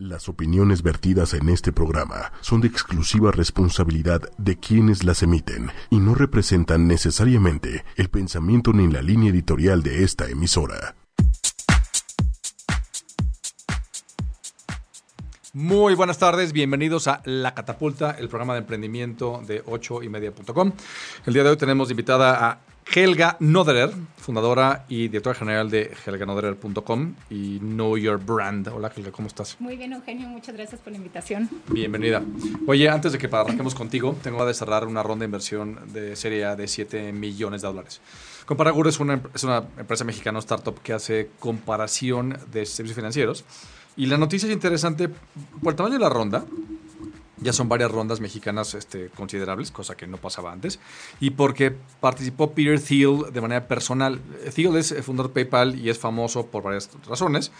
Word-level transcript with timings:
Las 0.00 0.28
opiniones 0.28 0.84
vertidas 0.84 1.34
en 1.34 1.48
este 1.48 1.72
programa 1.72 2.30
son 2.40 2.60
de 2.60 2.68
exclusiva 2.68 3.32
responsabilidad 3.32 4.30
de 4.38 4.56
quienes 4.56 5.02
las 5.02 5.24
emiten 5.24 5.72
y 5.90 5.98
no 5.98 6.14
representan 6.14 6.86
necesariamente 6.86 7.84
el 7.96 8.08
pensamiento 8.08 8.72
ni 8.72 8.86
la 8.86 9.02
línea 9.02 9.30
editorial 9.30 9.82
de 9.82 10.04
esta 10.04 10.28
emisora. 10.28 10.94
Muy 15.52 15.96
buenas 15.96 16.18
tardes, 16.18 16.52
bienvenidos 16.52 17.08
a 17.08 17.20
La 17.24 17.54
Catapulta, 17.54 18.12
el 18.12 18.28
programa 18.28 18.52
de 18.52 18.60
emprendimiento 18.60 19.42
de 19.48 19.64
8ymedia.com. 19.64 20.72
El 21.26 21.34
día 21.34 21.42
de 21.42 21.50
hoy 21.50 21.56
tenemos 21.56 21.90
invitada 21.90 22.48
a 22.48 22.60
Helga 22.94 23.36
Noderer, 23.40 23.90
fundadora 24.16 24.86
y 24.88 25.08
directora 25.08 25.34
general 25.34 25.70
de 25.70 25.92
helganoderer.com 26.06 27.14
y 27.28 27.58
Know 27.58 27.98
Your 27.98 28.18
Brand. 28.18 28.68
Hola 28.68 28.90
Helga, 28.96 29.12
¿cómo 29.12 29.28
estás? 29.28 29.56
Muy 29.60 29.76
bien, 29.76 29.92
Eugenio, 29.92 30.26
muchas 30.28 30.54
gracias 30.54 30.80
por 30.80 30.92
la 30.92 30.96
invitación. 30.96 31.50
Bienvenida. 31.68 32.22
Oye, 32.66 32.88
antes 32.88 33.12
de 33.12 33.18
que 33.18 33.26
arranquemos 33.26 33.74
contigo, 33.74 34.16
tengo 34.22 34.44
que 34.46 34.54
cerrar 34.54 34.86
una 34.86 35.02
ronda 35.02 35.24
de 35.24 35.26
inversión 35.26 35.92
de 35.92 36.16
serie 36.16 36.46
A 36.46 36.56
de 36.56 36.66
7 36.66 37.12
millones 37.12 37.60
de 37.60 37.68
dólares. 37.68 38.00
Comparagur 38.46 38.88
es 38.88 38.98
una, 39.00 39.20
es 39.34 39.44
una 39.44 39.64
empresa 39.76 40.04
mexicana, 40.04 40.38
startup, 40.38 40.80
que 40.80 40.94
hace 40.94 41.28
comparación 41.38 42.38
de 42.50 42.64
servicios 42.64 42.96
financieros. 42.96 43.44
Y 43.98 44.06
la 44.06 44.16
noticia 44.16 44.46
es 44.46 44.52
interesante 44.54 45.08
por 45.08 45.72
el 45.72 45.76
tamaño 45.76 45.94
de 45.94 46.00
la 46.00 46.08
ronda. 46.08 46.44
Ya 47.40 47.52
son 47.52 47.68
varias 47.68 47.90
rondas 47.90 48.20
mexicanas 48.20 48.74
este, 48.74 49.08
considerables, 49.10 49.70
cosa 49.70 49.96
que 49.96 50.06
no 50.06 50.16
pasaba 50.16 50.52
antes. 50.52 50.78
Y 51.20 51.30
porque 51.30 51.74
participó 52.00 52.52
Peter 52.52 52.80
Thiel 52.80 53.32
de 53.32 53.40
manera 53.40 53.68
personal. 53.68 54.20
Thiel 54.54 54.76
es 54.76 54.94
fundador 55.02 55.32
de 55.32 55.44
PayPal 55.44 55.78
y 55.78 55.90
es 55.90 55.98
famoso 55.98 56.46
por 56.46 56.62
varias 56.62 56.90
razones. 57.06 57.52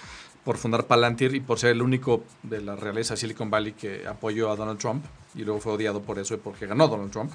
Por 0.44 0.56
fundar 0.56 0.86
Palantir 0.86 1.34
y 1.34 1.40
por 1.40 1.58
ser 1.58 1.70
el 1.72 1.82
único 1.82 2.24
de 2.42 2.62
la 2.62 2.74
realeza 2.74 3.14
de 3.14 3.18
Silicon 3.18 3.50
Valley 3.50 3.72
que 3.72 4.06
apoyó 4.06 4.50
a 4.50 4.56
Donald 4.56 4.78
Trump. 4.78 5.04
Y 5.34 5.44
luego 5.44 5.60
fue 5.60 5.72
odiado 5.72 6.00
por 6.02 6.18
eso 6.18 6.34
y 6.34 6.38
porque 6.38 6.66
ganó 6.66 6.88
Donald 6.88 7.10
Trump. 7.10 7.32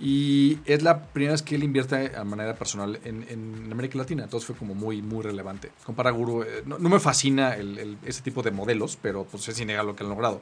Y 0.00 0.58
es 0.64 0.82
la 0.82 1.02
primera 1.02 1.32
vez 1.32 1.42
que 1.42 1.56
él 1.56 1.64
invierte 1.64 1.96
de 1.96 2.24
manera 2.24 2.54
personal 2.54 3.00
en, 3.04 3.26
en, 3.28 3.72
América 3.72 3.98
Latina. 3.98 4.24
Entonces 4.24 4.46
fue 4.46 4.54
como 4.54 4.74
muy, 4.74 5.02
muy 5.02 5.22
relevante. 5.22 5.72
Compara 5.84 6.10
Guru, 6.10 6.42
eh, 6.42 6.62
no, 6.64 6.78
no, 6.78 6.88
me 6.88 7.00
fascina 7.00 7.54
el, 7.54 7.78
el, 7.78 7.98
ese 8.04 8.22
tipo 8.22 8.42
de 8.42 8.52
modelos, 8.52 8.96
pero 9.00 9.24
pues 9.24 9.48
es 9.48 9.58
innegable 9.60 9.90
lo 9.90 9.96
que 9.96 10.04
han 10.04 10.10
logrado. 10.10 10.40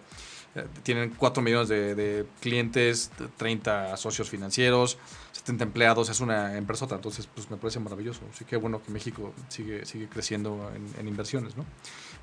Tienen 0.83 1.15
4 1.17 1.43
millones 1.43 1.69
de, 1.69 1.95
de, 1.95 2.27
clientes, 2.41 3.11
30 3.37 3.97
socios 3.97 4.31
financieros, 4.31 4.99
70 5.33 5.65
empleados, 5.65 6.09
es 6.09 6.21
una 6.21 6.57
empresa 6.57 6.87
entonces 6.91 7.29
pues 7.33 7.51
me 7.51 7.57
parece 7.57 7.81
maravilloso. 7.81 8.21
Así 8.33 8.45
que 8.45 8.57
bueno 8.57 8.83
que 8.83 8.91
México 8.91 9.33
sigue, 9.49 9.85
sigue 9.85 10.09
creciendo 10.09 10.71
en, 10.75 10.89
en 10.99 11.09
inversiones, 11.09 11.57
¿no? 11.57 11.65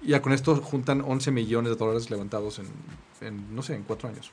Y 0.01 0.09
ya 0.09 0.21
con 0.21 0.33
esto 0.33 0.55
juntan 0.57 1.01
11 1.01 1.31
millones 1.31 1.71
de 1.71 1.77
dólares 1.77 2.09
levantados 2.09 2.59
en, 2.59 2.65
en 3.21 3.55
no 3.55 3.61
sé, 3.61 3.75
en 3.75 3.83
4 3.83 4.09
años. 4.09 4.31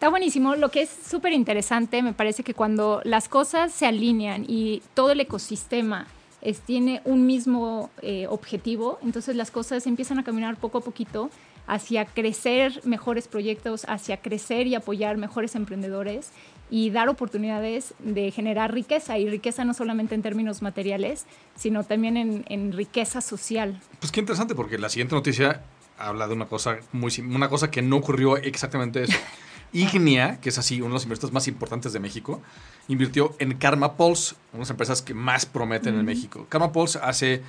Está 0.00 0.08
buenísimo. 0.08 0.56
Lo 0.56 0.70
que 0.70 0.80
es 0.80 0.88
súper 0.88 1.34
interesante, 1.34 2.02
me 2.02 2.14
parece 2.14 2.42
que 2.42 2.54
cuando 2.54 3.02
las 3.04 3.28
cosas 3.28 3.70
se 3.70 3.84
alinean 3.86 4.46
y 4.48 4.82
todo 4.94 5.10
el 5.10 5.20
ecosistema 5.20 6.06
es, 6.40 6.60
tiene 6.60 7.02
un 7.04 7.26
mismo 7.26 7.90
eh, 8.00 8.26
objetivo, 8.26 8.98
entonces 9.02 9.36
las 9.36 9.50
cosas 9.50 9.86
empiezan 9.86 10.18
a 10.18 10.24
caminar 10.24 10.56
poco 10.56 10.78
a 10.78 10.80
poquito 10.80 11.28
hacia 11.70 12.04
crecer 12.04 12.80
mejores 12.84 13.28
proyectos, 13.28 13.84
hacia 13.88 14.16
crecer 14.16 14.66
y 14.66 14.74
apoyar 14.74 15.16
mejores 15.18 15.54
emprendedores 15.54 16.32
y 16.68 16.90
dar 16.90 17.08
oportunidades 17.08 17.94
de 18.00 18.32
generar 18.32 18.74
riqueza, 18.74 19.18
y 19.18 19.28
riqueza 19.30 19.64
no 19.64 19.72
solamente 19.72 20.16
en 20.16 20.22
términos 20.22 20.62
materiales, 20.62 21.26
sino 21.54 21.84
también 21.84 22.16
en, 22.16 22.44
en 22.48 22.72
riqueza 22.72 23.20
social. 23.20 23.80
Pues 24.00 24.10
qué 24.10 24.18
interesante, 24.18 24.56
porque 24.56 24.78
la 24.78 24.88
siguiente 24.88 25.14
noticia 25.14 25.62
habla 25.96 26.26
de 26.26 26.34
una 26.34 26.46
cosa, 26.46 26.78
muy, 26.90 27.12
una 27.20 27.48
cosa 27.48 27.70
que 27.70 27.82
no 27.82 27.98
ocurrió 27.98 28.36
exactamente 28.36 29.04
eso. 29.04 29.16
Ignia, 29.72 30.40
que 30.40 30.48
es 30.48 30.58
así 30.58 30.80
uno 30.80 30.88
de 30.88 30.94
los 30.94 31.02
inversores 31.04 31.32
más 31.32 31.48
importantes 31.48 31.92
de 31.92 32.00
México, 32.00 32.40
invirtió 32.88 33.34
en 33.38 33.56
Karma 33.56 33.96
Pulse, 33.96 34.34
una 34.52 34.58
de 34.58 34.58
las 34.60 34.70
empresas 34.70 35.02
que 35.02 35.14
más 35.14 35.46
prometen 35.46 35.98
en 35.98 36.04
México. 36.04 36.46
Karma 36.48 36.72
Pulse 36.72 36.98
hace 37.02 37.42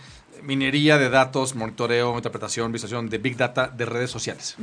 minería 0.44 0.98
de 0.98 1.10
datos, 1.10 1.56
monitoreo, 1.56 2.16
interpretación, 2.16 2.72
visualización 2.72 3.10
de 3.10 3.18
Big 3.18 3.38
Data 3.38 3.68
de 3.68 3.86
redes 3.86 4.12
sociales. 4.12 4.56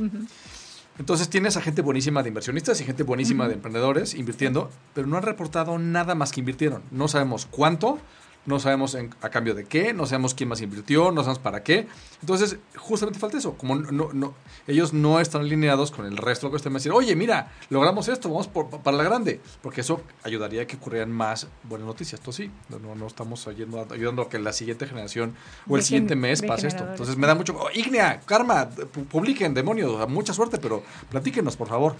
Entonces 0.97 1.29
tienes 1.29 1.55
a 1.55 1.61
gente 1.61 1.81
buenísima 1.81 2.23
de 2.23 2.29
inversionistas 2.29 2.81
y 2.81 2.83
gente 2.83 3.03
buenísima 3.03 3.47
de 3.47 3.53
emprendedores 3.53 4.13
invirtiendo, 4.13 4.69
pero 4.93 5.07
no 5.07 5.17
han 5.17 5.23
reportado 5.23 5.79
nada 5.79 6.13
más 6.13 6.31
que 6.31 6.41
invirtieron. 6.41 6.83
No 6.91 7.07
sabemos 7.07 7.45
cuánto, 7.45 7.99
no 8.49 8.59
sabemos 8.59 8.95
en, 8.95 9.13
a 9.21 9.29
cambio 9.29 9.53
de 9.53 9.65
qué, 9.65 9.93
no 9.93 10.05
sabemos 10.07 10.33
quién 10.33 10.49
más 10.49 10.59
invirtió, 10.61 11.11
no 11.11 11.21
sabemos 11.21 11.39
para 11.39 11.63
qué. 11.63 11.87
Entonces, 12.19 12.57
justamente 12.75 13.19
falta 13.19 13.37
eso. 13.37 13.53
Como 13.53 13.75
no, 13.75 14.09
no, 14.11 14.33
ellos 14.67 14.91
no 14.91 15.19
están 15.19 15.41
alineados 15.41 15.91
con 15.91 16.05
el 16.05 16.17
resto 16.17 16.47
de 16.47 16.49
lo 16.49 16.51
que 16.53 16.57
están 16.57 16.73
diciendo, 16.73 16.97
oye, 16.97 17.15
mira, 17.15 17.53
logramos 17.69 18.07
esto, 18.07 18.27
vamos 18.29 18.47
por, 18.47 18.69
para 18.69 18.97
la 18.97 19.03
grande. 19.03 19.39
Porque 19.61 19.81
eso 19.81 20.01
ayudaría 20.23 20.63
a 20.63 20.65
que 20.65 20.77
ocurrieran 20.77 21.11
más 21.11 21.47
buenas 21.63 21.87
noticias. 21.87 22.19
Esto 22.19 22.31
sí, 22.31 22.49
no, 22.69 22.95
no 22.95 23.07
estamos 23.07 23.47
ayudando, 23.47 23.93
ayudando 23.93 24.23
a 24.23 24.29
que 24.29 24.39
la 24.39 24.51
siguiente 24.51 24.87
generación 24.87 25.35
o 25.67 25.77
el 25.77 25.83
siguiente 25.83 26.15
mes 26.15 26.41
pase 26.41 26.67
esto. 26.67 26.83
Entonces, 26.89 27.15
me 27.17 27.27
da 27.27 27.35
mucho. 27.35 27.55
Oh, 27.55 27.69
Ignea, 27.71 28.21
Karma, 28.21 28.67
publiquen, 29.11 29.53
demonios, 29.53 30.09
mucha 30.09 30.33
suerte, 30.33 30.57
pero 30.57 30.83
platíquenos, 31.09 31.55
por 31.55 31.67
favor. 31.67 31.95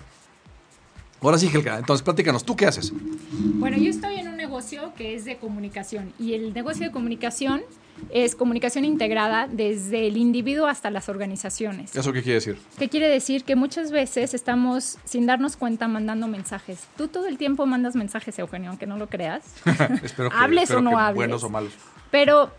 Ahora 1.21 1.37
sí, 1.37 1.49
Helga, 1.53 1.77
entonces 1.77 2.03
platícanos, 2.03 2.45
¿tú 2.45 2.55
qué 2.55 2.65
haces? 2.65 2.93
Bueno, 3.31 3.77
yo 3.77 3.89
estoy 3.89 4.15
en 4.15 4.27
un 4.29 4.37
negocio 4.37 4.93
que 4.95 5.15
es 5.15 5.25
de 5.25 5.37
comunicación 5.37 6.13
y 6.17 6.33
el 6.33 6.53
negocio 6.53 6.85
de 6.85 6.91
comunicación 6.91 7.61
es 8.09 8.35
comunicación 8.35 8.85
integrada 8.85 9.47
desde 9.51 10.07
el 10.07 10.15
individuo 10.15 10.67
hasta 10.67 10.89
las 10.89 11.09
organizaciones. 11.09 11.93
¿Eso 11.95 12.13
qué 12.13 12.23
quiere 12.23 12.35
decir? 12.35 12.57
¿Qué 12.77 12.87
quiere 12.87 13.09
decir? 13.09 13.43
Que 13.43 13.57
muchas 13.57 13.91
veces 13.91 14.33
estamos, 14.33 14.97
sin 15.03 15.25
darnos 15.25 15.57
cuenta, 15.57 15.89
mandando 15.89 16.27
mensajes. 16.27 16.79
Tú 16.97 17.09
todo 17.09 17.27
el 17.27 17.37
tiempo 17.37 17.65
mandas 17.65 17.95
mensajes, 17.95 18.39
Eugenio, 18.39 18.69
aunque 18.69 18.87
no 18.87 18.97
lo 18.97 19.07
creas. 19.07 19.43
espero 20.03 20.29
que, 20.29 20.37
hables 20.37 20.63
espero 20.63 20.79
o 20.79 20.83
no 20.83 20.91
que 20.91 20.95
hables. 20.95 21.15
Buenos 21.15 21.43
o 21.43 21.49
malos. 21.49 21.73
Pero 22.11 22.51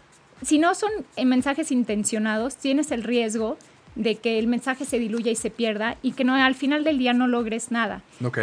si 0.43 0.59
no 0.59 0.75
son 0.75 0.91
mensajes 1.25 1.73
intencionados, 1.73 2.57
tienes 2.57 2.91
el 2.91 3.03
riesgo 3.03 3.57
de 3.95 4.17
que 4.17 4.39
el 4.39 4.47
mensaje 4.47 4.85
se 4.85 4.99
diluya 4.99 5.31
y 5.31 5.37
se 5.37 5.51
pierda 5.51 5.97
y 6.03 6.13
que 6.13 6.25
no, 6.25 6.35
al 6.35 6.55
final 6.55 6.85
del 6.85 6.99
día 6.99 7.13
no 7.13 7.27
logres 7.27 7.71
nada. 7.71 8.03
Ok. 8.25 8.39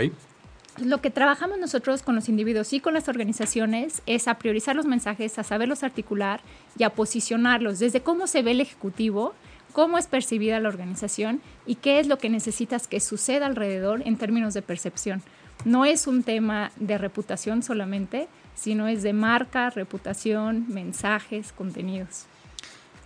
Lo 0.83 1.01
que 1.01 1.09
trabajamos 1.09 1.57
nosotros 1.57 2.03
con 2.03 2.13
los 2.13 2.29
individuos 2.29 2.71
y 2.71 2.79
con 2.79 2.93
las 2.93 3.09
organizaciones 3.09 4.03
es 4.05 4.27
a 4.27 4.35
priorizar 4.35 4.75
los 4.75 4.85
mensajes, 4.85 5.39
a 5.39 5.43
saberlos 5.43 5.81
articular 5.81 6.41
y 6.77 6.83
a 6.83 6.91
posicionarlos 6.91 7.79
desde 7.79 8.01
cómo 8.01 8.27
se 8.27 8.43
ve 8.43 8.51
el 8.51 8.61
ejecutivo, 8.61 9.33
cómo 9.73 9.97
es 9.97 10.05
percibida 10.05 10.59
la 10.59 10.69
organización 10.69 11.41
y 11.65 11.75
qué 11.75 11.99
es 11.99 12.07
lo 12.07 12.19
que 12.19 12.29
necesitas 12.29 12.87
que 12.87 12.99
suceda 12.99 13.47
alrededor 13.47 14.03
en 14.05 14.17
términos 14.17 14.53
de 14.53 14.61
percepción. 14.61 15.23
No 15.65 15.85
es 15.85 16.05
un 16.05 16.21
tema 16.21 16.71
de 16.75 16.99
reputación 16.99 17.63
solamente, 17.63 18.27
sino 18.53 18.87
es 18.87 19.01
de 19.01 19.13
marca, 19.13 19.71
reputación, 19.71 20.65
mensajes, 20.67 21.51
contenidos. 21.51 22.27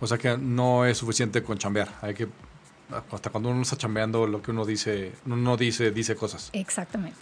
O 0.02 0.06
sea 0.08 0.18
que 0.18 0.36
no 0.36 0.84
es 0.84 0.98
suficiente 0.98 1.44
con 1.44 1.56
chambear. 1.58 1.88
Hay 2.02 2.12
que 2.12 2.28
hasta 3.12 3.30
cuando 3.30 3.50
uno 3.50 3.62
está 3.62 3.76
chambeando 3.76 4.26
lo 4.26 4.42
que 4.42 4.50
uno 4.50 4.66
dice, 4.66 5.12
uno 5.26 5.36
no 5.36 5.56
dice, 5.56 5.92
dice 5.92 6.16
cosas. 6.16 6.50
Exactamente. 6.52 7.20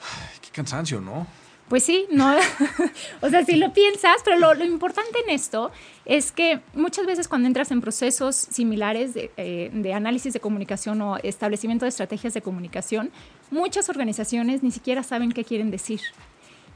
Ay, 0.00 0.38
qué 0.40 0.50
cansancio, 0.50 1.00
¿no? 1.00 1.26
Pues 1.68 1.82
sí, 1.82 2.06
no. 2.12 2.36
o 3.20 3.30
sea, 3.30 3.44
si 3.44 3.56
lo 3.56 3.72
piensas, 3.72 4.18
pero 4.24 4.38
lo, 4.38 4.54
lo, 4.54 4.64
importante 4.64 5.18
en 5.26 5.30
esto 5.30 5.72
es 6.04 6.30
que 6.30 6.60
muchas 6.72 7.04
veces 7.04 7.26
cuando 7.26 7.48
entras 7.48 7.72
en 7.72 7.80
procesos 7.80 8.36
similares 8.36 9.12
de, 9.12 9.32
eh, 9.36 9.70
de, 9.72 9.92
análisis 9.92 10.32
de 10.32 10.38
comunicación 10.38 11.02
o 11.02 11.16
establecimiento 11.18 11.84
de 11.84 11.88
estrategias 11.88 12.32
de 12.32 12.42
comunicación, 12.42 13.10
muchas 13.50 13.88
organizaciones 13.88 14.62
ni 14.62 14.70
siquiera 14.70 15.02
saben 15.02 15.32
qué 15.32 15.44
quieren 15.44 15.72
decir. 15.72 16.00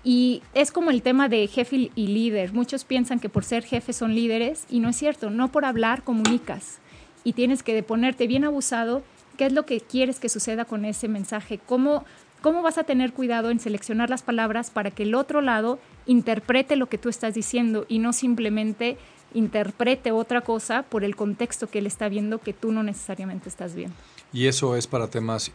Y 0.05 0.43
es 0.53 0.71
como 0.71 0.91
el 0.91 1.01
tema 1.01 1.31
de 1.31 1.47
jefe 1.47 1.91
y 1.95 2.07
líder. 2.07 2.53
Muchos 2.53 2.85
piensan 2.85 3.19
que 3.19 3.31
por 3.31 3.43
ser 3.43 3.65
jefes 3.65 3.97
son 3.97 4.15
líderes 4.15 4.67
y 4.69 4.81
no 4.81 4.91
es 4.91 4.97
cierto. 4.97 5.31
No 5.31 5.51
por 5.51 5.65
hablar 5.65 6.05
comunicas. 6.05 6.79
Y 7.25 7.33
tienes 7.33 7.63
que 7.63 7.83
ponerte 7.83 8.27
bien 8.27 8.45
abusado 8.45 9.03
qué 9.39 9.47
es 9.47 9.53
lo 9.53 9.65
que 9.65 9.81
quieres 9.81 10.21
que 10.21 10.29
suceda 10.29 10.67
con 10.67 10.85
ese 10.85 11.09
mensaje. 11.09 11.59
Cómo, 11.59 12.05
cómo 12.43 12.61
vas 12.61 12.77
a 12.77 12.85
tener 12.85 13.15
cuidado 13.15 13.51
en 13.51 13.61
seleccionar 13.61 14.11
las 14.11 14.23
palabras 14.23 14.71
para 14.71 14.91
que 14.91 15.05
el 15.05 15.15
otro 15.15 15.41
lado 15.41 15.79
interprete 16.05 16.77
lo 16.77 16.87
que 16.87 16.99
tú 16.99 17.09
estás 17.09 17.33
diciendo 17.33 17.87
y 17.89 17.99
no 17.99 18.13
simplemente 18.13 18.99
interprete 19.33 20.13
otra 20.13 20.43
cosa 20.43 20.83
por 20.83 21.03
el 21.03 21.17
contexto 21.17 21.69
que 21.69 21.79
él 21.79 21.87
está 21.87 22.09
viendo 22.09 22.39
que 22.39 22.53
tú 22.53 22.73
no 22.73 22.83
necesariamente 22.83 23.49
estás 23.49 23.75
viendo. 23.75 23.97
Y 24.33 24.47
eso 24.47 24.77
es 24.77 24.87
para 24.87 25.09
temas 25.09 25.51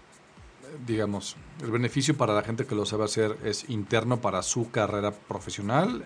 digamos, 0.86 1.36
el 1.62 1.72
beneficio 1.72 2.16
para 2.16 2.34
la 2.34 2.42
gente 2.42 2.66
que 2.66 2.76
lo 2.76 2.86
sabe 2.86 3.06
hacer 3.06 3.38
es 3.44 3.70
interno 3.70 4.22
para 4.22 4.42
su 4.42 4.72
carrera 4.72 5.12
profesional 5.12 6.06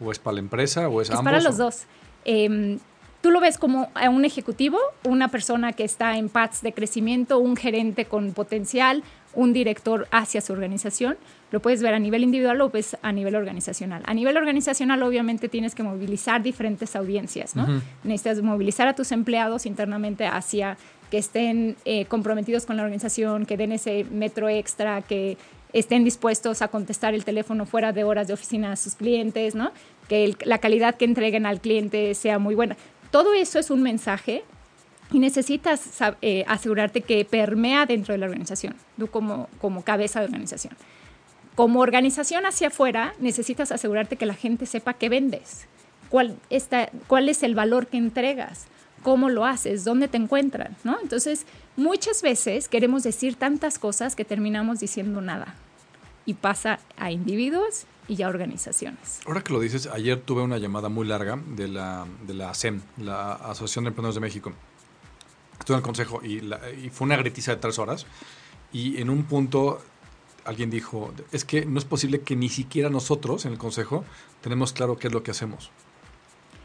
o 0.00 0.10
es 0.10 0.18
para 0.18 0.34
la 0.34 0.40
empresa 0.40 0.88
o 0.88 1.00
es, 1.00 1.08
es 1.08 1.16
ambos? 1.16 1.24
para 1.24 1.40
los 1.40 1.56
dos. 1.56 1.84
Eh, 2.24 2.78
tú 3.24 3.30
lo 3.30 3.40
ves 3.40 3.56
como 3.56 3.88
a 3.94 4.10
un 4.10 4.26
ejecutivo, 4.26 4.78
una 5.04 5.28
persona 5.28 5.72
que 5.72 5.82
está 5.82 6.18
en 6.18 6.28
paths 6.28 6.60
de 6.60 6.74
crecimiento, 6.74 7.38
un 7.38 7.56
gerente 7.56 8.04
con 8.04 8.34
potencial, 8.34 9.02
un 9.32 9.54
director 9.54 10.06
hacia 10.10 10.42
su 10.42 10.52
organización. 10.52 11.16
Lo 11.50 11.60
puedes 11.60 11.82
ver 11.82 11.94
a 11.94 11.98
nivel 11.98 12.22
individual 12.22 12.60
o 12.60 12.68
ves 12.68 12.98
a 13.00 13.12
nivel 13.12 13.34
organizacional. 13.34 14.02
A 14.04 14.12
nivel 14.12 14.36
organizacional, 14.36 15.02
obviamente, 15.02 15.48
tienes 15.48 15.74
que 15.74 15.82
movilizar 15.82 16.42
diferentes 16.42 16.96
audiencias, 16.96 17.56
¿no? 17.56 17.64
Uh 17.64 17.68
-huh. 17.68 17.82
Necesitas 18.02 18.42
movilizar 18.42 18.88
a 18.88 18.94
tus 18.94 19.10
empleados 19.10 19.64
internamente 19.64 20.26
hacia 20.26 20.76
que 21.14 21.18
estén 21.18 21.76
eh, 21.84 22.06
comprometidos 22.06 22.66
con 22.66 22.76
la 22.76 22.82
organización, 22.82 23.46
que 23.46 23.56
den 23.56 23.70
ese 23.70 24.02
metro 24.02 24.48
extra, 24.48 25.00
que 25.00 25.38
estén 25.72 26.02
dispuestos 26.02 26.60
a 26.60 26.66
contestar 26.66 27.14
el 27.14 27.24
teléfono 27.24 27.66
fuera 27.66 27.92
de 27.92 28.02
horas 28.02 28.26
de 28.26 28.34
oficina 28.34 28.72
a 28.72 28.76
sus 28.76 28.96
clientes, 28.96 29.54
¿no? 29.54 29.70
que 30.08 30.34
la 30.44 30.58
calidad 30.58 30.96
que 30.96 31.04
entreguen 31.04 31.46
al 31.46 31.60
cliente 31.60 32.16
sea 32.16 32.40
muy 32.40 32.56
buena. 32.56 32.76
Todo 33.12 33.32
eso 33.32 33.60
es 33.60 33.70
un 33.70 33.80
mensaje 33.80 34.42
y 35.12 35.20
necesitas 35.20 35.88
eh, 36.20 36.44
asegurarte 36.48 37.00
que 37.02 37.24
permea 37.24 37.86
dentro 37.86 38.10
de 38.10 38.18
la 38.18 38.26
organización, 38.26 38.74
tú 38.98 39.06
como, 39.06 39.48
como 39.60 39.84
cabeza 39.84 40.18
de 40.18 40.26
organización. 40.26 40.74
Como 41.54 41.78
organización 41.78 42.44
hacia 42.44 42.66
afuera, 42.66 43.14
necesitas 43.20 43.70
asegurarte 43.70 44.16
que 44.16 44.26
la 44.26 44.34
gente 44.34 44.66
sepa 44.66 44.94
qué 44.94 45.08
vendes, 45.08 45.68
cuál, 46.08 46.36
está, 46.50 46.90
cuál 47.06 47.28
es 47.28 47.44
el 47.44 47.54
valor 47.54 47.86
que 47.86 47.98
entregas, 47.98 48.66
cómo 49.04 49.28
lo 49.28 49.44
haces, 49.44 49.84
dónde 49.84 50.08
te 50.08 50.16
encuentran, 50.16 50.76
¿no? 50.82 50.98
Entonces, 51.00 51.46
muchas 51.76 52.22
veces 52.22 52.68
queremos 52.68 53.04
decir 53.04 53.36
tantas 53.36 53.78
cosas 53.78 54.16
que 54.16 54.24
terminamos 54.24 54.80
diciendo 54.80 55.20
nada. 55.20 55.54
Y 56.26 56.34
pasa 56.34 56.80
a 56.96 57.12
individuos 57.12 57.84
y 58.08 58.22
a 58.22 58.28
organizaciones. 58.28 59.20
Ahora 59.26 59.44
que 59.44 59.52
lo 59.52 59.60
dices, 59.60 59.86
ayer 59.86 60.18
tuve 60.20 60.42
una 60.42 60.56
llamada 60.56 60.88
muy 60.88 61.06
larga 61.06 61.38
de 61.54 61.68
la, 61.68 62.06
de 62.26 62.34
la 62.34 62.50
ASEM, 62.50 62.80
la 62.96 63.34
Asociación 63.34 63.84
de 63.84 63.88
Emprendedores 63.88 64.14
de 64.14 64.20
México. 64.22 64.52
Estuve 65.60 65.76
en 65.76 65.78
el 65.80 65.84
consejo 65.84 66.20
y, 66.24 66.38
y 66.82 66.90
fue 66.90 67.04
una 67.04 67.16
gritiza 67.16 67.52
de 67.52 67.58
tres 67.58 67.78
horas. 67.78 68.06
Y 68.72 69.00
en 69.00 69.10
un 69.10 69.24
punto 69.24 69.82
alguien 70.46 70.70
dijo, 70.70 71.12
es 71.30 71.44
que 71.44 71.66
no 71.66 71.78
es 71.78 71.84
posible 71.84 72.22
que 72.22 72.36
ni 72.36 72.48
siquiera 72.48 72.88
nosotros 72.88 73.44
en 73.44 73.52
el 73.52 73.58
consejo 73.58 74.04
tenemos 74.40 74.72
claro 74.72 74.96
qué 74.96 75.08
es 75.08 75.12
lo 75.12 75.22
que 75.22 75.30
hacemos. 75.30 75.70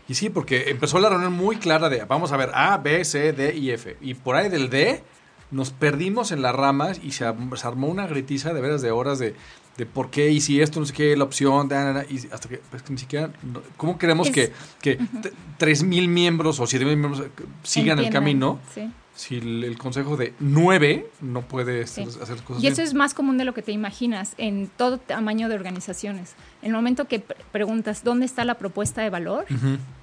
Y 0.09 0.15
sí, 0.15 0.29
porque 0.29 0.71
empezó 0.71 0.99
la 0.99 1.09
reunión 1.09 1.33
muy 1.33 1.57
clara 1.57 1.87
de, 1.87 2.03
vamos 2.03 2.31
a 2.31 2.37
ver, 2.37 2.49
A, 2.53 2.77
B, 2.79 3.05
C, 3.05 3.31
D 3.31 3.55
y 3.55 3.69
F. 3.69 3.95
Y 4.01 4.15
por 4.15 4.35
ahí 4.35 4.49
del 4.49 4.69
D 4.69 5.03
nos 5.51 5.69
perdimos 5.69 6.31
en 6.31 6.41
las 6.41 6.53
ramas 6.55 6.99
y 7.03 7.11
se, 7.11 7.25
armó 7.25 7.87
una 7.87 8.07
gritiza 8.07 8.53
de 8.53 8.59
veras 8.59 8.81
de 8.81 8.91
horas 8.91 9.19
de, 9.19 9.35
de 9.77 9.85
por 9.85 10.09
qué 10.09 10.31
y 10.31 10.41
si 10.41 10.61
esto 10.61 10.79
no 10.79 10.87
sé 10.87 10.93
qué, 10.93 11.15
la 11.15 11.23
opción, 11.23 11.69
y 12.09 12.17
hasta 12.31 12.49
que, 12.49 12.59
pues, 12.69 12.81
que 12.81 12.91
ni 12.91 12.99
siquiera, 12.99 13.31
¿cómo 13.77 13.97
queremos 13.99 14.31
que, 14.31 14.51
que 14.81 14.99
3.000 14.99 16.07
miembros 16.07 16.59
o 16.59 16.63
7.000 16.63 16.85
miembros 16.85 17.23
sigan 17.63 17.99
el 17.99 18.09
camino? 18.09 18.59
Sí 18.73 18.91
si 19.19 19.35
el, 19.35 19.77
consejo 19.77 20.15
de 20.15 20.33
nueve 20.39 21.09
no 21.19 21.41
puede 21.41 21.83
hacer 21.83 22.05
cosas 22.05 22.63
Y 22.63 22.67
eso 22.67 22.81
es 22.81 22.93
más 22.93 23.13
común 23.13 23.37
de 23.37 23.43
lo 23.43 23.53
que 23.53 23.61
te 23.61 23.73
imaginas 23.73 24.33
en 24.37 24.71
todo 24.77 24.97
tamaño 24.97 25.49
de 25.49 25.55
organizaciones. 25.55 26.35
En 26.61 26.69
el 26.69 26.73
momento 26.73 27.03
que 27.03 27.19
preguntas 27.19 28.05
dónde 28.05 28.25
está 28.25 28.45
la 28.45 28.53
propuesta 28.53 29.01
de 29.01 29.09
valor, 29.09 29.45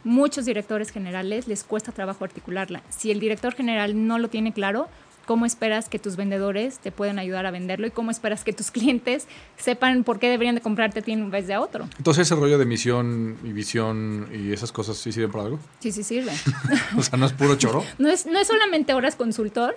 muchos 0.04 0.44
directores 0.44 0.90
generales 0.90 1.48
les 1.48 1.64
cuesta 1.64 1.92
trabajo 1.92 2.24
articularla. 2.24 2.82
Si 2.90 3.10
el 3.10 3.18
director 3.18 3.54
general 3.54 4.06
no 4.06 4.18
lo 4.18 4.28
tiene 4.28 4.52
claro, 4.52 4.86
cómo 5.26 5.44
esperas 5.44 5.88
que 5.88 5.98
tus 5.98 6.16
vendedores 6.16 6.78
te 6.78 6.92
puedan 6.92 7.18
ayudar 7.18 7.44
a 7.44 7.50
venderlo 7.50 7.86
y 7.86 7.90
cómo 7.90 8.10
esperas 8.10 8.44
que 8.44 8.52
tus 8.52 8.70
clientes 8.76 9.26
sepan 9.58 10.04
por 10.04 10.18
qué 10.18 10.30
deberían 10.30 10.54
de 10.54 10.60
comprarte 10.62 11.00
a 11.00 11.02
ti 11.02 11.12
en 11.12 11.30
vez 11.30 11.46
de 11.46 11.54
a 11.54 11.60
otro. 11.60 11.88
Entonces 11.98 12.26
ese 12.26 12.34
rollo 12.36 12.56
de 12.56 12.64
misión 12.64 13.36
y 13.44 13.52
visión 13.52 14.28
y 14.32 14.52
esas 14.52 14.72
cosas 14.72 14.96
sí 14.96 15.12
sirven 15.12 15.32
para 15.32 15.44
algo. 15.44 15.58
Sí, 15.80 15.92
sí 15.92 16.02
sirven. 16.02 16.34
o 16.96 17.02
sea, 17.02 17.18
no 17.18 17.26
es 17.26 17.32
puro 17.32 17.56
choro. 17.56 17.84
no, 17.98 18.08
es, 18.08 18.24
no 18.24 18.38
es 18.38 18.46
solamente 18.46 18.94
horas 18.94 19.16
consultor, 19.16 19.76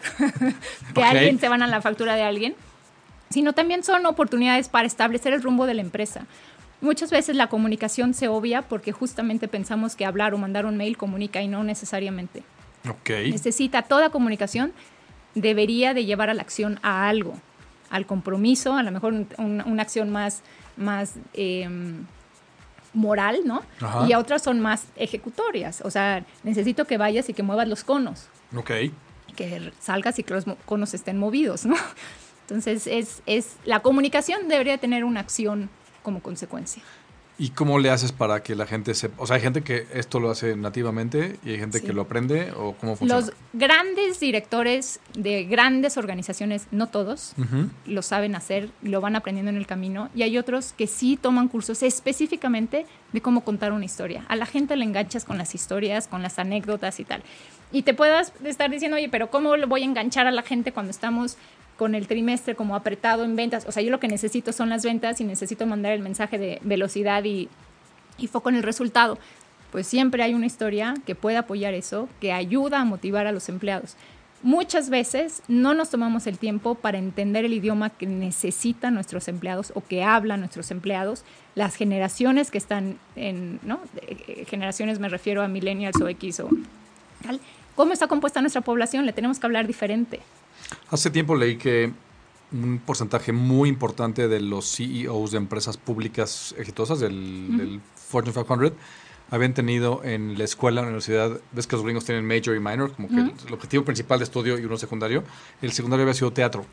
que 0.93 1.03
alguien 1.03 1.39
se 1.39 1.49
van 1.49 1.63
a 1.63 1.67
la 1.67 1.81
factura 1.81 2.15
de 2.15 2.21
alguien, 2.21 2.55
sino 3.29 3.53
también 3.53 3.83
son 3.83 4.05
oportunidades 4.05 4.69
para 4.69 4.87
establecer 4.87 5.33
el 5.33 5.41
rumbo 5.41 5.65
de 5.65 5.73
la 5.73 5.81
empresa. 5.81 6.25
Muchas 6.81 7.11
veces 7.11 7.35
la 7.35 7.47
comunicación 7.47 8.13
se 8.13 8.29
obvia 8.29 8.61
porque 8.61 8.93
justamente 8.93 9.47
pensamos 9.47 9.95
que 9.95 10.05
hablar 10.05 10.33
o 10.33 10.37
mandar 10.37 10.65
un 10.65 10.77
mail 10.77 10.95
comunica 10.95 11.41
y 11.41 11.47
no 11.47 11.63
necesariamente. 11.63 12.43
Okay. 12.87 13.31
Necesita 13.31 13.81
toda 13.81 14.09
comunicación 14.09 14.71
debería 15.35 15.93
de 15.93 16.05
llevar 16.05 16.29
a 16.29 16.33
la 16.33 16.41
acción 16.41 16.79
a 16.81 17.07
algo, 17.07 17.35
al 17.89 18.05
compromiso, 18.05 18.73
a 18.73 18.83
lo 18.83 18.91
mejor 18.91 19.13
una 19.37 19.81
acción 19.81 20.09
más, 20.09 20.41
más 20.77 21.15
em, 21.33 22.05
moral, 22.93 23.41
¿no? 23.45 23.63
Y 24.07 24.13
a 24.13 24.19
otras 24.19 24.41
son 24.41 24.59
más 24.59 24.85
ejecutorias. 24.95 25.81
O 25.83 25.91
sea, 25.91 26.25
necesito 26.43 26.85
que 26.85 26.97
vayas 26.97 27.29
y 27.29 27.33
que 27.33 27.43
muevas 27.43 27.67
los 27.67 27.83
conos. 27.83 28.27
Ok. 28.55 28.71
Que 29.35 29.71
salgas 29.79 30.19
y 30.19 30.23
que 30.23 30.33
los 30.33 30.45
conos 30.65 30.93
estén 30.93 31.17
movidos, 31.17 31.65
¿no? 31.65 31.75
Entonces, 32.47 32.87
es, 32.87 33.21
es, 33.27 33.57
la 33.63 33.81
comunicación 33.81 34.47
debería 34.47 34.77
tener 34.79 35.03
una 35.03 35.19
acción 35.19 35.69
como 36.01 36.21
consecuencia. 36.21 36.81
¿Y 37.39 37.51
cómo 37.51 37.79
le 37.79 37.89
haces 37.89 38.11
para 38.11 38.43
que 38.43 38.53
la 38.53 38.67
gente 38.67 38.93
sepa? 38.93 39.15
O 39.23 39.25
sea, 39.25 39.37
hay 39.37 39.41
gente 39.41 39.61
que 39.61 39.87
esto 39.93 40.19
lo 40.19 40.29
hace 40.29 40.57
nativamente 40.57 41.39
y 41.45 41.51
hay 41.51 41.57
gente 41.57 41.81
que 41.81 41.93
lo 41.93 42.01
aprende 42.01 42.51
o 42.51 42.73
cómo 42.73 42.97
funciona. 42.97 43.21
Los 43.21 43.33
grandes 43.53 44.19
directores 44.19 44.99
de 45.13 45.45
grandes 45.45 45.95
organizaciones, 45.95 46.67
no 46.71 46.87
todos, 46.87 47.35
lo 47.85 48.01
saben 48.01 48.35
hacer, 48.35 48.69
lo 48.81 48.99
van 48.99 49.15
aprendiendo 49.15 49.49
en 49.51 49.55
el 49.55 49.65
camino 49.65 50.09
y 50.13 50.23
hay 50.23 50.37
otros 50.37 50.73
que 50.73 50.85
sí 50.85 51.15
toman 51.15 51.47
cursos 51.47 51.81
específicamente 51.81 52.85
de 53.13 53.21
cómo 53.21 53.45
contar 53.45 53.71
una 53.71 53.85
historia. 53.85 54.25
A 54.27 54.35
la 54.35 54.45
gente 54.45 54.75
le 54.75 54.83
enganchas 54.83 55.23
con 55.23 55.37
las 55.37 55.55
historias, 55.55 56.09
con 56.09 56.21
las 56.21 56.39
anécdotas 56.39 56.99
y 56.99 57.05
tal. 57.05 57.23
Y 57.71 57.83
te 57.83 57.93
puedas 57.93 58.33
estar 58.43 58.69
diciendo, 58.69 58.97
oye, 58.97 59.07
pero 59.09 59.29
¿cómo 59.29 59.55
le 59.55 59.65
voy 59.65 59.83
a 59.83 59.85
enganchar 59.85 60.27
a 60.27 60.31
la 60.31 60.41
gente 60.41 60.73
cuando 60.73 60.89
estamos 60.89 61.37
con 61.79 61.95
el 61.95 62.07
trimestre 62.07 62.55
como 62.55 62.75
apretado 62.75 63.23
en 63.23 63.37
ventas. 63.37 63.65
O 63.65 63.71
sea, 63.71 63.81
yo 63.81 63.89
lo 63.89 64.01
que 64.01 64.09
necesito 64.09 64.51
son 64.51 64.67
las 64.67 64.83
ventas 64.83 65.21
y 65.21 65.23
necesito 65.23 65.65
mandar 65.65 65.93
el 65.93 66.01
mensaje 66.01 66.37
de 66.37 66.59
velocidad 66.61 67.23
y, 67.23 67.47
y 68.17 68.27
foco 68.27 68.49
en 68.49 68.55
el 68.57 68.63
resultado. 68.63 69.17
Pues 69.71 69.87
siempre 69.87 70.21
hay 70.21 70.33
una 70.33 70.45
historia 70.45 70.93
que 71.05 71.15
puede 71.15 71.37
apoyar 71.37 71.73
eso, 71.73 72.09
que 72.19 72.33
ayuda 72.33 72.81
a 72.81 72.85
motivar 72.85 73.27
a 73.27 73.31
los 73.31 73.47
empleados. 73.47 73.95
Muchas 74.43 74.89
veces 74.89 75.41
no 75.47 75.73
nos 75.73 75.89
tomamos 75.89 76.27
el 76.27 76.37
tiempo 76.37 76.75
para 76.75 76.97
entender 76.97 77.45
el 77.45 77.53
idioma 77.53 77.91
que 77.91 78.07
necesitan 78.07 78.93
nuestros 78.93 79.29
empleados 79.29 79.71
o 79.73 79.81
que 79.81 80.03
hablan 80.03 80.41
nuestros 80.41 80.71
empleados, 80.71 81.23
las 81.55 81.75
generaciones 81.75 82.51
que 82.51 82.57
están 82.57 82.99
en, 83.15 83.61
¿no? 83.63 83.79
Eh, 84.05 84.43
generaciones 84.49 84.99
me 84.99 85.07
refiero 85.07 85.43
a 85.43 85.47
millennials 85.47 86.01
o 86.01 86.09
X 86.09 86.41
o 86.41 86.49
tal. 87.23 87.39
¿Cómo 87.75 87.93
está 87.93 88.07
compuesta 88.07 88.41
nuestra 88.41 88.59
población? 88.59 89.05
Le 89.05 89.13
tenemos 89.13 89.39
que 89.39 89.45
hablar 89.45 89.65
diferente. 89.65 90.19
Hace 90.89 91.09
tiempo 91.09 91.35
leí 91.35 91.57
que 91.57 91.91
un 92.51 92.81
porcentaje 92.83 93.31
muy 93.31 93.69
importante 93.69 94.27
de 94.27 94.39
los 94.39 94.75
CEOs 94.75 95.31
de 95.31 95.37
empresas 95.37 95.77
públicas 95.77 96.55
exitosas 96.57 96.99
del, 96.99 97.79
Fortune 97.95 98.33
500 98.33 98.73
habían 99.31 99.53
tenido 99.53 100.01
en 100.03 100.37
la 100.37 100.43
escuela, 100.43 100.81
en 100.81 100.85
la 100.85 100.89
universidad, 100.89 101.39
ves 101.51 101.67
que 101.67 101.75
los 101.75 101.85
gringos 101.85 102.05
tienen 102.05 102.25
major 102.25 102.55
y 102.55 102.59
minor, 102.59 102.93
como 102.93 103.07
que 103.09 103.15
el, 103.15 103.53
objetivo 103.53 103.85
principal 103.85 104.17
de 104.17 104.23
estudio 104.23 104.57
y 104.57 104.65
uno 104.65 104.77
secundario, 104.77 105.23
el 105.61 105.71
secundario 105.71 106.03
había 106.03 106.15
sido 106.15 106.33
teatro. 106.33 106.65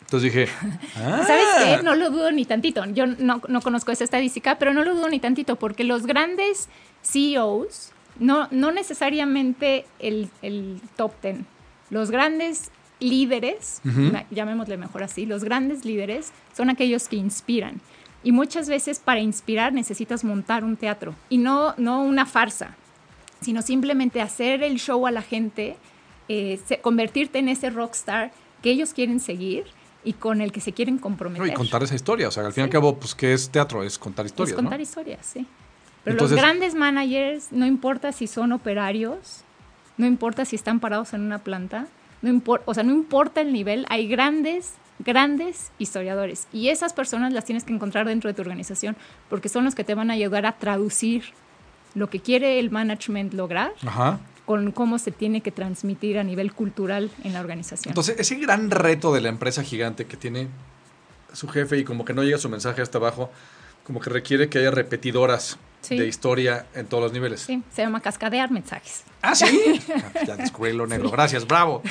Entonces 0.00 0.32
dije, 0.32 0.46
¿sabes 0.94 1.46
qué? 1.58 1.74
Ah". 1.74 1.80
No 1.84 1.94
lo 1.94 2.10
dudo 2.10 2.32
ni 2.32 2.44
tantito. 2.44 2.84
Yo 2.86 3.06
no, 3.06 3.40
no, 3.46 3.60
conozco 3.60 3.92
esa 3.92 4.02
estadística, 4.02 4.58
pero 4.58 4.72
no 4.72 4.82
lo 4.82 4.94
dudo 4.94 5.08
ni 5.08 5.20
tantito, 5.20 5.56
porque 5.56 5.84
los 5.84 6.06
grandes 6.06 6.68
CEOs, 7.02 7.92
no, 8.18 8.48
no 8.50 8.72
necesariamente 8.72 9.84
el, 10.00 10.30
el 10.42 10.80
top 10.96 11.12
ten, 11.20 11.46
los 11.90 12.10
grandes 12.10 12.72
líderes, 13.00 13.80
llamémosle 14.30 14.76
mejor 14.76 15.02
así, 15.02 15.26
los 15.26 15.44
grandes 15.44 15.84
líderes 15.84 16.32
son 16.56 16.70
aquellos 16.70 17.08
que 17.08 17.16
inspiran. 17.16 17.80
Y 18.24 18.32
muchas 18.32 18.68
veces 18.68 18.98
para 18.98 19.20
inspirar 19.20 19.72
necesitas 19.72 20.24
montar 20.24 20.64
un 20.64 20.76
teatro 20.76 21.14
y 21.28 21.38
no, 21.38 21.74
no 21.76 22.02
una 22.02 22.26
farsa, 22.26 22.76
sino 23.40 23.62
simplemente 23.62 24.20
hacer 24.20 24.62
el 24.62 24.78
show 24.78 25.06
a 25.06 25.10
la 25.10 25.22
gente, 25.22 25.76
eh, 26.28 26.60
convertirte 26.82 27.38
en 27.38 27.48
ese 27.48 27.70
rockstar 27.70 28.32
que 28.62 28.70
ellos 28.70 28.92
quieren 28.92 29.20
seguir 29.20 29.64
y 30.04 30.14
con 30.14 30.40
el 30.40 30.52
que 30.52 30.60
se 30.60 30.72
quieren 30.72 30.98
comprometer. 30.98 31.46
y 31.46 31.52
contar 31.52 31.82
esa 31.82 31.94
historia, 31.94 32.28
o 32.28 32.30
sea, 32.30 32.44
al 32.46 32.52
fin 32.52 32.62
y 32.62 32.64
al 32.64 32.70
cabo, 32.70 32.96
pues, 32.98 33.14
¿qué 33.14 33.32
es 33.32 33.50
teatro? 33.50 33.82
Es 33.82 33.98
contar 33.98 34.26
historias. 34.26 34.50
Es 34.50 34.56
contar 34.56 34.80
historias, 34.80 35.24
sí. 35.24 35.46
Pero 36.04 36.16
los 36.16 36.32
grandes 36.32 36.74
managers, 36.74 37.52
no 37.52 37.66
importa 37.66 38.12
si 38.12 38.26
son 38.26 38.52
operarios, 38.52 39.42
no 39.96 40.06
importa 40.06 40.44
si 40.44 40.56
están 40.56 40.80
parados 40.80 41.12
en 41.12 41.20
una 41.20 41.38
planta, 41.38 41.86
no 42.22 42.28
importa, 42.30 42.64
o 42.66 42.74
sea, 42.74 42.82
no 42.82 42.92
importa 42.92 43.40
el 43.40 43.52
nivel, 43.52 43.86
hay 43.88 44.08
grandes, 44.08 44.74
grandes 44.98 45.70
historiadores. 45.78 46.46
Y 46.52 46.68
esas 46.68 46.92
personas 46.92 47.32
las 47.32 47.44
tienes 47.44 47.64
que 47.64 47.72
encontrar 47.72 48.06
dentro 48.06 48.28
de 48.28 48.34
tu 48.34 48.42
organización, 48.42 48.96
porque 49.28 49.48
son 49.48 49.64
los 49.64 49.74
que 49.74 49.84
te 49.84 49.94
van 49.94 50.10
a 50.10 50.14
ayudar 50.14 50.46
a 50.46 50.52
traducir 50.52 51.24
lo 51.94 52.10
que 52.10 52.20
quiere 52.20 52.58
el 52.58 52.70
management 52.70 53.34
lograr 53.34 53.72
con 54.44 54.72
cómo 54.72 54.98
se 54.98 55.10
tiene 55.10 55.40
que 55.40 55.52
transmitir 55.52 56.18
a 56.18 56.24
nivel 56.24 56.52
cultural 56.52 57.10
en 57.22 57.34
la 57.34 57.40
organización. 57.40 57.90
Entonces, 57.90 58.16
ese 58.18 58.36
gran 58.36 58.70
reto 58.70 59.12
de 59.12 59.20
la 59.20 59.28
empresa 59.28 59.62
gigante 59.62 60.06
que 60.06 60.16
tiene 60.16 60.48
su 61.32 61.48
jefe 61.48 61.78
y 61.78 61.84
como 61.84 62.04
que 62.04 62.14
no 62.14 62.22
llega 62.22 62.38
su 62.38 62.48
mensaje 62.48 62.80
hasta 62.80 62.98
abajo, 62.98 63.30
como 63.88 64.00
que 64.00 64.10
requiere 64.10 64.50
que 64.50 64.58
haya 64.58 64.70
repetidoras 64.70 65.58
de 65.88 66.06
historia 66.06 66.66
en 66.74 66.86
todos 66.86 67.04
los 67.04 67.12
niveles. 67.14 67.40
Sí, 67.40 67.62
se 67.72 67.80
llama 67.80 68.02
cascadear 68.02 68.50
mensajes. 68.50 69.02
Ah, 69.22 69.34
sí. 69.34 69.80
Ah, 69.94 70.24
ya 70.26 70.36
descubrí 70.36 70.74
lo 70.74 70.86
negro. 70.86 71.10
Gracias, 71.10 71.46
bravo. 71.46 71.82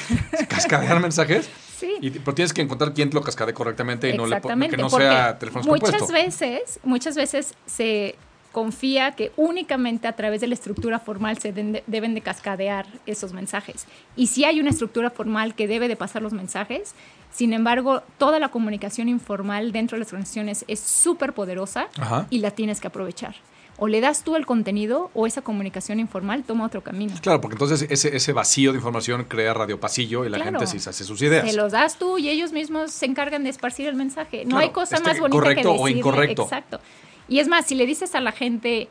Cascadear 0.48 1.00
mensajes. 1.00 1.50
Sí. 1.76 1.98
pero 2.24 2.36
tienes 2.36 2.54
que 2.54 2.62
encontrar 2.62 2.94
quién 2.94 3.10
lo 3.14 3.22
cascade 3.22 3.54
correctamente 3.54 4.10
y 4.10 4.18
no 4.18 4.28
le 4.28 4.40
que 4.70 4.78
no 4.78 4.90
sea 4.90 5.38
teléfono 5.40 5.66
Muchas 5.66 6.12
veces, 6.12 6.80
muchas 6.84 7.16
veces 7.16 7.56
se 7.66 8.16
confía 8.52 9.12
que 9.12 9.32
únicamente 9.38 10.08
a 10.08 10.14
través 10.16 10.42
de 10.42 10.48
la 10.48 10.54
estructura 10.56 11.00
formal 11.00 11.38
se 11.38 11.52
deben 11.54 12.14
de 12.16 12.22
cascadear 12.22 12.88
esos 13.06 13.34
mensajes. 13.34 13.86
Y 14.16 14.28
si 14.28 14.46
hay 14.46 14.60
una 14.60 14.70
estructura 14.72 15.10
formal 15.12 15.54
que 15.56 15.68
debe 15.68 15.88
de 15.88 15.96
pasar 15.96 16.22
los 16.22 16.34
mensajes, 16.34 16.96
sin 17.32 17.54
embargo, 17.54 18.02
toda 18.18 18.40
la 18.40 18.50
comunicación 18.50 19.10
informal 19.10 19.72
dentro 19.72 19.96
de 19.96 20.00
las 20.04 20.12
organizaciones 20.14 20.66
es 20.68 20.80
súper 20.80 21.34
poderosa 21.34 21.88
Ajá. 22.00 22.26
y 22.30 22.40
la 22.40 22.52
tienes 22.52 22.80
que 22.82 22.88
aprovechar. 22.88 23.36
O 23.80 23.88
le 23.88 24.02
das 24.02 24.24
tú 24.24 24.36
el 24.36 24.48
contenido 24.48 25.12
o 25.14 25.28
esa 25.28 25.44
comunicación 25.44 26.00
informal 26.00 26.44
toma 26.44 26.66
otro 26.66 26.82
camino. 26.82 27.14
Claro, 27.22 27.42
porque 27.42 27.54
entonces 27.54 27.86
ese, 27.92 28.16
ese 28.16 28.34
vacío 28.34 28.72
de 28.72 28.78
información 28.80 29.24
crea 29.26 29.54
radio 29.54 29.80
pasillo 29.80 30.26
y 30.26 30.30
la 30.30 30.38
Claro. 30.38 30.52
gente 30.60 30.66
sí 30.66 30.80
se 30.80 30.90
hace 30.90 31.04
sus 31.04 31.22
ideas. 31.22 31.48
Se 31.48 31.56
los 31.56 31.74
das 31.74 32.00
tú 32.00 32.18
y 32.18 32.28
ellos 32.30 32.54
mismos 32.54 32.92
se 32.92 33.06
encargan 33.06 33.44
de 33.44 33.52
esparcir 33.52 33.88
el 33.88 33.94
mensaje. 33.96 34.46
No 34.46 34.52
Claro, 34.52 34.64
hay 34.66 34.70
cosa 34.72 34.96
este, 34.96 35.08
más 35.10 35.20
bonita 35.20 35.38
correcto 35.40 35.62
que 35.62 35.68
o 35.80 35.86
decirle- 35.86 35.98
incorrecto. 36.00 36.44
Exacto. 36.46 36.80
Y 37.28 37.40
es 37.40 37.48
más, 37.48 37.66
si 37.66 37.76
le 37.76 37.86
dices 37.86 38.16
a 38.16 38.22
la 38.22 38.32
gente, 38.32 38.88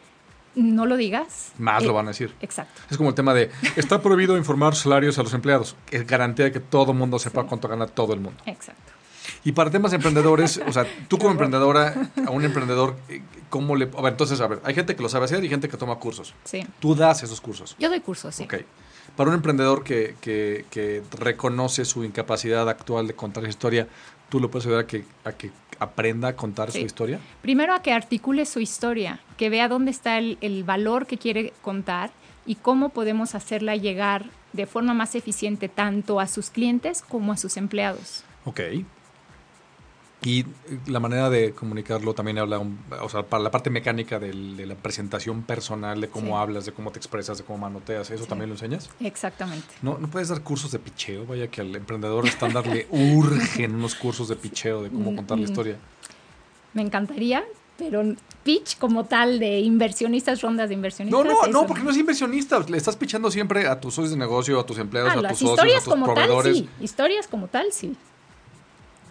no 0.54 0.86
lo 0.86 0.96
digas. 0.96 1.52
Más 1.58 1.82
eh, 1.82 1.86
lo 1.86 1.92
van 1.94 2.06
a 2.06 2.10
decir. 2.10 2.34
Exacto. 2.40 2.80
Es 2.90 2.96
como 2.96 3.10
el 3.10 3.14
tema 3.14 3.34
de, 3.34 3.50
está 3.76 4.02
prohibido 4.02 4.36
informar 4.36 4.74
salarios 4.74 5.18
a 5.18 5.22
los 5.22 5.34
empleados. 5.34 5.76
Es 5.90 6.06
garantía 6.06 6.46
de 6.46 6.52
que 6.52 6.60
todo 6.60 6.92
el 6.92 6.98
mundo 6.98 7.18
sepa 7.18 7.44
cuánto 7.44 7.68
gana 7.68 7.86
todo 7.86 8.12
el 8.14 8.20
mundo. 8.20 8.42
Exacto. 8.46 8.92
Y 9.44 9.52
para 9.52 9.70
temas 9.70 9.92
emprendedores, 9.92 10.60
o 10.66 10.72
sea, 10.72 10.86
tú 11.08 11.18
como 11.18 11.30
emprendedora, 11.30 12.10
a 12.26 12.30
un 12.30 12.44
emprendedor, 12.44 12.96
eh, 13.08 13.22
¿cómo 13.50 13.76
le...? 13.76 13.88
A 13.96 14.02
ver, 14.02 14.12
entonces, 14.12 14.40
a 14.40 14.46
ver, 14.46 14.60
hay 14.64 14.74
gente 14.74 14.96
que 14.96 15.02
lo 15.02 15.08
sabe 15.08 15.26
hacer 15.26 15.44
y 15.44 15.48
gente 15.48 15.68
que 15.68 15.76
toma 15.76 15.96
cursos. 15.96 16.34
Sí. 16.44 16.66
Tú 16.80 16.94
das 16.94 17.22
esos 17.22 17.40
cursos. 17.40 17.76
Yo 17.78 17.88
doy 17.88 18.00
cursos, 18.00 18.34
sí. 18.34 18.44
Ok. 18.44 18.54
Para 19.16 19.30
un 19.30 19.36
emprendedor 19.36 19.82
que, 19.82 20.16
que, 20.20 20.66
que 20.70 21.02
reconoce 21.18 21.84
su 21.84 22.04
incapacidad 22.04 22.68
actual 22.68 23.06
de 23.06 23.14
contar 23.14 23.44
esa 23.44 23.50
historia, 23.50 23.88
¿tú 24.28 24.40
lo 24.40 24.50
puedes 24.50 24.66
ayudar 24.66 24.85
a 24.85 24.87
que, 24.87 25.04
a 25.25 25.33
que 25.33 25.50
aprenda 25.78 26.28
a 26.28 26.37
contar 26.37 26.71
Sí. 26.71 26.80
su 26.80 26.87
historia? 26.87 27.21
Primero 27.42 27.75
a 27.75 27.83
que 27.83 27.92
articule 27.92 28.47
su 28.47 28.61
historia, 28.61 29.21
que 29.37 29.50
vea 29.50 29.68
dónde 29.68 29.90
está 29.90 30.18
el, 30.18 30.38
el 30.40 30.64
valor 30.64 31.06
que 31.06 31.18
quiere 31.18 31.52
contar 31.62 32.11
y 32.47 32.54
cómo 32.56 32.88
podemos 32.90 33.35
hacerla 33.35 33.76
llegar 33.76 34.26
de 34.52 34.66
forma 34.66 34.95
más 34.95 35.14
eficiente 35.14 35.68
tanto 35.68 36.18
a 36.21 36.26
sus 36.26 36.50
clientes 36.50 37.02
como 37.02 37.33
a 37.33 37.37
sus 37.37 37.56
empleados. 37.56 38.25
Ok. 38.45 38.61
Y 40.26 40.45
la 40.88 40.99
manera 40.99 41.30
de 41.30 41.52
comunicarlo 41.52 42.12
también 42.12 42.38
habla, 42.38 42.59
un- 42.59 42.80
o 43.00 43.09
sea, 43.09 43.23
para 43.23 43.45
la 43.45 43.52
parte 43.52 43.71
mecánica 43.71 44.18
del- 44.18 44.56
de 44.56 44.66
la 44.66 44.75
presentación 44.75 45.42
personal, 45.45 46.00
de 46.00 46.09
cómo 46.09 46.26
Sí. 46.26 46.33
hablas, 46.42 46.66
de 46.66 46.73
cómo 46.73 46.90
te 46.90 46.99
expresas, 46.99 47.38
de 47.38 47.45
cómo 47.45 47.59
manoteas, 47.61 48.11
¿eso 48.11 48.25
Sí. 48.25 48.28
también 48.28 48.49
lo 48.50 48.56
enseñas? 48.56 48.90
Exactamente. 48.99 49.68
No, 49.83 49.99
no 49.99 50.09
puedes 50.09 50.28
dar 50.30 50.40
cursos 50.42 50.73
de 50.73 50.80
picheo, 50.80 51.26
vaya 51.26 51.47
que 51.49 51.61
al 51.61 51.76
emprendedor 51.76 52.26
estándar 52.26 52.66
le 52.66 52.88
urgen 52.90 53.76
unos 53.76 53.95
cursos 53.95 54.26
de 54.28 54.35
picheo, 54.35 54.83
de 54.83 54.90
cómo 54.90 55.14
contar 55.14 55.38
la 55.38 55.45
historia. 55.45 55.76
Me 56.75 56.83
encantaría, 56.83 57.45
pero 57.78 58.02
pitch 58.42 58.78
como 58.78 59.04
tal 59.04 59.38
de 59.38 59.61
inversionistas, 59.61 60.42
rondas 60.42 60.68
de 60.71 60.75
inversionistas. 60.75 61.25
No, 61.25 61.25
no, 61.25 61.42
eso 61.42 61.52
no, 61.52 61.66
porque 61.68 61.85
no 61.85 61.90
es 61.90 61.97
inversionista. 61.99 62.59
Le 62.68 62.76
estás 62.76 62.97
pichando 62.97 63.30
siempre 63.30 63.68
a 63.68 63.80
tus 63.80 63.95
socios 63.95 64.11
de 64.11 64.16
negocio, 64.18 64.59
a 64.59 64.66
tus 64.66 64.78
empleados, 64.78 65.12
Ah, 65.14 65.21
a 65.21 65.28
tus 65.28 65.38
socios, 65.38 65.73
a 65.76 65.85
tus 65.85 65.85
como 65.88 66.06
tal, 66.06 66.14
proveedores. 66.14 66.56
sí. 66.59 66.68
Historias 66.80 67.28
como 67.28 67.47
tal, 67.47 67.66
sí. 67.73 67.95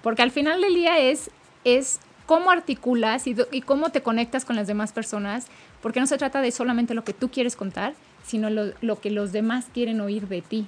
Porque 0.06 0.22
al 0.22 0.30
final 0.30 0.62
del 0.62 0.76
día 0.76 1.00
es, 1.00 1.32
es 1.64 2.00
cómo 2.28 2.52
articulas 2.52 3.26
y, 3.26 3.36
y 3.52 3.62
cómo 3.62 3.90
te 3.90 4.04
conectas 4.04 4.46
con 4.46 4.56
las 4.56 4.68
demás 4.68 4.94
personas, 4.94 5.48
porque 5.82 6.00
no 6.00 6.06
se 6.06 6.20
trata 6.20 6.42
de 6.42 6.52
solamente 6.52 6.94
lo 6.94 7.04
que 7.04 7.14
tú 7.14 7.32
quieres 7.32 7.56
contar, 7.56 7.96
sino 8.24 8.52
lo, 8.52 8.72
lo 8.82 9.00
que 9.00 9.10
los 9.10 9.32
demás 9.32 9.66
quieren 9.74 10.00
oír 10.02 10.28
de 10.28 10.44
ti, 10.44 10.68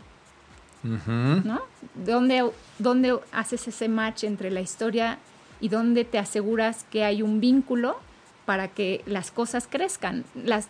Ujú. 0.84 1.42
¿no? 1.44 1.62
¿Dónde, 1.94 2.50
¿Dónde 2.80 3.16
haces 3.32 3.68
ese 3.68 3.88
match 3.88 4.24
entre 4.24 4.50
la 4.50 4.62
historia 4.62 5.20
y 5.62 5.70
dónde 5.70 6.04
te 6.04 6.18
aseguras 6.18 6.84
que 6.90 7.04
hay 7.04 7.22
un 7.22 7.40
vínculo 7.40 8.00
para 8.48 8.70
que 8.70 9.04
las 9.06 9.30
cosas 9.30 9.68
crezcan? 9.70 10.24
Las, 10.34 10.68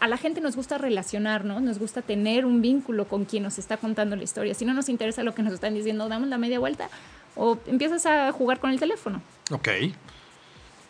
a 0.00 0.08
la 0.08 0.16
gente 0.16 0.40
nos 0.40 0.56
gusta 0.56 0.78
relacionar, 0.78 1.44
¿no? 1.44 1.60
Nos 1.60 1.78
gusta 1.78 2.00
tener 2.00 2.46
un 2.46 2.62
vínculo 2.62 3.06
con 3.06 3.26
quien 3.26 3.42
nos 3.42 3.58
está 3.58 3.76
contando 3.76 4.16
la 4.16 4.22
historia. 4.22 4.54
Si 4.54 4.64
no 4.64 4.72
nos 4.72 4.88
interesa 4.88 5.22
lo 5.22 5.34
que 5.34 5.42
nos 5.42 5.52
están 5.52 5.74
diciendo, 5.74 6.08
damos 6.08 6.28
la 6.28 6.38
media 6.38 6.58
vuelta 6.58 6.88
o 7.36 7.58
empiezas 7.66 8.06
a 8.06 8.32
jugar 8.32 8.60
con 8.60 8.70
el 8.70 8.78
teléfono. 8.78 9.22
Ok. 9.50 9.68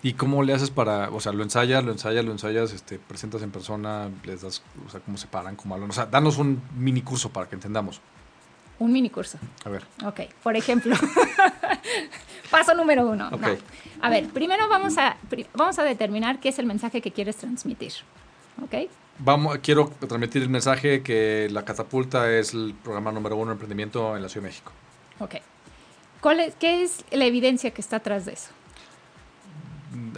¿Y 0.05 0.15
cómo 0.15 0.43
le 0.43 0.53
haces 0.53 0.71
para, 0.71 1.11
o 1.11 1.21
sea, 1.21 1.33
lo 1.33 1.45
ensayas, 1.45 1.85
lo 1.85 1.93
ensayas, 1.93 2.25
lo 2.25 2.33
ensayas, 2.33 2.73
este, 2.73 2.99
presentas 2.99 3.41
en 3.43 3.53
persona, 3.53 4.11
les 4.25 4.43
das, 4.43 4.63
o 4.85 4.91
sea, 4.91 4.99
cómo 5.01 5.17
se 5.17 5.29
paran, 5.29 5.55
cómo 5.55 5.75
hablan? 5.75 5.91
O 5.91 5.93
sea, 5.93 6.07
danos 6.07 6.39
un 6.39 6.61
mini 6.77 7.03
curso 7.03 7.31
para 7.31 7.49
que 7.49 7.55
entendamos. 7.55 8.01
Un 8.81 8.91
mini 8.93 9.11
curso. 9.11 9.39
A 9.65 9.69
ver. 9.69 9.85
Ok, 10.05 10.23
por 10.43 10.57
ejemplo, 10.57 10.97
paso 12.51 12.75
número 12.75 13.09
uno. 13.09 13.29
Ok. 13.29 13.43
No. 13.43 13.57
A 14.01 14.11
ver, 14.11 14.27
primero 14.31 14.69
vamos 14.69 14.99
a, 14.99 15.17
vamos 15.55 15.79
a 15.79 15.85
determinar 15.85 16.41
qué 16.41 16.49
es 16.49 16.59
el 16.59 16.67
mensaje 16.67 17.01
que 17.01 17.13
quieres 17.13 17.37
transmitir. 17.37 17.93
¿Ok? 18.61 18.91
Vamos, 19.19 19.59
quiero 19.59 19.93
transmitir 20.01 20.43
el 20.43 20.49
mensaje 20.49 21.03
que 21.05 21.49
la 21.53 21.65
catapulta 21.65 22.29
es 22.29 22.55
el 22.55 22.75
programa 22.83 23.13
número 23.13 23.37
uno 23.37 23.47
de 23.47 23.53
emprendimiento 23.53 24.17
en 24.17 24.23
la 24.23 24.29
Ciudad 24.29 24.47
de 24.47 24.49
México. 24.49 24.73
Ok. 25.21 25.37
¿Cuál 26.23 26.41
es, 26.41 26.55
¿Qué 26.55 26.85
es 26.85 27.05
la 27.11 27.27
evidencia 27.27 27.73
que 27.73 27.83
está 27.83 27.97
atrás 27.97 28.25
de 28.25 28.33
eso? 28.33 28.51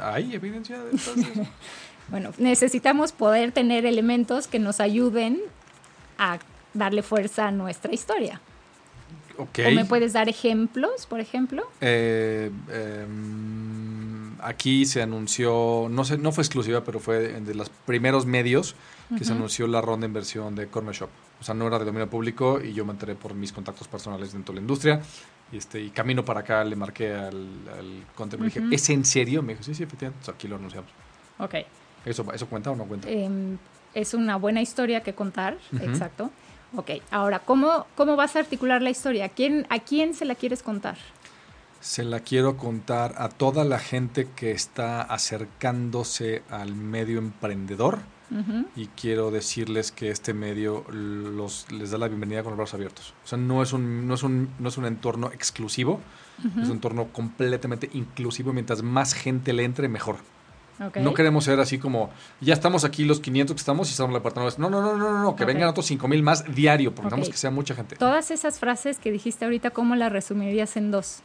¿Hay 0.01 0.35
evidencia 0.35 0.79
de 0.79 0.91
detrás 0.93 1.17
de 1.17 1.23
eso? 1.23 1.47
Bueno, 2.09 2.33
necesitamos 2.37 3.13
poder 3.13 3.53
tener 3.53 3.87
elementos 3.87 4.47
que 4.47 4.59
nos 4.59 4.79
ayuden 4.79 5.41
a 6.19 6.39
darle 6.75 7.03
fuerza 7.03 7.49
a 7.49 7.51
nuestra 7.51 7.95
historia. 7.95 8.43
¿O 9.39 9.49
me 9.71 9.87
puedes 9.87 10.13
dar 10.13 10.29
ejemplos, 10.29 11.07
por 11.07 11.19
ejemplo? 11.21 11.67
Eh, 11.81 12.51
em, 12.71 14.39
aquí 14.43 14.85
se 14.85 15.01
anunció, 15.01 15.89
no 15.91 16.05
sé, 16.05 16.19
no 16.19 16.31
fue 16.31 16.43
exclusiva, 16.43 16.85
pero 16.85 17.01
fue 17.01 17.41
de 17.41 17.55
los 17.55 17.71
primeros 17.71 18.27
medios 18.27 18.77
que 19.17 19.25
se 19.25 19.33
anunció 19.33 19.67
la 19.67 19.81
ronda 19.81 20.05
de 20.05 20.09
inversión 20.09 20.55
de 20.55 20.69
Corner 20.69 20.95
Shop. 20.95 21.09
O 21.41 21.45
sea, 21.45 21.55
no 21.55 21.67
era 21.67 21.79
de 21.79 21.85
dominio 21.85 22.09
público 22.09 22.61
y 22.63 22.75
yo 22.75 22.85
me 22.85 22.93
enteré 22.93 23.15
por 23.15 23.35
mis 23.35 23.53
contactos 23.53 23.89
personales 23.89 24.33
dentro 24.33 24.53
de 24.53 24.57
la 24.57 24.63
industria. 24.63 25.03
Y, 25.53 25.59
este, 25.59 25.81
y 25.81 25.91
camino 25.91 26.25
para 26.25 26.41
acá 26.41 26.65
le 26.65 26.75
marqué 26.77 27.13
al, 27.15 27.49
al 27.79 28.05
content, 28.15 28.43
le 28.43 28.49
Ujú. 28.49 28.61
dije, 28.61 28.75
¿es 28.75 28.91
en 28.91 29.05
serio? 29.05 29.43
Me 29.43 29.53
dijo, 29.53 29.63
sí, 29.65 29.75
sí, 29.75 29.83
efectivamente, 29.85 30.25
Pues 30.25 30.35
aquí 30.37 30.49
lo 30.49 30.57
anunciamos. 30.57 30.91
Ok. 31.39 31.55
¿Eso, 32.05 32.25
¿Eso 32.33 32.47
cuenta 32.47 32.71
o 32.71 32.77
no 32.77 32.85
cuenta? 32.85 33.09
Em, 33.09 33.57
es 33.95 34.15
una 34.15 34.37
buena 34.37 34.61
historia 34.61 35.03
que 35.03 35.15
contar, 35.15 35.59
exacto. 35.81 36.31
Ok, 36.77 36.91
ahora, 37.13 37.39
¿cómo, 37.39 37.87
¿cómo 37.95 38.17
vas 38.17 38.35
a 38.35 38.41
articular 38.41 38.83
la 38.83 38.91
historia? 38.91 39.27
¿A 39.27 39.29
quién, 39.29 39.65
¿A 39.71 39.79
quién 39.79 40.13
se 40.15 40.25
la 40.25 40.35
quieres 40.35 40.63
contar? 40.63 40.97
Se 41.81 42.03
la 42.03 42.21
quiero 42.21 42.57
contar 42.57 43.15
a 43.19 43.29
toda 43.29 43.63
la 43.65 43.79
gente 43.79 44.29
que 44.35 44.51
está 44.51 45.03
acercándose 45.03 46.43
al 46.51 46.75
medio 46.75 47.19
emprendedor 47.19 47.99
Y 48.75 48.87
quiero 48.89 49.31
decirles 49.31 49.93
que 49.93 50.11
este 50.11 50.35
medio 50.35 50.85
los, 50.91 51.71
les 51.71 51.91
da 51.93 51.99
la 51.99 52.09
bienvenida 52.09 52.43
con 52.43 52.51
los 52.51 52.57
brazos 52.57 52.75
abiertos. 52.75 53.15
O 53.25 53.29
sea, 53.29 53.39
no 53.39 53.63
es 53.63 53.73
un, 53.73 54.09
no 54.09 54.15
es 54.15 54.23
un, 54.25 54.49
no 54.59 54.69
es 54.69 54.77
un 54.77 54.87
entorno 54.87 55.31
exclusivo, 55.33 56.01
es 56.61 56.67
un 56.69 56.73
entorno 56.77 57.07
completamente 57.13 57.89
inclusivo. 57.93 58.53
Mientras 58.53 58.83
más 58.83 59.15
gente 59.15 59.53
le 59.53 59.63
entre, 59.65 59.89
mejor. 59.89 60.17
No 60.97 61.15
queremos 61.15 61.45
ser 61.45 61.61
así 61.61 61.79
como, 61.79 62.11
ya 62.41 62.53
estamos 62.55 62.83
aquí 62.85 63.05
los 63.05 63.21
500 63.21 63.55
que 63.55 63.61
estamos 63.61 63.89
y 63.89 63.93
estamos 63.93 64.09
en 64.11 64.15
la 64.15 64.23
puerta. 64.23 64.41
No, 64.59 64.69
no, 64.69 64.83
no, 64.83 64.97
no, 64.97 65.13
no, 65.13 65.23
no, 65.23 65.37
que 65.37 65.45
Ok. 65.45 65.47
vengan 65.47 65.69
otros 65.69 65.87
5000 65.87 66.23
más 66.25 66.53
diario, 66.53 66.93
porque 66.93 67.07
Ok. 67.07 67.13
necesitamos 67.19 67.29
que 67.31 67.39
sea 67.41 67.51
mucha 67.53 67.75
gente. 67.77 67.95
Todas 67.95 68.33
esas 68.33 68.59
frases 68.59 68.99
que 68.99 69.13
dijiste 69.13 69.45
ahorita, 69.45 69.71
¿cómo 69.71 69.95
las 69.95 70.11
resumirías 70.11 70.77
en 70.77 70.91
dos? 70.91 71.21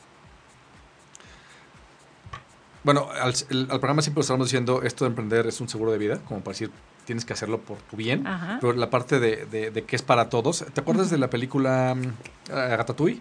Bueno, 2.84 3.08
al, 3.22 3.34
el- 3.50 3.62
al 3.72 3.80
programa 3.80 4.02
siempre 4.02 4.22
estamos 4.22 4.48
diciendo 4.48 4.84
esto 4.84 5.06
de 5.06 5.10
emprender 5.10 5.48
es 5.48 5.60
un 5.60 5.68
seguro 5.68 5.92
de 5.92 5.98
vida, 5.98 6.20
como 6.28 6.42
para 6.42 6.54
decir 6.54 6.72
tienes 7.10 7.26
que 7.26 7.34
hacerlo 7.34 7.60
por 7.62 7.78
tu 7.80 7.98
bien. 7.98 8.28
Ajá. 8.28 8.60
Pero 8.62 8.74
la 8.74 8.92
parte 8.92 9.20
de, 9.20 9.48
de- 9.48 9.72
de 9.72 9.84
que 9.84 9.96
es 9.96 10.04
para 10.04 10.30
todos. 10.30 10.64
¿Te 10.72 10.82
acuerdas 10.82 11.10
de 11.10 11.18
la 11.18 11.28
película 11.28 11.96
eh, 11.98 12.76
Ratatouille? 12.78 13.20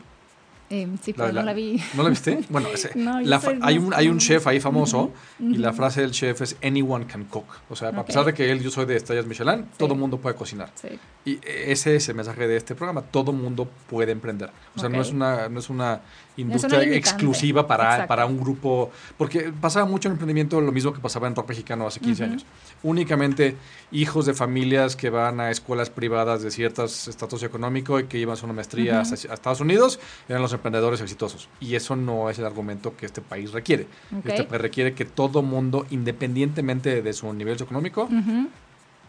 Em, 0.70 0.98
sí, 1.00 1.14
pero 1.14 1.32
no 1.32 1.40
la 1.42 1.54
vi. 1.54 1.82
¿No 1.94 2.02
la 2.02 2.10
viste? 2.10 2.40
Bueno, 2.50 2.68
ese- 2.68 2.90
No, 2.94 3.18
la 3.22 3.40
hay, 3.62 3.78
un, 3.78 3.94
hay 3.94 4.08
un 4.08 4.18
chef 4.18 4.46
ahí 4.46 4.60
famoso 4.60 5.10
y 5.40 5.56
la 5.56 5.72
frase 5.72 6.02
del 6.02 6.10
chef 6.10 6.42
es 6.42 6.56
anyone 6.62 7.06
can 7.06 7.24
cook. 7.24 7.46
O 7.70 7.74
sea, 7.76 7.88
a 7.88 8.04
pesar 8.04 8.26
de 8.26 8.34
que 8.34 8.50
él, 8.52 8.60
yo 8.62 8.70
soy 8.70 8.84
de 8.84 8.96
estrellas 8.96 9.24
Michelin, 9.24 9.64
todo 9.78 9.94
mundo 9.94 10.18
puede 10.18 10.36
cocinar. 10.36 10.70
Sí. 10.74 10.88
Y 11.24 11.38
ese 11.46 11.96
es 11.96 12.06
el 12.10 12.16
mensaje 12.16 12.46
de 12.46 12.58
este 12.58 12.74
programa. 12.74 13.00
Todo 13.00 13.32
mundo 13.32 13.66
puede 13.88 14.12
emprender. 14.12 14.50
O 14.76 14.78
sea, 14.78 14.90
no 14.90 15.00
es 15.00 15.10
una, 15.10 15.48
no 15.48 15.58
es 15.58 15.70
una 15.70 16.02
industria 16.38 16.82
exclusiva 16.94 17.66
para, 17.66 17.84
Exacto. 17.84 18.08
para 18.08 18.24
un 18.26 18.38
grupo. 18.40 18.90
Porque 19.16 19.52
pasaba 19.60 19.84
mucho 19.86 20.08
en 20.08 20.12
emprendimiento 20.12 20.60
lo 20.60 20.72
mismo 20.72 20.92
que 20.92 21.00
pasaba 21.00 21.28
en 21.28 21.34
rock 21.36 21.50
mexicano 21.50 21.86
hace 21.86 22.00
15 22.00 22.22
Ujú. 22.22 22.32
años. 22.32 22.46
Únicamente 22.82 23.56
hijos 23.92 24.24
de 24.26 24.34
familias 24.34 24.96
que 24.96 25.10
van 25.10 25.40
a 25.40 25.50
escuelas 25.50 25.90
privadas 25.90 26.42
de 26.42 26.50
ciertos 26.50 27.08
estatus 27.08 27.42
económico 27.42 27.98
y 28.00 28.04
que 28.04 28.18
llevan 28.18 28.36
una 28.42 28.52
maestría 28.52 29.00
hasta- 29.00 29.30
a 29.30 29.34
Estados 29.34 29.60
Unidos 29.60 29.98
eran 30.28 30.40
los 30.42 30.52
emprendedores 30.52 31.00
exitosos. 31.00 31.48
Y 31.60 31.74
eso 31.74 31.96
no 31.96 32.30
es 32.30 32.38
el 32.38 32.46
argumento 32.46 32.96
que 32.96 33.06
este 33.06 33.20
país 33.20 33.52
requiere. 33.52 33.86
Este 34.24 34.44
país 34.44 34.62
requiere 34.62 34.94
que 34.94 35.04
todo 35.04 35.42
mundo, 35.42 35.86
independientemente 35.90 37.02
de 37.02 37.12
su 37.12 37.32
nivel 37.32 37.60
económico. 37.60 38.08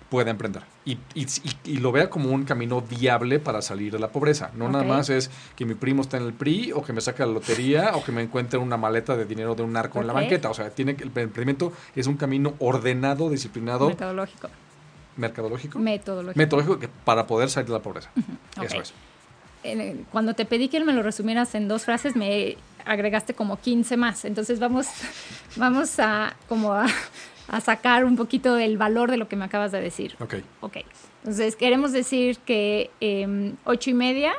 Pueda 0.10 0.32
emprender 0.32 0.64
y, 0.86 0.98
y- 1.14 1.28
y- 1.66 1.78
lo 1.78 1.92
vea 1.92 2.10
como 2.10 2.32
un 2.32 2.44
camino 2.44 2.82
viable 2.82 3.40
para 3.40 3.62
salir 3.62 3.92
de 3.92 4.00
la 4.00 4.08
pobreza. 4.08 4.50
No 4.56 4.68
nada 4.68 4.84
más 4.84 5.10
es 5.10 5.30
que 5.56 5.66
mi 5.66 5.76
primo 5.76 6.02
está 6.02 6.18
en 6.18 6.24
el 6.24 6.34
PRI 6.34 6.72
o 6.74 6.84
que 6.84 6.94
me 6.94 7.02
saque 7.02 7.24
la 7.26 7.32
lotería 7.32 7.92
o 7.96 8.04
que 8.04 8.12
me 8.12 8.22
encuentre 8.24 8.58
una 8.58 8.76
maleta 8.78 9.16
de 9.16 9.26
dinero 9.26 9.54
de 9.56 9.62
un 9.64 9.74
narco 9.74 10.02
en 10.02 10.08
la 10.08 10.14
banqueta. 10.14 10.50
O 10.50 10.54
sea, 10.56 10.72
tiene 10.72 10.94
el 11.00 11.04
emprendimiento 11.16 11.74
es 11.96 12.08
un 12.08 12.18
camino 12.18 12.56
ordenado, 12.60 13.30
disciplinado, 13.30 13.88
Metodológico. 13.90 14.50
mercadológico, 15.18 15.78
Metodológico. 15.80 16.38
metodológico 16.40 16.80
que- 16.80 16.88
para 17.06 17.28
poder 17.28 17.50
salir 17.50 17.68
de 17.68 17.74
la 17.74 17.82
pobreza. 17.82 18.10
Eso 18.62 18.82
es. 18.82 18.94
Cuando 20.12 20.34
te 20.34 20.46
pedí 20.46 20.70
que 20.70 20.80
me 20.80 20.94
lo 20.94 21.04
resumieras 21.04 21.54
en 21.54 21.68
dos 21.68 21.84
frases, 21.84 22.16
me 22.16 22.56
agregaste 22.86 23.34
como 23.34 23.60
15 23.60 23.98
más. 23.98 24.24
Entonces 24.26 24.60
vamos, 24.60 24.88
vamos 25.58 26.00
a 26.00 26.36
como 26.48 26.74
a, 26.74 26.86
a 27.52 27.62
sacar 27.62 28.06
un 28.06 28.16
poquito 28.16 28.56
del 28.56 28.78
valor 28.78 29.10
de 29.12 29.18
lo 29.18 29.28
que 29.28 29.36
me 29.36 29.46
acabas 29.46 29.72
de 29.72 29.82
decir. 29.82 30.16
Ok. 30.20 30.36
Ok. 30.62 30.78
Entonces 31.24 31.56
queremos 31.56 31.92
decir 31.92 32.38
que 32.40 32.90
eh, 33.02 33.54
ocho 33.66 33.90
y 33.90 33.94
media 33.94 34.34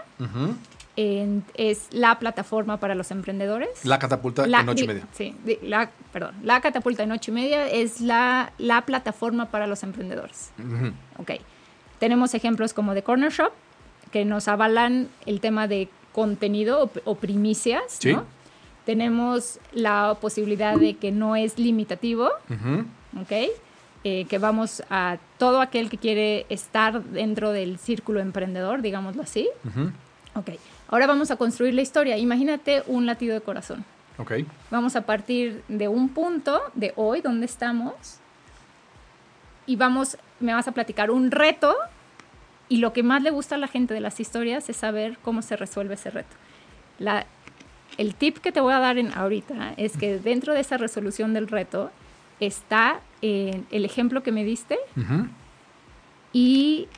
es 1.54 1.88
la 1.92 2.18
plataforma 2.18 2.78
para 2.78 2.94
los 2.94 3.10
emprendedores. 3.10 3.84
La 3.84 3.98
catapulta 3.98 4.46
La- 4.46 4.60
en 4.60 4.68
ocho 4.68 4.84
y 4.84 4.86
di- 4.86 4.92
media. 4.94 5.06
Sí, 5.12 5.34
di- 5.44 5.58
la, 5.62 5.90
perdón. 6.12 6.34
La 6.42 6.60
catapulta 6.60 7.02
en 7.02 7.12
ocho 7.12 7.30
y 7.30 7.34
media 7.34 7.66
es 7.68 8.00
la, 8.00 8.52
la 8.58 8.82
plataforma 8.82 9.46
para 9.50 9.66
los 9.66 9.82
emprendedores. 9.82 10.50
Ujú. 10.58 10.92
Ok. 11.18 11.40
Tenemos 11.98 12.34
ejemplos 12.34 12.72
como 12.74 12.94
de 12.94 13.02
Corner 13.02 13.30
Shop, 13.32 13.52
que 14.10 14.24
nos 14.24 14.48
avalan 14.48 15.08
el 15.26 15.40
tema 15.40 15.68
de 15.68 15.88
contenido 16.12 16.84
o, 16.84 16.90
o 17.04 17.14
primicias. 17.14 17.82
Sí. 17.98 18.12
¿no? 18.12 18.24
Tenemos 18.84 19.58
la 19.72 20.16
posibilidad 20.20 20.76
de 20.76 20.96
que 20.96 21.12
no 21.12 21.36
es 21.36 21.58
limitativo, 21.58 22.28
Ujú. 22.48 22.84
¿Ok? 23.18 23.32
Eh, 24.02 24.24
que 24.30 24.38
vamos 24.38 24.82
a 24.88 25.18
todo 25.36 25.60
aquel 25.60 25.90
que 25.90 25.98
quiere 25.98 26.46
estar 26.48 27.02
dentro 27.02 27.52
del 27.52 27.78
círculo 27.78 28.20
emprendedor, 28.20 28.80
digámoslo 28.80 29.22
así. 29.22 29.48
Ujú. 29.64 29.92
Ok. 30.34 30.50
Ahora 30.88 31.06
vamos 31.06 31.30
a 31.30 31.36
construir 31.36 31.74
la 31.74 31.82
historia. 31.82 32.16
Imagínate 32.16 32.82
un 32.86 33.04
latido 33.04 33.34
de 33.34 33.42
corazón. 33.42 33.84
Ok. 34.16 34.32
Vamos 34.70 34.96
a 34.96 35.02
partir 35.02 35.62
de 35.68 35.88
un 35.88 36.08
punto 36.08 36.62
de 36.74 36.92
hoy, 36.96 37.20
donde 37.20 37.46
estamos, 37.46 38.18
y 39.66 39.76
vamos, 39.76 40.16
me 40.40 40.54
vas 40.54 40.66
a 40.66 40.72
platicar 40.72 41.10
un 41.10 41.30
reto, 41.30 41.76
y 42.68 42.78
lo 42.78 42.92
que 42.92 43.02
más 43.02 43.22
le 43.22 43.30
gusta 43.30 43.56
a 43.56 43.58
la 43.58 43.68
gente 43.68 43.94
de 43.94 44.00
las 44.00 44.20
historias 44.20 44.68
es 44.68 44.76
saber 44.76 45.18
cómo 45.22 45.42
se 45.42 45.56
resuelve 45.56 45.94
ese 45.94 46.10
reto. 46.10 46.36
La, 46.98 47.26
el 47.98 48.14
tip 48.14 48.38
que 48.38 48.52
te 48.52 48.60
voy 48.60 48.72
a 48.72 48.78
dar 48.78 48.96
en, 48.96 49.12
ahorita 49.12 49.74
es 49.76 49.96
que 49.96 50.18
dentro 50.18 50.54
de 50.54 50.60
esa 50.60 50.76
resolución 50.76 51.34
del 51.34 51.48
reto 51.48 51.90
está 52.47 53.00
eh, 53.23 53.62
el 53.70 53.85
ejemplo 53.85 54.23
que 54.23 54.32
me 54.32 54.44
diste 54.44 54.78
y 56.32 56.88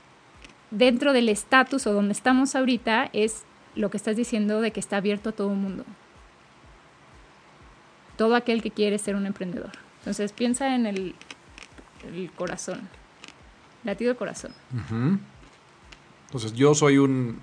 dentro 0.71 1.13
del 1.13 1.29
estatus 1.29 1.87
o 1.87 1.93
donde 1.93 2.13
estamos 2.13 2.55
ahorita 2.55 3.11
es 3.13 3.45
lo 3.75 3.91
que 3.91 3.97
estás 3.97 4.17
diciendo 4.17 4.61
de 4.61 4.71
que 4.71 4.81
está 4.81 4.99
abierto 4.99 5.31
a 5.31 5.33
todo 5.33 5.51
el 5.51 5.59
mundo. 5.59 5.85
Todo 8.17 8.37
aquel 8.37 8.63
que 8.63 8.71
quiere 8.71 8.99
ser 8.99 9.17
un 9.17 9.27
emprendedor. 9.27 9.73
Entonces 10.01 10.33
piensa 10.33 10.75
en 10.75 10.87
el, 10.87 11.15
el 12.13 12.31
corazón, 12.33 12.89
latido 13.85 14.13
de 14.13 14.19
corazón. 14.19 14.53
Entonces, 16.27 16.55
yo 16.55 16.75
soy 16.75 16.99
un 16.99 17.41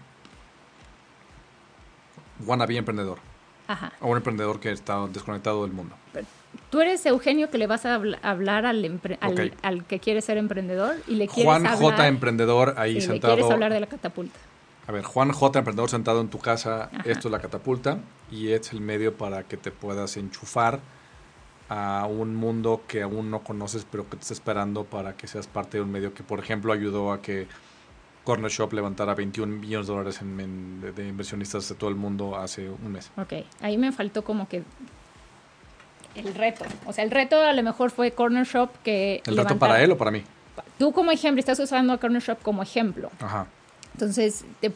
wannabe 2.45 2.77
emprendedor. 2.77 3.19
Ajá. 3.69 3.93
O 4.01 4.09
un 4.09 4.17
emprendedor 4.17 4.59
que 4.59 4.71
está 4.71 5.07
desconectado 5.07 5.61
del 5.63 5.71
mundo. 5.71 5.95
Tú 6.71 6.81
eres 6.81 7.05
Eugenio 7.05 7.49
que 7.49 7.57
le 7.59 7.67
vas 7.67 7.85
a 7.85 7.97
habl- 7.99 8.17
hablar 8.23 8.65
al, 8.65 8.99
al, 9.21 9.53
al 9.61 9.85
que 9.85 9.99
quiere 9.99 10.21
ser 10.21 10.37
emprendedor 10.37 10.95
y 11.07 11.15
le 11.15 11.27
quieres 11.27 11.45
Juan 11.45 11.67
hablar, 11.67 11.91
J. 11.91 12.07
Emprendedor 12.07 12.73
ahí 12.77 12.91
y 12.91 12.95
le 12.95 13.01
sentado. 13.01 13.35
quieres 13.35 13.51
hablar 13.51 13.71
de 13.71 13.79
la 13.79 13.87
catapulta. 13.87 14.37
A 14.87 14.91
ver, 14.91 15.03
Juan 15.03 15.31
J. 15.31 15.59
Emprendedor 15.59 15.89
sentado 15.89 16.19
en 16.19 16.29
tu 16.29 16.39
casa. 16.39 16.89
Ajá. 16.91 17.03
Esto 17.05 17.27
es 17.27 17.31
la 17.31 17.39
catapulta. 17.39 17.99
Y 18.31 18.49
es 18.49 18.73
el 18.73 18.81
medio 18.81 19.13
para 19.15 19.43
que 19.43 19.55
te 19.55 19.69
puedas 19.71 20.17
enchufar 20.17 20.79
a 21.69 22.07
un 22.09 22.35
mundo 22.35 22.81
que 22.87 23.03
aún 23.03 23.29
no 23.29 23.41
conoces, 23.43 23.85
pero 23.89 24.05
que 24.09 24.15
te 24.17 24.21
está 24.23 24.33
esperando 24.33 24.85
para 24.85 25.15
que 25.15 25.27
seas 25.27 25.45
parte 25.45 25.77
de 25.77 25.83
un 25.83 25.91
medio 25.91 26.15
que, 26.15 26.23
por 26.23 26.39
ejemplo, 26.39 26.73
ayudó 26.73 27.11
a 27.11 27.21
que 27.21 27.47
Corner 28.23 28.51
Shop 28.51 28.71
levantara 28.73 29.15
21 29.15 29.59
millones 29.59 29.87
de 29.87 29.93
dólares 29.93 30.21
en- 30.21 30.39
en- 30.39 30.93
de, 30.95 31.07
inversionistas 31.07 31.67
de 31.69 31.75
todo 31.75 31.89
el 31.89 31.95
mundo 31.95 32.35
hace 32.35 32.69
un 32.69 32.91
mes. 32.91 33.11
Ok, 33.17 33.33
ahí 33.61 33.77
me 33.77 33.91
faltó 33.91 34.23
como 34.23 34.47
que 34.47 34.63
el 36.15 36.33
reto. 36.35 36.65
O 36.85 36.93
sea, 36.93 37.03
el 37.03 37.11
reto 37.11 37.39
a 37.41 37.53
lo 37.53 37.63
mejor 37.63 37.91
fue 37.91 38.11
Corner 38.11 38.45
Shop 38.45 38.69
que... 38.83 39.21
¿El 39.25 39.37
reto 39.37 39.57
para 39.57 39.81
él 39.81 39.91
o 39.91 39.97
para 39.97 40.11
mí? 40.11 40.23
Tú 40.77 40.91
como 40.91 41.11
ejemplo, 41.11 41.39
estás 41.39 41.59
usando 41.59 41.93
a 41.93 41.97
Corner 41.97 42.21
Shop 42.21 42.39
como 42.41 42.61
ejemplo. 42.63 43.09
Ajá. 43.21 43.47
Entonces, 43.93 44.45
te, 44.61 44.71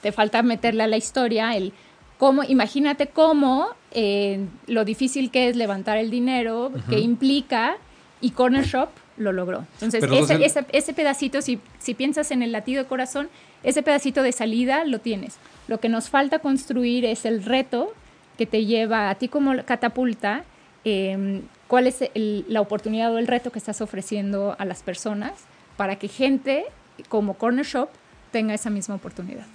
te 0.00 0.12
falta 0.12 0.42
meterle 0.42 0.82
a 0.82 0.86
la 0.86 0.96
historia 0.96 1.56
el 1.56 1.72
cómo, 2.18 2.42
imagínate 2.44 3.08
cómo 3.08 3.68
eh, 3.92 4.46
lo 4.66 4.84
difícil 4.84 5.30
que 5.30 5.48
es 5.48 5.56
levantar 5.56 5.98
el 5.98 6.10
dinero, 6.10 6.70
que 6.88 6.98
implica, 7.00 7.76
y 8.20 8.30
Corner 8.30 8.64
Shop 8.64 8.88
lo 9.16 9.32
logró. 9.32 9.64
Entonces, 9.74 10.02
ese, 10.04 10.14
entonces- 10.34 10.56
ese, 10.56 10.66
ese 10.72 10.92
pedacito, 10.94 11.42
si, 11.42 11.58
si 11.78 11.94
piensas 11.94 12.30
en 12.30 12.42
el 12.42 12.52
latido 12.52 12.82
de 12.82 12.88
corazón, 12.88 13.28
ese 13.62 13.82
pedacito 13.82 14.22
de 14.22 14.32
salida 14.32 14.84
lo 14.84 14.98
tienes. 15.00 15.36
Lo 15.68 15.80
que 15.80 15.88
nos 15.88 16.08
falta 16.10 16.38
construir 16.38 17.04
es 17.04 17.24
el 17.24 17.42
reto 17.44 17.92
que 18.38 18.46
te 18.46 18.64
lleva 18.66 19.08
a 19.10 19.14
ti 19.14 19.28
como 19.28 19.54
catapulta, 19.64 20.44
eh, 20.84 21.40
cuál 21.66 21.86
es 21.86 22.02
el- 22.14 22.44
la 22.48 22.60
oportunidad 22.60 23.12
o 23.12 23.18
el 23.18 23.26
reto 23.26 23.50
que 23.50 23.58
estás 23.58 23.80
ofreciendo 23.80 24.54
a 24.58 24.64
las 24.64 24.82
personas 24.82 25.32
para 25.76 25.96
que 25.96 26.08
gente 26.08 26.64
como 27.08 27.34
Corner 27.34 27.64
Shop 27.64 27.88
tenga 28.30 28.54
esa 28.54 28.70
misma 28.70 28.94
oportunidad. 28.96 29.46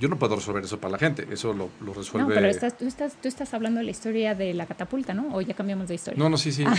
Yo 0.00 0.08
no 0.08 0.18
puedo 0.18 0.36
resolver 0.36 0.64
eso 0.64 0.78
para 0.78 0.92
la 0.92 0.98
gente. 0.98 1.26
Eso 1.30 1.52
lo, 1.52 1.70
lo 1.80 1.94
resuelve. 1.94 2.28
No, 2.28 2.34
pero 2.34 2.48
estás, 2.48 2.76
tú, 2.76 2.86
estás, 2.86 3.14
tú 3.20 3.28
estás 3.28 3.54
hablando 3.54 3.78
de 3.78 3.84
la 3.84 3.90
historia 3.90 4.34
de 4.34 4.52
la 4.54 4.66
catapulta, 4.66 5.14
¿no? 5.14 5.34
O 5.34 5.40
ya 5.40 5.54
cambiamos 5.54 5.88
de 5.88 5.94
historia. 5.94 6.18
No, 6.18 6.28
no, 6.28 6.36
sí, 6.36 6.52
sí. 6.52 6.64
Ah. 6.66 6.74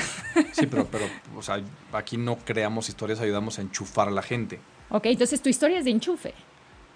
Sí, 0.52 0.68
pero, 0.68 0.86
pero, 0.86 1.06
o 1.36 1.42
sea, 1.42 1.62
aquí 1.94 2.18
no 2.18 2.38
creamos 2.38 2.90
historias, 2.90 3.20
ayudamos 3.22 3.60
a 3.60 3.62
enchufar 3.62 4.08
a 4.10 4.12
la 4.12 4.22
gente. 4.22 4.60
Ok, 4.90 5.08
entonces 5.08 5.42
tu 5.42 5.50
historia 5.50 5.80
es 5.80 5.86
de 5.86 5.92
enchufe. 5.92 6.34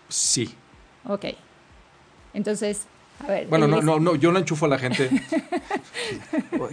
Sí. 0.10 0.54
Ok. 1.06 1.26
Entonces, 2.34 2.86
a 3.20 3.28
ver. 3.28 3.48
Bueno, 3.48 3.68
no, 3.68 3.82
no, 3.82 4.00
no, 4.00 4.16
yo 4.16 4.32
no 4.32 4.40
enchufo 4.40 4.66
a 4.66 4.70
la 4.70 4.78
gente. 4.78 5.10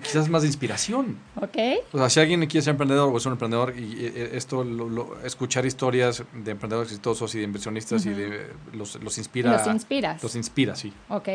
Quizás 0.02 0.28
más 0.28 0.42
de 0.42 0.48
inspiración. 0.48 1.16
Ok. 1.36 1.56
O 1.92 1.98
sea, 1.98 2.10
si 2.10 2.20
alguien 2.20 2.40
quiere 2.46 2.62
ser 2.62 2.72
emprendedor 2.72 3.12
o 3.12 3.16
es 3.16 3.26
un 3.26 3.32
emprendedor 3.32 3.74
y 3.78 4.06
eh, 4.06 4.30
esto, 4.34 4.64
lo- 4.64 4.88
lo- 4.88 5.18
escuchar 5.24 5.64
historias 5.66 6.22
de 6.32 6.50
emprendedores 6.50 6.90
exitosos 6.92 7.34
y 7.34 7.38
de 7.38 7.44
inversionistas 7.44 8.04
y 8.06 8.10
de 8.10 8.46
los, 8.72 8.96
los 9.02 9.18
inspira. 9.18 9.52
Los 9.52 9.66
inspiras. 9.66 10.22
Los 10.22 10.36
inspira, 10.36 10.76
sí. 10.76 10.92
Ok. 11.08 11.28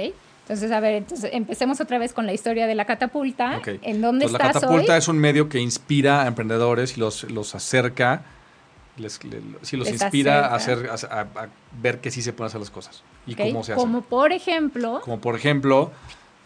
Entonces, 0.43 0.71
a 0.71 0.79
ver, 0.79 0.95
entonces 0.95 1.29
empecemos 1.33 1.79
otra 1.79 1.97
vez 1.97 2.13
con 2.13 2.25
la 2.25 2.33
historia 2.33 2.67
de 2.67 2.75
la 2.75 2.85
catapulta. 2.85 3.57
Ok. 3.59 3.67
¿En 3.83 4.01
dónde 4.01 4.25
Entonces, 4.25 4.31
la 4.31 4.37
estás 4.47 4.61
catapulta 4.63 4.93
hoy? 4.93 4.99
es 4.99 5.07
un 5.07 5.17
medio 5.19 5.47
que 5.49 5.59
inspira 5.59 6.23
a 6.23 6.27
emprendedores 6.27 6.97
y 6.97 6.99
los, 6.99 7.23
los 7.31 7.55
acerca, 7.55 8.23
les, 8.97 9.23
le- 9.23 9.39
sí, 9.61 9.77
los 9.77 9.89
Les 9.89 10.01
inspira 10.01 10.47
a, 10.47 10.55
hacer, 10.55 10.89
a, 10.89 11.19
a- 11.21 11.47
ver 11.81 12.01
que 12.01 12.11
sí 12.11 12.21
se 12.21 12.33
pueden 12.33 12.47
hacer 12.47 12.59
las 12.59 12.69
cosas 12.69 13.03
y 13.25 13.33
Ok, 13.33 13.39
cómo 13.43 13.63
se 13.63 13.73
hacen. 13.73 13.81
Como 13.85 14.01
por 14.01 14.33
ejemplo, 14.33 14.99
Como 15.05 15.21
por 15.21 15.35
ejemplo, 15.35 15.91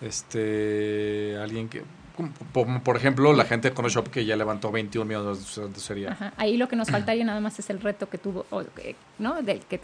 este, 0.05 1.37
alguien 1.41 1.69
que, 1.69 1.83
por 2.53 2.95
ejemplo, 2.97 3.33
la 3.33 3.45
gente 3.45 3.69
de 3.69 3.89
Shop 3.89 4.07
que 4.09 4.25
ya 4.25 4.35
levantó 4.35 4.71
21 4.71 5.05
millones 5.05 5.55
de. 5.55 6.07
Ajá, 6.09 6.33
ahí 6.37 6.57
lo 6.57 6.67
que 6.69 6.75
nos 6.75 6.89
faltaría 6.89 7.25
nada 7.25 7.39
más 7.41 7.59
es 7.59 7.69
el 7.69 7.81
reto 7.81 8.09
que 8.09 8.17
tuvo, 8.17 8.45
que- 8.75 8.95
¿no? 9.19 9.41
Del 9.41 9.59
que 9.61 9.81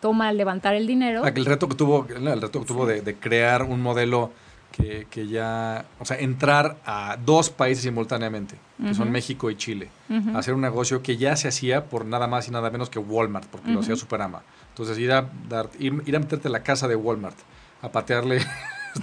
toma 0.00 0.30
levantar 0.32 0.74
el 0.74 0.86
dinero. 0.86 1.22
Ah, 1.24 1.28
El 1.34 1.44
reto 1.44 1.68
que 1.68 1.74
tuvo, 1.74 2.06
el 2.08 2.40
reto 2.40 2.60
que 2.60 2.66
tuvo 2.66 2.86
de, 2.86 3.00
de 3.02 3.14
crear 3.16 3.64
un 3.64 3.82
modelo 3.82 4.30
que, 4.70 5.08
que 5.10 5.26
ya, 5.26 5.84
o 5.98 6.04
sea, 6.04 6.18
entrar 6.18 6.76
a 6.86 7.16
dos 7.24 7.50
países 7.50 7.82
simultáneamente, 7.82 8.54
que 8.86 8.94
son. 8.94 9.10
México 9.10 9.50
y 9.50 9.56
Chile, 9.56 9.88
Ujú. 10.08 10.36
hacer 10.38 10.54
un 10.54 10.60
negocio 10.60 11.02
que 11.02 11.16
ya 11.16 11.34
se 11.34 11.48
hacía 11.48 11.86
por 11.86 12.04
nada 12.04 12.28
más 12.28 12.46
y 12.46 12.52
nada 12.52 12.70
menos 12.70 12.88
que 12.90 13.00
Walmart, 13.00 13.46
porque 13.46 13.72
lo 13.72 13.80
hacía. 13.80 13.96
Superama. 13.96 14.42
Entonces 14.68 14.96
ir 14.98 15.10
a 15.10 15.28
dar, 15.48 15.70
ir, 15.80 16.00
ir 16.06 16.14
a 16.14 16.20
meterte 16.20 16.46
a 16.46 16.50
la 16.52 16.62
casa 16.62 16.86
de 16.86 16.94
Walmart, 16.94 17.36
a 17.82 17.90
patearle 17.90 18.38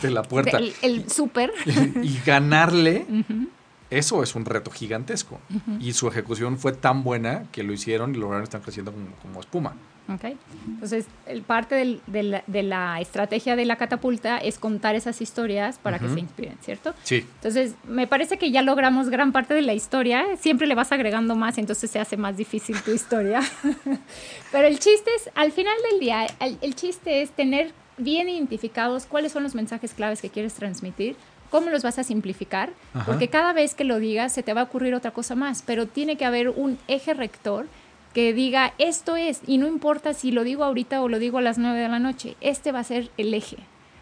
de 0.02 0.12
la 0.12 0.24
puerta 0.24 0.58
El, 0.58 0.74
el 0.82 1.10
súper. 1.10 1.52
y 2.04 2.20
ganarle, 2.26 3.06
Ujú. 3.10 3.48
eso 3.90 4.24
es 4.24 4.36
un 4.36 4.46
reto 4.46 4.72
gigantesco. 4.72 5.40
Y 5.80 5.94
su 5.94 6.08
ejecución 6.08 6.58
fue 6.58 6.72
tan 6.74 7.04
buena 7.04 7.46
que 7.52 7.64
lo 7.64 7.74
hicieron 7.74 8.16
y 8.16 8.18
lograron 8.18 8.44
estar 8.44 8.62
creciendo 8.62 8.92
como, 8.92 9.08
como 9.22 9.40
espuma. 9.40 9.74
Ok. 10.08 10.36
Entonces, 10.68 11.08
el 11.26 11.42
parte 11.42 11.74
del- 11.74 12.00
de, 12.06 12.22
la, 12.22 12.44
de 12.46 12.62
la 12.62 13.02
estrategia 13.02 13.56
de 13.56 13.66
la 13.66 13.76
catapulta 13.76 14.38
es 14.38 14.60
contar 14.60 14.94
esas 14.94 15.20
historias 15.20 15.80
para 15.80 15.98
que 15.98 16.06
Ujú. 16.06 16.14
se 16.14 16.20
inspiren, 16.20 16.58
¿cierto? 16.62 16.94
Sí. 17.02 17.26
Entonces, 17.38 17.74
me 17.88 18.06
parece 18.06 18.38
que 18.38 18.52
ya 18.52 18.62
logramos 18.62 19.10
gran 19.10 19.32
parte 19.32 19.56
de 19.56 19.64
la 19.64 19.74
historia. 19.74 20.24
Siempre 20.40 20.68
le 20.68 20.76
vas 20.76 20.92
agregando 20.92 21.36
más 21.36 21.58
y 21.58 21.62
entonces 21.62 21.90
se 21.90 21.98
hace 22.00 22.18
más 22.18 22.38
difícil 22.38 22.80
tu 22.84 22.92
historia. 22.92 23.42
Pero 24.52 24.68
el 24.68 24.78
chiste 24.78 25.10
es, 25.16 25.30
al 25.34 25.52
final 25.52 25.74
del 25.90 26.00
día, 26.00 26.28
el, 26.40 26.60
el 26.62 26.76
chiste 26.76 27.24
es 27.24 27.32
tener 27.32 27.74
bien 27.98 28.30
identificados 28.30 29.06
cuáles 29.06 29.32
son 29.32 29.44
los 29.44 29.56
mensajes 29.56 29.94
claves 29.94 30.22
que 30.22 30.30
quieres 30.30 30.54
transmitir 30.54 31.16
¿Cómo 31.52 31.70
los 31.70 31.84
vas 31.84 32.00
a 32.00 32.04
simplificar? 32.04 32.72
Ajá. 32.96 33.06
Porque 33.06 33.30
cada 33.30 33.54
vez 33.54 33.76
que 33.76 33.84
lo 33.84 34.00
digas 34.00 34.34
se 34.34 34.42
te 34.44 34.54
va 34.54 34.62
a 34.62 34.64
ocurrir 34.64 34.96
otra 34.96 35.12
cosa 35.12 35.36
más, 35.36 35.62
pero 35.66 35.86
tiene 35.86 36.18
que 36.18 36.26
haber 36.26 36.50
un 36.50 36.78
eje 36.88 37.14
rector 37.14 37.68
que 38.14 38.34
diga 38.34 38.74
esto 38.80 39.16
es, 39.16 39.42
y 39.46 39.58
no 39.60 39.68
importa 39.68 40.14
si 40.16 40.32
lo 40.32 40.44
digo 40.44 40.64
ahorita 40.64 41.02
o 41.02 41.08
lo 41.08 41.20
digo 41.20 41.38
a 41.38 41.42
las 41.42 41.58
9 41.60 41.80
de 41.80 41.88
la 41.88 42.00
noche, 42.00 42.36
este 42.42 42.72
va 42.72 42.80
a 42.80 42.84
ser 42.84 43.10
el 43.18 43.34
eje. 43.34 43.58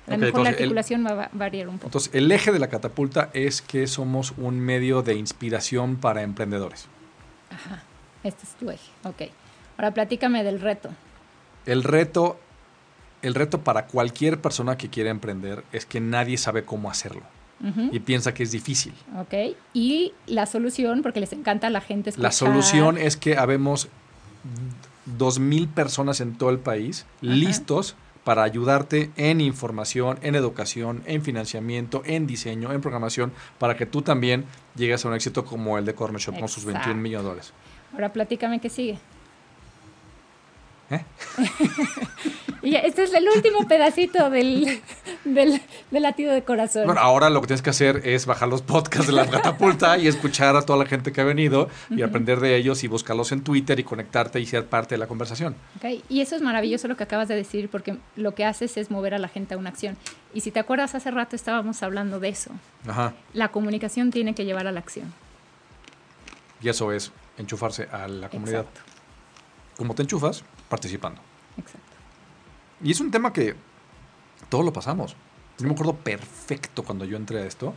A 0.08 0.12
lo 0.12 0.17
mejor 0.19 0.41
la 0.41 0.49
el- 0.49 0.56
articulación 0.56 1.06
va 1.06 1.10
a 1.12 1.13
va- 1.15 1.29
variar 1.34 1.67
un 1.67 1.75
poco. 1.75 1.88
Entonces, 1.88 2.13
el 2.15 2.32
eje 2.32 2.51
de 2.53 2.60
la 2.60 2.69
catapulta 2.69 3.29
es 3.34 3.62
que 3.62 3.88
somos 3.88 4.34
un 4.38 4.60
medio 4.60 5.01
de 5.03 5.15
inspiración 5.15 5.97
para 5.97 6.21
emprendedores. 6.23 6.88
Ajá, 7.51 7.84
este 8.23 8.43
es 8.45 8.53
tu 8.56 8.69
eje. 8.71 8.89
Ok. 9.03 9.23
Ahora 9.77 9.91
platícame 9.93 10.43
del 10.45 10.62
reto. 10.62 10.89
El 11.65 11.84
reto, 11.84 12.39
el 13.23 13.33
reto 13.33 13.62
para 13.62 13.88
cualquier 13.88 14.39
persona 14.39 14.77
que 14.77 14.89
quiera 14.89 15.09
emprender 15.09 15.63
es 15.71 15.86
que 15.86 15.99
nadie 15.99 16.38
sabe 16.38 16.63
cómo 16.63 16.91
hacerlo 16.91 17.23
y 17.91 17.99
piensa 18.01 18.33
que 18.33 18.43
es 18.43 18.51
difícil. 18.51 18.93
Ok. 19.17 19.55
Y 19.73 20.12
la 20.27 20.45
solución, 20.45 21.01
porque 21.01 21.21
les 21.21 21.31
encanta 21.31 21.67
a 21.67 21.69
la 21.69 21.79
gente 21.79 22.09
escuchar. 22.09 22.23
La 22.23 22.31
solución 22.33 22.97
es 22.97 23.15
que 23.15 23.38
habemos 23.38 23.88
dos 25.05 25.39
mil 25.39 25.69
personas 25.69 26.19
en 26.19 26.38
todo 26.38 26.49
el 26.49 26.59
país 26.59 27.05
listos 27.21 27.95
para 28.25 28.43
ayudarte 28.43 29.12
en 29.15 29.41
información, 29.41 30.17
en 30.21 30.36
educación, 30.36 31.03
en 31.05 31.23
financiamiento, 31.23 32.03
en 32.05 32.27
diseño, 32.27 32.71
en 32.71 32.81
programación, 32.81 33.31
para 33.59 33.75
que 33.75 33.86
tú 33.86 34.01
también 34.01 34.45
llegues 34.75 35.03
a 35.05 35.09
un 35.09 35.13
éxito 35.13 35.45
como 35.45 35.77
el 35.77 35.86
de 35.86 35.93
Corner 35.93 36.21
Shop 36.21 36.38
con 36.38 36.47
sus 36.47 36.65
21 36.65 36.81
Exacto. 36.81 37.01
millones 37.01 37.23
de 37.23 37.29
dólares. 37.29 37.53
Ahora 37.93 38.12
platícame 38.12 38.59
qué 38.59 38.69
sigue. 38.69 38.97
¿Eh? 40.93 41.06
y 42.62 42.75
este 42.75 43.03
es 43.03 43.13
el 43.13 43.27
último 43.27 43.67
pedacito 43.67 44.29
del, 44.29 44.82
del, 45.25 45.62
del 45.91 46.03
latido 46.03 46.34
de 46.34 46.43
corazón. 46.43 46.86
Bueno, 46.86 47.01
ahora 47.01 47.29
lo 47.29 47.41
que 47.41 47.47
tienes 47.47 47.62
que 47.62 47.71
hacer 47.71 48.01
es 48.06 48.25
bajar 48.25 48.47
los 48.49 48.62
podcasts 48.62 49.08
de 49.08 49.13
la 49.13 49.27
catapulta 49.29 49.97
y 49.97 50.08
escuchar 50.08 50.56
a 50.56 50.62
toda 50.62 50.79
la 50.79 50.86
gente 50.86 51.12
que 51.12 51.21
ha 51.21 51.23
venido 51.23 51.69
y 51.89 52.01
aprender 52.01 52.39
de 52.39 52.56
ellos 52.56 52.84
y 52.84 52.88
buscarlos 52.88 53.32
en 53.32 53.43
Twitter 53.43 53.79
y 53.79 53.84
conectarte 53.84 54.39
y 54.39 54.45
ser 54.45 54.65
parte 54.65 54.95
de 54.95 54.99
la 54.99 55.08
conversación. 55.08 55.56
Ok, 55.77 56.03
Y 56.10 56.21
eso 56.21 56.36
es 56.36 56.41
maravilloso 56.41 56.88
lo 56.88 56.95
que 56.97 57.03
acabas 57.03 57.27
de 57.27 57.36
decir, 57.36 57.69
porque 57.69 57.97
lo 58.15 58.36
que 58.36 58.45
haces 58.45 58.77
es 58.77 58.91
mover 58.91 59.13
a 59.13 59.19
la 59.19 59.27
gente 59.27 59.56
a 59.56 59.58
una 59.58 59.69
acción. 59.69 59.97
Y 60.34 60.41
si 60.41 60.51
te 60.51 60.60
acuerdas, 60.60 60.95
hace 60.95 61.12
rato 61.12 61.36
estábamos 61.36 61.84
hablando 61.84 62.19
de 62.19 62.29
eso. 62.29 62.51
Ajá. 62.88 63.13
La 63.34 63.49
comunicación 63.49 64.12
tiene 64.12 64.34
que 64.36 64.45
llevar 64.45 64.67
a 64.67 64.71
la 64.71 64.79
acción. 64.79 65.13
Y 66.62 66.69
eso 66.69 66.91
es 66.91 67.12
enchufarse 67.38 67.88
a 67.91 68.08
la 68.08 68.29
comunidad. 68.29 68.62
Exacto, 68.62 68.82
Como 69.77 69.95
te 69.95 70.03
enchufas? 70.03 70.43
Participando. 70.73 71.21
exacto. 71.55 71.93
Y 72.83 72.89
es 72.89 72.99
un 72.99 73.12
tema 73.12 73.31
que 73.31 73.53
todos 74.49 74.65
lo 74.65 74.73
pasamos. 74.73 75.15
Yo 75.59 75.67
me 75.67 75.73
acuerdo 75.73 75.93
perfecto 75.93 76.83
cuando 76.83 77.05
yo 77.05 77.15
entré 77.15 77.43
a 77.43 77.45
esto, 77.45 77.75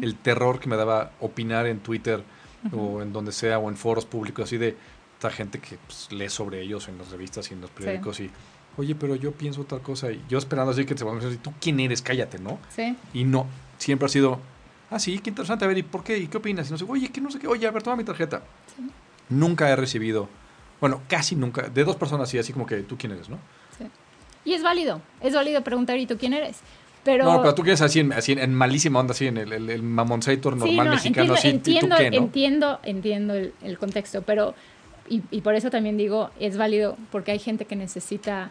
el 0.00 0.14
terror 0.14 0.58
que 0.58 0.66
me 0.70 0.76
daba 0.76 1.10
opinar 1.20 1.66
en 1.66 1.80
Twitter 1.80 2.24
o 2.72 3.02
en 3.02 3.12
donde 3.12 3.32
sea 3.32 3.58
o 3.58 3.68
en 3.68 3.76
foros 3.76 4.06
públicos, 4.06 4.44
así 4.44 4.56
de 4.56 4.78
esta 5.16 5.28
gente 5.28 5.58
que 5.58 5.76
pues, 5.76 6.10
lee 6.10 6.30
sobre 6.30 6.62
ellos 6.62 6.88
en 6.88 6.96
las 6.96 7.10
revistas 7.10 7.50
y 7.50 7.54
en 7.54 7.60
los 7.60 7.68
periódicos 7.68 8.18
y, 8.20 8.30
oye, 8.78 8.94
pero 8.94 9.14
yo 9.14 9.32
pienso 9.32 9.60
otra 9.60 9.80
cosa 9.80 10.10
y 10.10 10.24
yo 10.26 10.38
esperando 10.38 10.72
así 10.72 10.86
que 10.86 10.96
se 10.96 11.04
van 11.04 11.18
a 11.18 11.20
decir, 11.20 11.38
¿tú 11.42 11.52
quién 11.60 11.78
eres? 11.80 12.00
Cállate, 12.00 12.38
¿no? 12.38 12.58
Sí, 12.74 12.96
Y 13.12 13.24
no, 13.24 13.46
siempre 13.76 14.06
ha 14.06 14.08
sido, 14.08 14.40
ah, 14.90 14.98
sí, 14.98 15.18
qué 15.18 15.28
interesante, 15.28 15.66
a 15.66 15.68
ver, 15.68 15.76
¿y 15.76 15.82
por 15.82 16.02
qué? 16.02 16.16
¿Y 16.16 16.28
qué 16.28 16.38
opinas? 16.38 16.66
Y 16.68 16.72
no 16.72 16.78
sé, 16.78 16.86
oye, 16.88 17.10
que 17.10 17.20
no 17.20 17.30
sé 17.30 17.38
qué, 17.38 17.46
oye, 17.46 17.66
a 17.66 17.70
ver, 17.70 17.82
toma 17.82 17.96
mi 17.96 18.04
tarjeta. 18.04 18.42
Nunca 19.28 19.68
he 19.68 19.76
recibido, 19.76 20.30
bueno, 20.80 21.02
casi 21.08 21.36
nunca, 21.36 21.62
de 21.62 21.84
dos 21.84 21.96
personas 21.96 22.28
así, 22.28 22.38
así 22.38 22.52
como 22.52 22.66
que, 22.66 22.76
¿tú 22.78 22.96
quién 22.96 23.12
eres, 23.12 23.28
no? 23.28 23.38
sí. 23.76 23.84
Y 24.44 24.54
es 24.54 24.62
válido, 24.62 25.02
es 25.20 25.34
válido 25.34 25.62
preguntar, 25.62 25.98
¿y 25.98 26.06
tú 26.06 26.16
quién 26.16 26.32
eres? 26.32 26.60
Pero, 27.04 27.24
no, 27.24 27.40
pero 27.40 27.54
tú 27.54 27.62
quieres 27.62 27.80
así, 27.82 28.00
en, 28.00 28.12
así 28.12 28.32
en, 28.32 28.38
en 28.38 28.54
malísima 28.54 29.00
onda, 29.00 29.12
así 29.12 29.26
en 29.26 29.36
el, 29.36 29.52
el, 29.52 29.70
el 29.70 29.82
mamonzator 29.82 30.54
Sí, 30.54 30.58
normal 30.60 30.86
no, 30.86 30.92
mexicano, 30.92 31.34
así, 31.34 31.48
entiendo, 31.48 31.86
¿y 31.86 31.88
tú 31.88 31.94
entiendo, 31.94 31.96
qué, 31.96 32.10
no? 32.10 32.16
entiendo, 32.24 32.80
entiendo 32.82 33.34
el, 33.34 33.54
el 33.62 33.78
contexto, 33.78 34.22
pero 34.22 34.54
y, 35.08 35.22
y 35.30 35.40
por 35.40 35.54
eso 35.54 35.70
también 35.70 35.96
digo, 35.96 36.30
es 36.38 36.56
válido 36.56 36.96
porque 37.10 37.32
hay 37.32 37.38
gente 37.38 37.64
que 37.64 37.76
necesita 37.76 38.50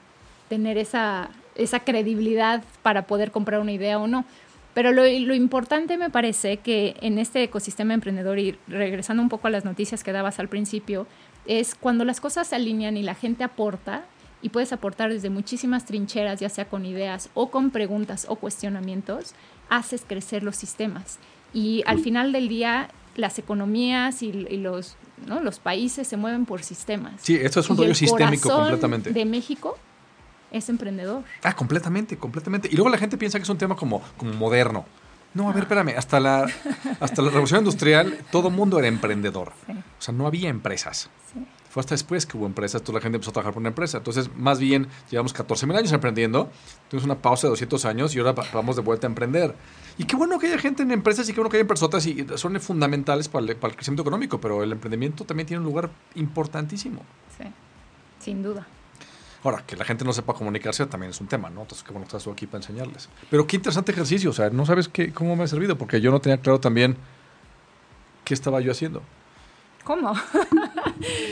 tener 0.49 0.77
esa, 0.77 1.29
esa 1.55 1.81
credibilidad 1.81 2.63
para 2.83 3.03
poder 3.03 3.31
comprar 3.31 3.59
una 3.59 3.71
idea 3.71 3.99
o 3.99 4.07
no. 4.07 4.25
Pero 4.73 4.91
lo, 4.91 5.03
lo 5.03 5.33
importante 5.33 5.97
me 5.97 6.09
parece 6.09 6.57
que 6.57 6.95
en 7.01 7.17
este 7.17 7.43
ecosistema 7.43 7.93
emprendedor, 7.93 8.37
y 8.37 8.57
regresando 8.67 9.23
un 9.23 9.29
poco 9.29 9.47
a 9.47 9.49
las 9.49 9.65
noticias 9.65 10.03
que 10.03 10.11
dabas 10.11 10.39
al 10.39 10.49
principio, 10.49 11.07
es 11.47 11.75
cuando 11.75 12.05
las 12.05 12.21
cosas 12.21 12.47
se 12.47 12.55
alinean 12.55 12.97
y 12.97 13.03
la 13.03 13.15
gente 13.15 13.43
aporta, 13.43 14.05
y 14.41 14.49
puedes 14.49 14.71
aportar 14.71 15.11
desde 15.11 15.29
muchísimas 15.29 15.85
trincheras, 15.85 16.39
ya 16.39 16.49
sea 16.49 16.65
con 16.65 16.85
ideas 16.85 17.29
o 17.33 17.49
con 17.49 17.71
preguntas 17.71 18.27
o 18.29 18.35
cuestionamientos, 18.35 19.33
haces 19.69 20.03
crecer 20.07 20.43
los 20.43 20.55
sistemas. 20.55 21.17
Y 21.53 21.83
al 21.87 21.99
final 21.99 22.31
del 22.31 22.47
día, 22.47 22.89
las 23.15 23.39
economías 23.39 24.21
y, 24.21 24.27
y 24.27 24.57
los, 24.57 24.95
¿no? 25.25 25.39
los 25.39 25.59
países 25.59 26.07
se 26.07 26.17
mueven 26.17 26.45
por 26.45 26.61
sistemas. 26.61 27.13
Sí, 27.21 27.35
esto 27.35 27.61
es 27.61 27.69
un 27.69 27.77
rollo 27.77 27.95
sistémico 27.95 28.49
completamente. 28.49 29.11
De 29.11 29.25
México 29.25 29.77
es 30.51 30.69
emprendedor. 30.69 31.23
Ah, 31.43 31.55
completamente, 31.55 32.17
completamente. 32.17 32.69
Y 32.71 32.75
luego 32.75 32.89
la 32.89 32.97
gente 32.97 33.17
piensa 33.17 33.39
que 33.39 33.43
es 33.43 33.49
un 33.49 33.57
tema 33.57 33.75
como, 33.75 34.01
como 34.17 34.33
moderno. 34.33 34.85
No, 35.33 35.49
a 35.49 35.53
ver, 35.53 35.63
espérame, 35.63 35.93
hasta 35.97 36.19
la, 36.19 36.47
hasta 36.99 37.21
la 37.21 37.29
revolución 37.29 37.59
industrial 37.59 38.17
todo 38.31 38.49
mundo 38.49 38.79
era 38.79 38.87
emprendedor. 38.87 39.53
Sí. 39.67 39.73
O 39.73 40.01
sea, 40.01 40.13
no 40.13 40.25
había 40.25 40.49
empresas. 40.49 41.09
Sí. 41.33 41.45
Fue 41.69 41.81
hasta 41.81 41.93
después 41.93 42.25
que 42.25 42.37
hubo 42.37 42.47
empresas, 42.47 42.81
toda 42.81 42.97
la 42.97 43.01
gente 43.03 43.17
empezó 43.17 43.29
a 43.29 43.33
trabajar 43.33 43.53
por 43.53 43.59
una 43.61 43.69
empresa. 43.69 43.99
Entonces, 43.99 44.31
más 44.35 44.57
bien, 44.57 44.87
llevamos 45.11 45.31
14 45.33 45.67
mil 45.67 45.75
años 45.75 45.91
emprendiendo, 45.91 46.49
tuvimos 46.89 47.05
una 47.05 47.15
pausa 47.21 47.45
de 47.47 47.49
200 47.51 47.85
años 47.85 48.15
y 48.15 48.19
ahora 48.19 48.31
va- 48.31 48.45
vamos 48.51 48.75
de 48.77 48.81
vuelta 48.81 49.05
a 49.05 49.09
emprender. 49.09 49.53
Y 49.99 50.05
qué 50.05 50.15
bueno 50.15 50.39
que 50.39 50.47
haya 50.47 50.57
gente 50.57 50.81
en 50.81 50.91
empresas 50.91 51.29
y 51.29 51.33
qué 51.33 51.39
bueno 51.39 51.51
que 51.51 51.57
haya 51.57 51.67
personas 51.67 52.03
y 52.07 52.25
son 52.35 52.59
fundamentales 52.61 53.27
para 53.29 53.45
el, 53.45 53.55
para 53.57 53.71
el 53.71 53.75
crecimiento 53.75 54.01
económico, 54.01 54.39
pero 54.41 54.63
el 54.63 54.71
emprendimiento 54.71 55.23
también 55.25 55.45
tiene 55.45 55.59
un 55.59 55.65
lugar 55.65 55.89
importantísimo. 56.15 57.01
Sí, 57.37 57.43
sin 58.19 58.41
duda. 58.41 58.65
Ahora, 59.43 59.63
que 59.65 59.75
la 59.75 59.85
gente 59.85 60.03
no 60.03 60.13
sepa 60.13 60.33
comunicarse 60.33 60.85
también 60.87 61.11
es 61.11 61.21
un 61.21 61.27
tema, 61.27 61.49
¿no? 61.49 61.61
Entonces, 61.61 61.83
qué 61.83 61.91
bueno 61.91 62.05
que 62.05 62.09
estás 62.09 62.23
tú 62.23 62.31
aquí 62.31 62.47
para 62.47 62.63
enseñarles. 62.63 63.09
Pero 63.29 63.45
qué 63.45 63.55
interesante 63.55 63.91
ejercicio, 63.91 64.31
o 64.31 64.33
sea, 64.33 64.49
no 64.49 64.65
sabes 64.65 64.87
qué, 64.87 65.13
cómo 65.13 65.35
me 65.35 65.43
ha 65.43 65.47
servido, 65.47 65.77
porque 65.77 66.01
yo 66.01 66.11
no 66.11 66.19
tenía 66.19 66.37
claro 66.39 66.59
también 66.59 66.97
qué 68.25 68.33
estaba 68.33 68.59
yo 68.61 68.71
haciendo. 68.71 69.01
¿Cómo? 69.87 70.13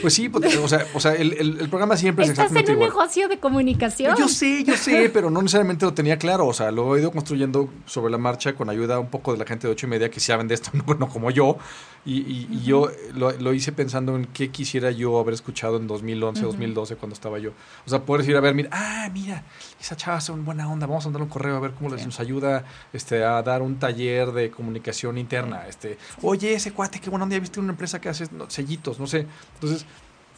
Pues 0.01 0.13
sí, 0.13 0.29
porque, 0.29 0.55
o 0.59 0.67
sea, 0.67 0.85
o 0.93 0.99
sea 0.99 1.15
el, 1.15 1.33
el- 1.33 1.59
el 1.59 1.69
programa 1.69 1.97
siempre 1.97 2.23
es 2.25 2.29
Estás 2.31 2.51
en 2.51 2.57
un 2.57 2.63
igual. 2.63 2.89
negocio 2.89 3.27
de 3.27 3.39
comunicación. 3.39 4.15
Yo 4.15 4.27
sé, 4.27 4.63
yo 4.63 4.77
sé, 4.77 5.09
pero 5.13 5.31
no 5.31 5.41
necesariamente 5.41 5.85
lo 5.85 5.93
tenía 5.95 6.19
claro. 6.19 6.45
O 6.45 6.53
sea, 6.53 6.69
lo 6.69 6.95
he 6.95 6.99
ido 6.99 7.11
construyendo 7.11 7.69
sobre 7.87 8.11
la 8.11 8.19
marcha 8.19 8.53
con 8.53 8.69
ayuda 8.69 8.99
un 8.99 9.09
poco 9.09 9.31
de 9.33 9.39
la 9.39 9.45
gente 9.45 9.65
de 9.65 9.73
ocho 9.73 9.87
y 9.87 9.89
media 9.89 10.11
que 10.11 10.19
saben 10.19 10.47
de 10.47 10.53
esto, 10.53 10.69
no, 10.87 10.93
no 10.93 11.09
como 11.09 11.31
yo. 11.31 11.57
Y, 12.05 12.17
y- 12.19 12.47
y 12.51 12.63
yo 12.63 12.91
lo, 13.15 13.31
lo 13.31 13.53
hice 13.55 13.71
pensando 13.71 14.15
en 14.15 14.25
qué 14.25 14.51
quisiera 14.51 14.91
yo 14.91 15.17
haber 15.19 15.33
escuchado 15.33 15.77
en 15.77 15.87
2011, 15.87 16.41
2012, 16.43 16.95
cuando 16.97 17.15
estaba 17.15 17.39
yo. 17.39 17.49
O 17.87 17.89
sea, 17.89 18.03
poder 18.03 18.21
decir, 18.21 18.37
a 18.37 18.41
ver, 18.41 18.53
mira, 18.53 18.69
ah, 18.71 19.09
mira, 19.11 19.43
esa 19.81 19.95
chava 19.97 20.19
es 20.19 20.29
una 20.29 20.43
buena 20.43 20.69
onda, 20.71 20.85
vamos 20.85 21.03
a 21.05 21.07
mandar 21.07 21.23
un 21.23 21.29
correo 21.29 21.55
a 21.57 21.59
ver 21.59 21.71
cómo 21.71 21.89
les 21.89 22.01
Sí. 22.01 22.05
nos 22.05 22.19
ayuda 22.19 22.63
este, 22.93 23.23
a 23.23 23.41
dar 23.41 23.63
un 23.63 23.77
taller 23.79 24.31
de 24.31 24.51
comunicación 24.51 25.17
interna. 25.17 25.67
Este, 25.67 25.97
oye, 26.21 26.53
ese 26.53 26.71
cuate, 26.71 26.99
qué 26.99 27.09
buena 27.09 27.23
onda, 27.23 27.35
ya 27.37 27.39
viste 27.39 27.59
una 27.59 27.71
empresa 27.71 27.99
que 27.99 28.09
hace 28.09 28.27
no, 28.31 28.44
sellitos, 28.49 28.99
no 28.99 29.07
sé. 29.07 29.25
Entonces, 29.55 29.85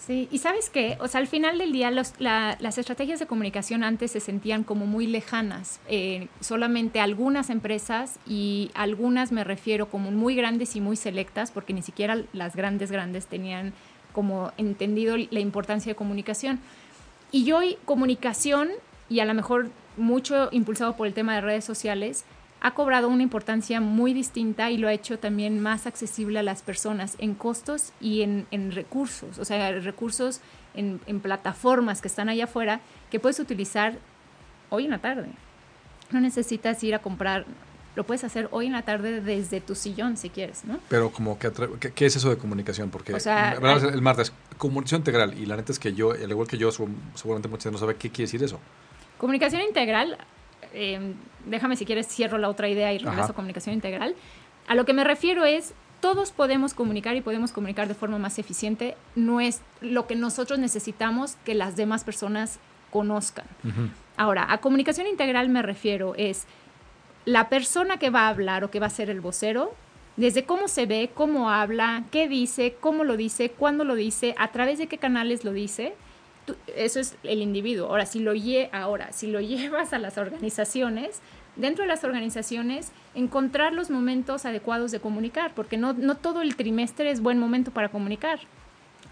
Sí, 0.07 0.29
y 0.31 0.37
sabes 0.37 0.69
qué, 0.69 0.97
o 1.01 1.09
sea, 1.09 1.19
al 1.19 1.27
final 1.27 1.57
del 1.57 1.73
día 1.73 1.91
las 1.91 2.77
estrategias 2.77 3.19
de 3.19 3.25
comunicación 3.25 3.83
antes 3.83 4.11
se 4.11 4.21
sentían 4.21 4.63
como 4.63 4.85
muy 4.85 5.05
lejanas. 5.05 5.81
Eh, 5.89 6.29
solamente 6.39 7.01
algunas 7.01 7.49
empresas 7.49 8.17
y 8.25 8.71
algunas 8.73 9.33
me 9.33 9.43
refiero 9.43 9.89
como 9.89 10.09
muy 10.11 10.33
grandes 10.33 10.77
y 10.77 10.81
muy 10.81 10.95
selectas, 10.95 11.51
porque 11.51 11.73
ni 11.73 11.81
siquiera 11.81 12.23
las 12.31 12.55
grandes 12.55 12.89
grandes 12.89 13.27
tenían 13.27 13.73
como 14.13 14.53
entendido 14.57 15.17
la 15.17 15.41
importancia 15.41 15.91
de 15.91 15.97
comunicación. 15.97 16.61
Y 17.33 17.51
hoy 17.51 17.77
comunicación, 17.83 18.69
y 19.09 19.19
a 19.19 19.25
lo 19.25 19.33
mejor 19.33 19.71
mucho 19.97 20.47
impulsado 20.53 20.95
por 20.95 21.07
el 21.07 21.13
tema 21.13 21.35
de 21.35 21.41
redes 21.41 21.65
sociales, 21.65 22.23
ha 22.61 22.73
cobrado 22.73 23.07
una 23.07 23.23
importancia 23.23 23.79
muy 23.81 24.13
distinta 24.13 24.71
y 24.71 24.77
lo 24.77 24.87
ha 24.87 24.93
hecho 24.93 25.19
también 25.19 25.59
más 25.61 25.85
accesible 25.85 26.39
a 26.39 26.43
las 26.43 26.61
personas 26.63 27.15
en 27.19 27.35
costos 27.35 27.93
y 28.01 28.21
en, 28.23 28.47
en 28.51 28.71
recursos, 28.71 29.37
o 29.37 29.45
sea, 29.45 29.71
recursos 29.73 30.41
en, 30.73 30.99
en 31.05 31.19
plataformas 31.19 32.01
que 32.01 32.07
están 32.07 32.29
allá 32.29 32.45
afuera 32.45 32.81
que 33.11 33.19
puedes 33.19 33.39
utilizar 33.39 33.97
hoy 34.69 34.85
en 34.85 34.91
la 34.91 34.99
tarde. 34.99 35.27
No 36.11 36.19
necesitas 36.19 36.83
ir 36.83 36.95
a 36.95 36.99
comprar, 36.99 37.45
lo 37.95 38.05
puedes 38.05 38.23
hacer 38.23 38.47
hoy 38.51 38.65
en 38.67 38.71
la 38.73 38.81
tarde 38.83 39.21
desde 39.21 39.61
tu 39.61 39.75
sillón 39.75 40.17
si 40.17 40.29
quieres, 40.29 40.65
¿no? 40.65 40.79
Pero 40.89 41.11
como 41.11 41.37
que 41.37 41.51
¿qué, 41.79 41.91
qué 41.91 42.05
es 42.07 42.15
eso 42.15 42.29
de 42.29 42.37
comunicación? 42.37 42.89
Porque 42.89 43.13
O 43.13 43.19
sea, 43.19 43.51
hay- 43.61 43.81
el 43.93 44.01
martes, 44.01 44.33
comunicación 44.57 45.01
integral, 45.01 45.37
y 45.37 45.45
la 45.45 45.57
neta 45.57 45.71
es 45.71 45.79
que 45.79 45.93
yo, 45.93 46.11
al 46.11 46.29
igual 46.29 46.47
que 46.47 46.57
yo, 46.57 46.71
seguramente 46.71 47.47
mucha 47.49 47.63
gente 47.63 47.73
no 47.73 47.77
sabe 47.79 47.95
qué 47.95 48.09
quiere 48.09 48.23
decir 48.27 48.43
eso. 48.43 48.59
Comunicación 49.17 49.61
integral, 49.61 50.17
eh, 50.73 51.13
déjame 51.45 51.75
si 51.75 51.85
quieres 51.85 52.07
cierro 52.07 52.37
la 52.37 52.49
otra 52.49 52.69
idea 52.69 52.93
y 52.93 52.97
regreso 52.97 53.23
Ajá. 53.23 53.31
a 53.31 53.35
comunicación 53.35 53.75
integral. 53.75 54.15
A 54.67 54.75
lo 54.75 54.85
que 54.85 54.93
me 54.93 55.03
refiero 55.03 55.45
es, 55.45 55.73
todos 56.01 56.31
podemos 56.31 56.73
comunicar 56.73 57.15
y 57.15 57.21
podemos 57.21 57.51
comunicar 57.51 57.87
de 57.87 57.95
forma 57.95 58.19
más 58.19 58.37
eficiente. 58.39 58.95
No 59.15 59.39
es 59.39 59.61
lo 59.81 60.07
que 60.07 60.15
nosotros 60.15 60.59
necesitamos 60.59 61.35
que 61.45 61.55
las 61.55 61.75
demás 61.75 62.03
personas 62.03 62.59
conozcan. 62.91 63.45
Ahora, 64.15 64.45
a 64.49 64.59
comunicación 64.59 65.07
integral 65.07 65.49
me 65.49 65.61
refiero 65.61 66.15
es 66.15 66.45
la 67.25 67.49
persona 67.49 67.97
que 67.97 68.09
va 68.09 68.21
a 68.21 68.29
hablar 68.29 68.63
o 68.63 68.71
que 68.71 68.79
va 68.79 68.87
a 68.87 68.91
ser 68.91 69.09
el 69.09 69.21
vocero, 69.21 69.73
desde 70.15 70.45
cómo 70.45 70.67
se 70.67 70.85
ve, 70.85 71.11
cómo 71.13 71.51
habla, 71.51 72.03
qué 72.11 72.27
dice, 72.27 72.75
cómo 72.79 73.03
lo 73.03 73.17
dice, 73.17 73.51
cuándo 73.51 73.83
lo 73.83 73.95
dice, 73.95 74.33
a 74.37 74.51
través 74.51 74.79
de 74.79 74.87
qué 74.87 74.97
canales 74.97 75.43
lo 75.43 75.51
dice, 75.51 75.93
eso 76.75 76.99
es 76.99 77.17
el 77.23 77.41
individuo. 77.41 77.87
Ahora, 77.87 78.05
si 78.05 78.19
lo, 78.19 78.33
ahora, 78.71 79.11
si 79.11 79.27
lo 79.27 79.41
llevas 79.41 79.93
a 79.93 79.99
las 79.99 80.17
organizaciones, 80.17 81.21
dentro 81.55 81.83
de 81.83 81.87
las 81.87 82.03
organizaciones, 82.03 82.91
encontrar 83.15 83.73
los 83.73 83.89
momentos 83.89 84.45
adecuados 84.45 84.91
de 84.91 84.99
comunicar, 84.99 85.53
porque 85.55 85.77
no, 85.77 85.93
no 85.93 86.15
todo 86.15 86.41
el 86.41 86.55
trimestre 86.55 87.11
es 87.11 87.21
buen 87.21 87.39
momento 87.39 87.71
para 87.71 87.89
comunicar. 87.89 88.39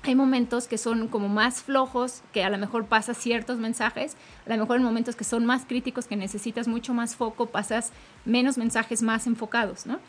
Hay 0.04 0.14
momentos 0.14 0.68
que 0.68 0.78
son 0.78 1.08
como 1.08 1.30
más 1.30 1.64
flojos, 1.64 2.22
que 2.32 2.44
a 2.44 2.50
lo 2.52 2.60
mejor 2.60 2.86
pasas 2.86 3.18
ciertos 3.18 3.58
mensajes, 3.58 4.16
a 4.46 4.50
lo 4.50 4.58
mejor 4.58 4.78
en 4.78 4.84
momentos 4.84 5.16
que 5.16 5.24
son 5.24 5.48
más 5.48 5.66
críticos, 5.66 6.06
que 6.06 6.16
necesitas 6.16 6.68
mucho 6.68 6.94
más 6.94 7.16
foco, 7.16 7.48
pasas 7.48 7.92
menos 8.24 8.60
mensajes 8.60 9.02
más 9.02 9.26
enfocados, 9.26 9.88
¿no? 9.88 10.00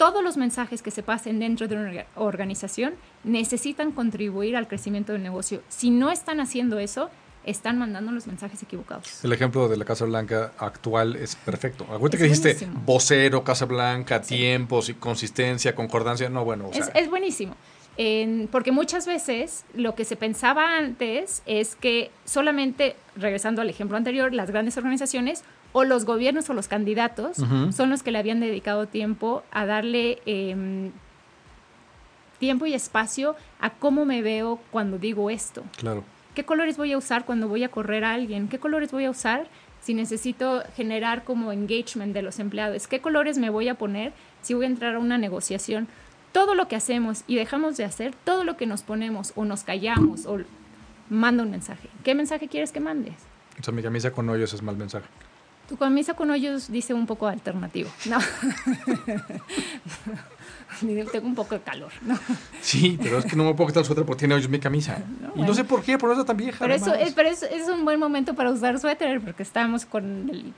Todos 0.00 0.24
los 0.24 0.38
mensajes 0.38 0.80
que 0.80 0.90
se 0.90 1.02
pasen 1.02 1.40
dentro 1.40 1.68
de 1.68 1.76
una 1.76 2.06
organización 2.14 2.94
necesitan 3.22 3.92
contribuir 3.92 4.56
al 4.56 4.66
crecimiento 4.66 5.12
del 5.12 5.22
negocio. 5.22 5.60
Si 5.68 5.90
no 5.90 6.10
están 6.10 6.40
haciendo 6.40 6.78
eso, 6.78 7.10
están 7.44 7.78
mandando 7.78 8.10
los 8.10 8.26
mensajes 8.26 8.62
equivocados. 8.62 9.22
El 9.22 9.30
ejemplo 9.34 9.68
de 9.68 9.76
la 9.76 9.84
Casa 9.84 10.06
Blanca 10.06 10.52
actual 10.56 11.16
es 11.16 11.36
perfecto. 11.36 11.84
Acuérdate 11.84 12.16
que 12.16 12.24
dijiste 12.24 12.66
vocero, 12.86 13.44
Casa 13.44 13.66
Blanca, 13.66 14.22
tiempos 14.22 14.88
y 14.88 14.94
consistencia, 14.94 15.74
concordancia. 15.74 16.30
No, 16.30 16.46
bueno. 16.46 16.70
es, 16.94 17.10
buenísimo. 17.10 17.54
Porque 18.50 18.72
muchas 18.72 19.06
veces 19.06 19.64
lo 19.74 19.94
que 19.94 20.04
se 20.04 20.16
pensaba 20.16 20.78
antes 20.78 21.42
es 21.44 21.76
que 21.76 22.10
solamente, 22.24 22.96
regresando 23.14 23.60
al 23.60 23.68
ejemplo 23.68 23.96
anterior, 23.96 24.32
las 24.32 24.50
grandes 24.50 24.76
organizaciones 24.78 25.44
o 25.72 25.84
los 25.84 26.04
gobiernos 26.04 26.48
o 26.50 26.54
los 26.54 26.66
candidatos 26.66 27.36
son 27.36 27.90
los 27.90 28.02
que 28.02 28.10
le 28.10 28.18
habían 28.18 28.40
dedicado 28.40 28.86
tiempo 28.86 29.42
a 29.52 29.66
darle 29.66 30.18
em, 30.26 30.90
tiempo 32.38 32.66
y 32.66 32.74
espacio 32.74 33.36
a 33.60 33.70
cómo 33.70 34.04
me 34.04 34.22
veo 34.22 34.58
cuando 34.70 34.98
digo 34.98 35.30
esto. 35.30 35.62
Claro. 35.76 36.02
¿Qué 36.34 36.44
colores 36.44 36.76
voy 36.76 36.92
a 36.92 36.98
usar 36.98 37.24
cuando 37.24 37.48
voy 37.48 37.64
a 37.64 37.68
correr 37.68 38.04
a 38.04 38.14
alguien? 38.14 38.48
¿Qué 38.48 38.58
colores 38.58 38.90
voy 38.92 39.04
a 39.04 39.10
usar 39.10 39.46
si 39.80 39.94
necesito 39.94 40.62
generar 40.76 41.24
como 41.24 41.52
engagement 41.52 42.14
de 42.14 42.22
los 42.22 42.38
empleados? 42.38 42.86
¿Qué 42.86 43.00
colores 43.00 43.38
me 43.38 43.50
voy 43.50 43.68
a 43.68 43.74
poner 43.74 44.12
si 44.42 44.54
voy 44.54 44.64
a 44.64 44.68
entrar 44.68 44.94
a 44.94 44.98
una 44.98 45.18
negociación? 45.18 45.86
Todo 46.32 46.54
lo 46.54 46.68
que 46.68 46.76
hacemos 46.76 47.24
y 47.26 47.36
dejamos 47.36 47.76
de 47.76 47.84
hacer, 47.84 48.14
todo 48.24 48.44
lo 48.44 48.56
que 48.56 48.66
nos 48.66 48.82
ponemos 48.82 49.32
o 49.36 49.44
nos 49.44 49.64
callamos 49.64 50.26
o 50.26 50.38
manda 51.08 51.42
un 51.42 51.50
mensaje. 51.50 51.88
¿Qué 52.04 52.14
mensaje 52.14 52.48
quieres 52.48 52.72
que 52.72 52.80
mandes? 52.80 53.14
O 53.58 53.62
sea, 53.62 53.74
mi 53.74 53.82
camisa 53.82 54.12
con 54.12 54.28
hoyos 54.28 54.54
es 54.54 54.62
mal 54.62 54.76
mensaje. 54.76 55.06
Tu 55.68 55.76
camisa 55.76 56.14
con 56.14 56.30
hoyos 56.30 56.70
dice 56.72 56.94
un 56.94 57.06
poco 57.06 57.28
alternativo. 57.28 57.90
No. 58.06 58.18
Tengo 61.12 61.26
un 61.26 61.34
poco 61.34 61.54
de 61.54 61.60
calor, 61.60 61.92
¿no? 62.02 62.18
Sí, 62.60 62.98
pero 63.00 63.18
es 63.18 63.24
que 63.26 63.36
no 63.36 63.44
me 63.44 63.54
puedo 63.54 63.68
quitar 63.68 63.82
el 63.82 63.86
suéter 63.86 64.04
porque 64.04 64.20
tiene 64.20 64.34
hoyos 64.34 64.48
mi 64.48 64.58
camisa. 64.58 64.98
y 65.36 65.42
no 65.42 65.54
sé 65.54 65.64
por 65.64 65.82
qué, 65.82 65.98
por 65.98 66.10
eso 66.10 66.24
tan 66.24 66.36
vieja. 66.36 66.58
Pero, 66.58 66.74
eso 66.74 66.94
es, 66.94 67.12
pero 67.12 67.28
es, 67.28 67.44
un 67.68 67.84
buen 67.84 68.00
momento 68.00 68.34
para 68.34 68.50
usar 68.50 68.78
suéter 68.80 69.20
porque 69.20 69.42
estamos 69.42 69.84
con 69.84 70.54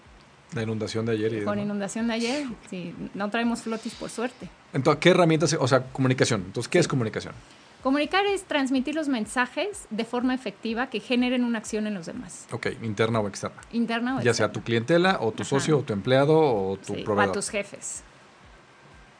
la 0.54 0.62
inundación 0.62 1.06
de 1.06 1.12
ayer. 1.12 1.32
Y 1.32 1.44
con 1.44 1.58
inundación 1.58 2.08
de 2.08 2.14
ayer, 2.14 2.46
sí, 2.68 2.94
no 3.14 3.30
traemos 3.30 3.62
flotis 3.62 3.94
por 3.94 4.10
suerte. 4.10 4.48
Entonces, 4.72 5.00
¿qué 5.00 5.10
herramientas? 5.10 5.56
O 5.58 5.68
sea, 5.68 5.84
comunicación. 5.84 6.42
Entonces, 6.46 6.68
¿qué 6.68 6.78
es 6.78 6.88
comunicación? 6.88 7.34
Comunicar 7.82 8.24
es 8.26 8.44
transmitir 8.44 8.94
los 8.94 9.08
mensajes 9.08 9.86
de 9.90 10.04
forma 10.04 10.34
efectiva 10.34 10.86
que 10.86 11.00
generen 11.00 11.42
una 11.42 11.58
acción 11.58 11.88
en 11.88 11.94
los 11.94 12.06
demás. 12.06 12.46
Ok, 12.52 12.68
interna 12.82 13.18
o 13.18 13.26
externa. 13.26 13.60
Interna 13.72 14.12
o 14.12 14.18
externa. 14.18 14.24
Ya 14.24 14.34
sea 14.34 14.52
tu 14.52 14.62
clientela 14.62 15.18
o 15.20 15.32
tu 15.32 15.44
socio 15.44 15.78
o 15.78 15.82
tu 15.82 15.92
empleado 15.92 16.38
o 16.38 16.76
tu 16.76 16.94
proveedor. 17.02 17.28
O 17.28 17.30
a 17.30 17.32
tus 17.32 17.48
jefes. 17.48 18.04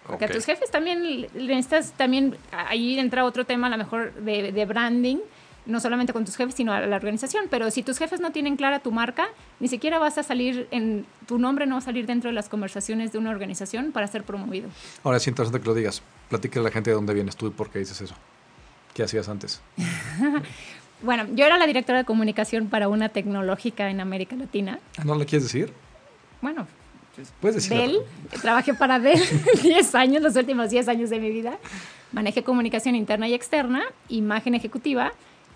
Porque 0.07 0.25
a 0.27 0.29
tus 0.29 0.45
jefes 0.45 0.71
también 0.71 1.29
necesitas, 1.35 1.93
también, 1.93 2.37
ahí 2.53 2.99
entra 2.99 3.25
otro 3.25 3.45
tema 3.45 3.69
a 3.69 3.71
lo 3.71 3.79
mejor 3.79 4.13
de, 4.15 4.65
branding, 4.65 5.19
no 5.67 5.81
solamente 5.81 6.13
con 6.13 6.25
tus 6.25 6.37
jefes, 6.37 6.55
sino 6.55 6.73
a 6.73 6.81
la 6.81 6.97
organización. 6.97 7.47
Pero 7.51 7.71
si 7.71 7.83
tus 7.83 7.99
jefes 7.99 8.21
no 8.21 8.33
tienen 8.33 8.57
clara 8.57 8.81
tu 8.81 8.91
marca, 8.93 9.29
ni 9.61 9.69
siquiera 9.69 9.99
vas 9.99 10.19
a 10.19 10.23
salir 10.23 10.69
en, 10.71 11.07
tu 11.27 11.39
nombre 11.39 11.67
no 11.67 11.77
va 11.77 11.79
a 11.79 11.83
salir 11.85 12.07
dentro 12.07 12.31
de 12.31 12.35
las 12.35 12.49
conversaciones 12.49 13.13
de 13.13 13.19
una 13.19 13.31
organización 13.31 13.93
para 13.93 14.07
ser 14.07 14.25
promovido. 14.25 14.69
Ahora 15.05 15.19
es 15.19 15.27
interesante 15.27 15.61
que 15.61 15.67
lo 15.67 15.75
digas. 15.75 16.03
Platícale 16.29 16.61
a 16.61 16.65
la 16.65 16.71
gente 16.71 16.91
de 16.91 16.95
dónde 16.95 17.15
vienes 17.15 17.37
tú 17.37 17.47
y 17.47 17.51
por 17.51 17.71
qué 17.71 17.79
dices 17.79 18.01
eso. 18.01 18.15
¿Qué 18.95 19.03
hacías 19.03 19.29
antes? 19.29 19.61
bueno, 21.03 21.27
yo 21.35 21.47
era 21.47 21.57
la 21.57 21.67
directora 21.67 21.99
de 21.99 22.05
comunicación 22.05 22.69
para 22.69 22.89
una 22.89 23.09
tecnológica 23.09 23.91
en 23.91 24.01
América 24.01 24.37
Latina. 24.37 24.79
¿No 25.05 25.15
le 25.17 25.27
quieres 25.27 25.45
decir? 25.45 25.73
Bueno, 26.41 26.67
Puedes 27.43 27.69
Dell, 27.69 27.99
trabajé 28.41 28.73
para 28.73 28.99
Dell 28.99 29.21
10 29.63 29.95
años, 29.95 30.23
los 30.23 30.35
últimos 30.35 30.71
10 30.71 30.89
años 30.89 31.11
de 31.11 31.21
mi 31.21 31.31
vida. 31.31 31.59
Manejé 32.11 32.43
comunicación 32.43 32.95
interna 32.95 33.29
y 33.29 33.35
externa, 33.35 33.83
imagen 34.09 34.55
ejecutiva 34.55 35.13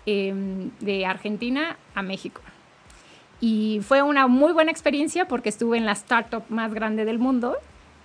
em, 0.07 0.71
de 0.79 1.05
Argentina 1.05 1.77
a 1.93 2.01
México. 2.01 2.41
Y 3.39 3.81
fue 3.83 4.01
una 4.01 4.27
muy 4.27 4.51
buena 4.51 4.71
experiencia 4.71 5.27
porque 5.27 5.49
estuve 5.49 5.77
en 5.77 5.85
la 5.85 5.91
startup 5.91 6.43
más 6.49 6.73
grande 6.73 7.05
del 7.05 7.19
mundo, 7.19 7.57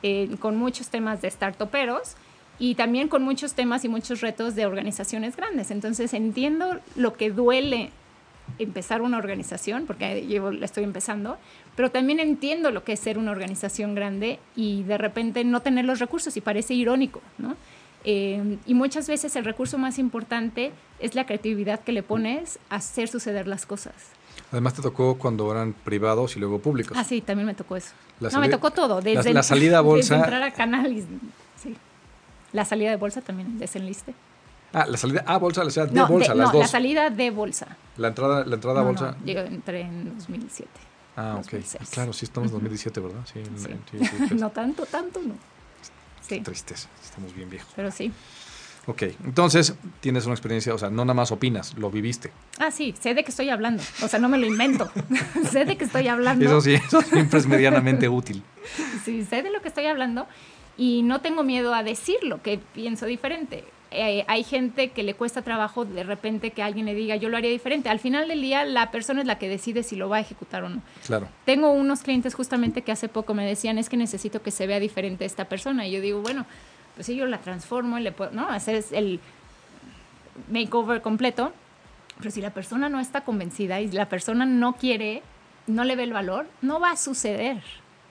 eh, 0.03 0.29
con 0.41 0.57
muchos 0.57 0.89
temas 0.89 1.23
de 1.23 1.31
startuperos 1.31 2.17
y 2.59 2.75
también 2.75 3.09
con 3.09 3.23
muchos 3.23 3.55
temas 3.55 3.85
y 3.85 3.89
muchos 3.89 4.21
retos 4.21 4.55
de 4.55 4.67
organizaciones 4.67 5.37
grandes. 5.37 5.71
Entonces 5.71 6.13
entiendo 6.13 6.81
lo 6.97 7.15
que 7.15 7.31
duele 7.31 7.91
empezar 8.59 9.01
una 9.03 9.19
organización, 9.19 9.87
porque 9.87 10.27
yo 10.27 10.51
la 10.51 10.65
estoy 10.65 10.85
empezando, 10.85 11.39
pero 11.77 11.91
también 11.91 12.21
entiendo 12.21 12.71
lo 12.71 12.85
que 12.85 12.93
es 12.93 13.01
ser 13.01 13.17
una 13.17 13.31
organización 13.31 13.95
grande 13.95 14.39
y 14.57 14.83
de 14.83 14.99
repente 14.99 15.45
no 15.45 15.61
tener 15.61 15.85
los 15.85 15.99
recursos 15.99 16.37
y 16.37 16.41
parece 16.41 16.75
irónico, 16.75 17.23
¿no? 17.39 17.57
Eh, 18.05 18.59
y 18.67 18.75
muchas 18.75 19.09
veces 19.09 19.37
el 19.37 19.45
recurso 19.45 19.79
más 19.79 19.99
importante 19.99 20.73
es 20.99 21.15
la 21.15 21.27
creatividad 21.27 21.81
que 21.81 21.93
le 21.93 22.03
pones 22.03 22.59
a 22.69 22.77
hacer 22.77 23.09
suceder 23.09 23.47
las 23.47 23.67
cosas. 23.67 23.95
Además 24.51 24.75
te 24.75 24.83
tocó 24.83 25.17
cuando 25.17 25.51
eran 25.51 25.73
privados 25.73 26.37
y 26.37 26.41
luego 26.41 26.59
públicos. 26.59 26.97
Ah, 26.99 27.05
sí, 27.05 27.21
también 27.21 27.47
me 27.47 27.55
tocó 27.55 27.77
eso. 27.77 27.93
no, 28.21 28.41
me 28.41 28.49
tocó 28.49 28.71
todo. 28.71 29.01
Desde 29.01 29.33
la, 29.33 29.43
salida 29.43 29.79
a 29.79 29.81
bolsa. 29.81 30.15
Desde 30.15 30.25
entrar 30.25 30.43
a 30.43 30.53
canal 30.53 30.93
y, 30.93 31.01
sí. 31.57 31.77
La 32.53 32.65
salida 32.65 32.91
de 32.91 32.97
bolsa 32.97 33.23
también 33.23 33.59
desenliste. 33.59 34.15
Ah, 34.75 34.87
la 34.87 34.97
salida 34.97 35.23
a 35.27 35.39
bolsa, 35.39 35.65
la 35.65 35.71
salida 35.71 35.93
de 35.93 36.13
bolsa, 36.13 36.35
las 36.35 36.53
no, 36.53 36.61
la 36.61 36.67
salida 36.67 37.11
de 37.11 37.31
bolsa. 37.31 37.77
La 37.97 38.09
entrada, 38.09 38.45
la 38.45 38.55
entrada 38.55 38.81
a 38.81 38.85
bolsa. 38.85 39.17
No, 39.25 39.31
entré 39.33 39.83
en 39.83 40.17
2007. 40.17 40.71
Ah, 41.17 41.39
ok. 41.39 41.55
Ah, 41.79 41.85
claro, 41.91 42.13
sí 42.13 42.25
estamos 42.25 42.49
en 42.49 42.55
2017, 42.55 43.01
¿verdad? 43.01 43.21
Sí. 43.31 43.43
no 44.35 44.51
tanto, 44.51 44.87
tanto 44.87 45.21
no. 45.21 45.35
Sí. 46.23 46.41
tristeza, 46.41 46.89
estamos 47.03 47.35
bien 47.35 47.51
viejos. 47.51 47.73
Pero 47.77 47.91
sí. 47.91 48.13
Ok, 48.87 49.03
entonces 49.25 49.75
tienes 50.01 50.25
una 50.25 50.35
experiencia, 50.35 50.75
o 50.75 50.79
sea, 50.79 50.91
no 50.91 51.05
nada 51.05 51.15
más 51.15 51.31
opinas, 51.31 51.75
lo 51.79 51.89
viviste. 51.91 52.33
Ah, 52.59 52.73
sí, 52.73 52.95
sé 53.01 53.15
de 53.15 53.23
qué 53.23 53.31
estoy 53.31 53.49
hablando, 53.49 53.83
o 54.03 54.09
sea, 54.09 54.19
no 54.19 54.29
me 54.29 54.39
lo 54.39 54.47
invento, 54.47 54.91
sé 55.53 55.65
de 55.65 55.77
qué 55.77 55.85
estoy 55.85 56.09
hablando. 56.09 56.45
Eso 56.45 56.61
sí, 56.61 56.75
eso 56.75 57.01
siempre 57.03 57.39
es 57.39 57.47
medianamente 57.47 58.09
útil. 58.09 58.43
Sí, 59.05 59.25
sé 59.25 59.43
de 59.43 59.51
lo 59.51 59.63
que 59.63 59.69
estoy 59.69 59.87
hablando 59.87 60.27
y 60.77 61.03
no 61.03 61.21
tengo 61.21 61.45
miedo 61.45 61.75
a 61.75 61.85
decir 61.85 62.17
lo 62.23 62.43
que 62.43 62.59
pienso 62.59 63.07
diferente. 63.07 63.65
Eh, 63.95 64.25
hay 64.29 64.45
gente 64.45 64.91
que 64.91 65.03
le 65.03 65.15
cuesta 65.15 65.43
trabajo 65.43 65.85
de 65.85 66.03
repente 66.03 66.51
que 66.51 66.63
alguien 66.63 66.87
le 66.87 66.95
diga 66.95 67.17
yo 67.17 67.29
lo 67.29 67.37
haría 67.37 67.51
diferente. 67.51 67.89
Al 67.89 67.99
final 67.99 68.29
del 68.29 68.41
día 68.41 68.65
la 68.65 68.91
persona 68.91 69.21
es 69.21 69.27
la 69.27 69.39
que 69.39 69.49
decide 69.49 69.83
si 69.83 69.97
lo 69.97 70.09
va 70.09 70.17
a 70.17 70.21
ejecutar 70.21 70.65
o 70.65 70.69
no. 70.69 70.83
Claro. 71.07 71.29
Tengo 71.45 71.71
unos 71.71 72.03
clientes 72.03 72.35
justamente 72.35 72.83
que 72.83 72.93
hace 72.93 73.09
poco 73.09 73.35
me 73.35 73.47
decían 73.47 73.79
es 73.79 73.89
que 73.89 73.97
necesito 73.97 74.43
que 74.43 74.51
se 74.51 74.67
vea 74.67 74.81
diferente 74.81 75.25
esta 75.25 75.47
persona 75.47 75.87
y 75.87 75.93
yo 75.93 76.01
digo 76.01 76.21
bueno 76.23 76.47
pues 76.95 77.07
si 77.07 77.17
yo 77.17 77.27
la 77.27 77.39
transformo 77.39 77.99
y 77.99 78.03
le 78.03 78.13
puedo 78.13 78.31
no 78.33 78.49
hacer 78.49 78.85
el 78.93 79.21
makeover 80.51 81.03
completo 81.03 81.53
pero 82.19 82.31
si 82.31 82.41
la 82.41 82.51
persona 82.51 82.89
no 82.89 83.01
está 83.01 83.23
convencida 83.23 83.81
y 83.81 83.91
la 83.91 84.09
persona 84.09 84.47
no 84.47 84.75
quiere 84.75 85.23
no 85.67 85.85
le 85.85 85.97
ve 85.97 86.05
el 86.05 86.13
valor 86.13 86.47
no 86.61 86.81
va 86.81 86.93
a 86.93 86.97
suceder. 86.97 87.63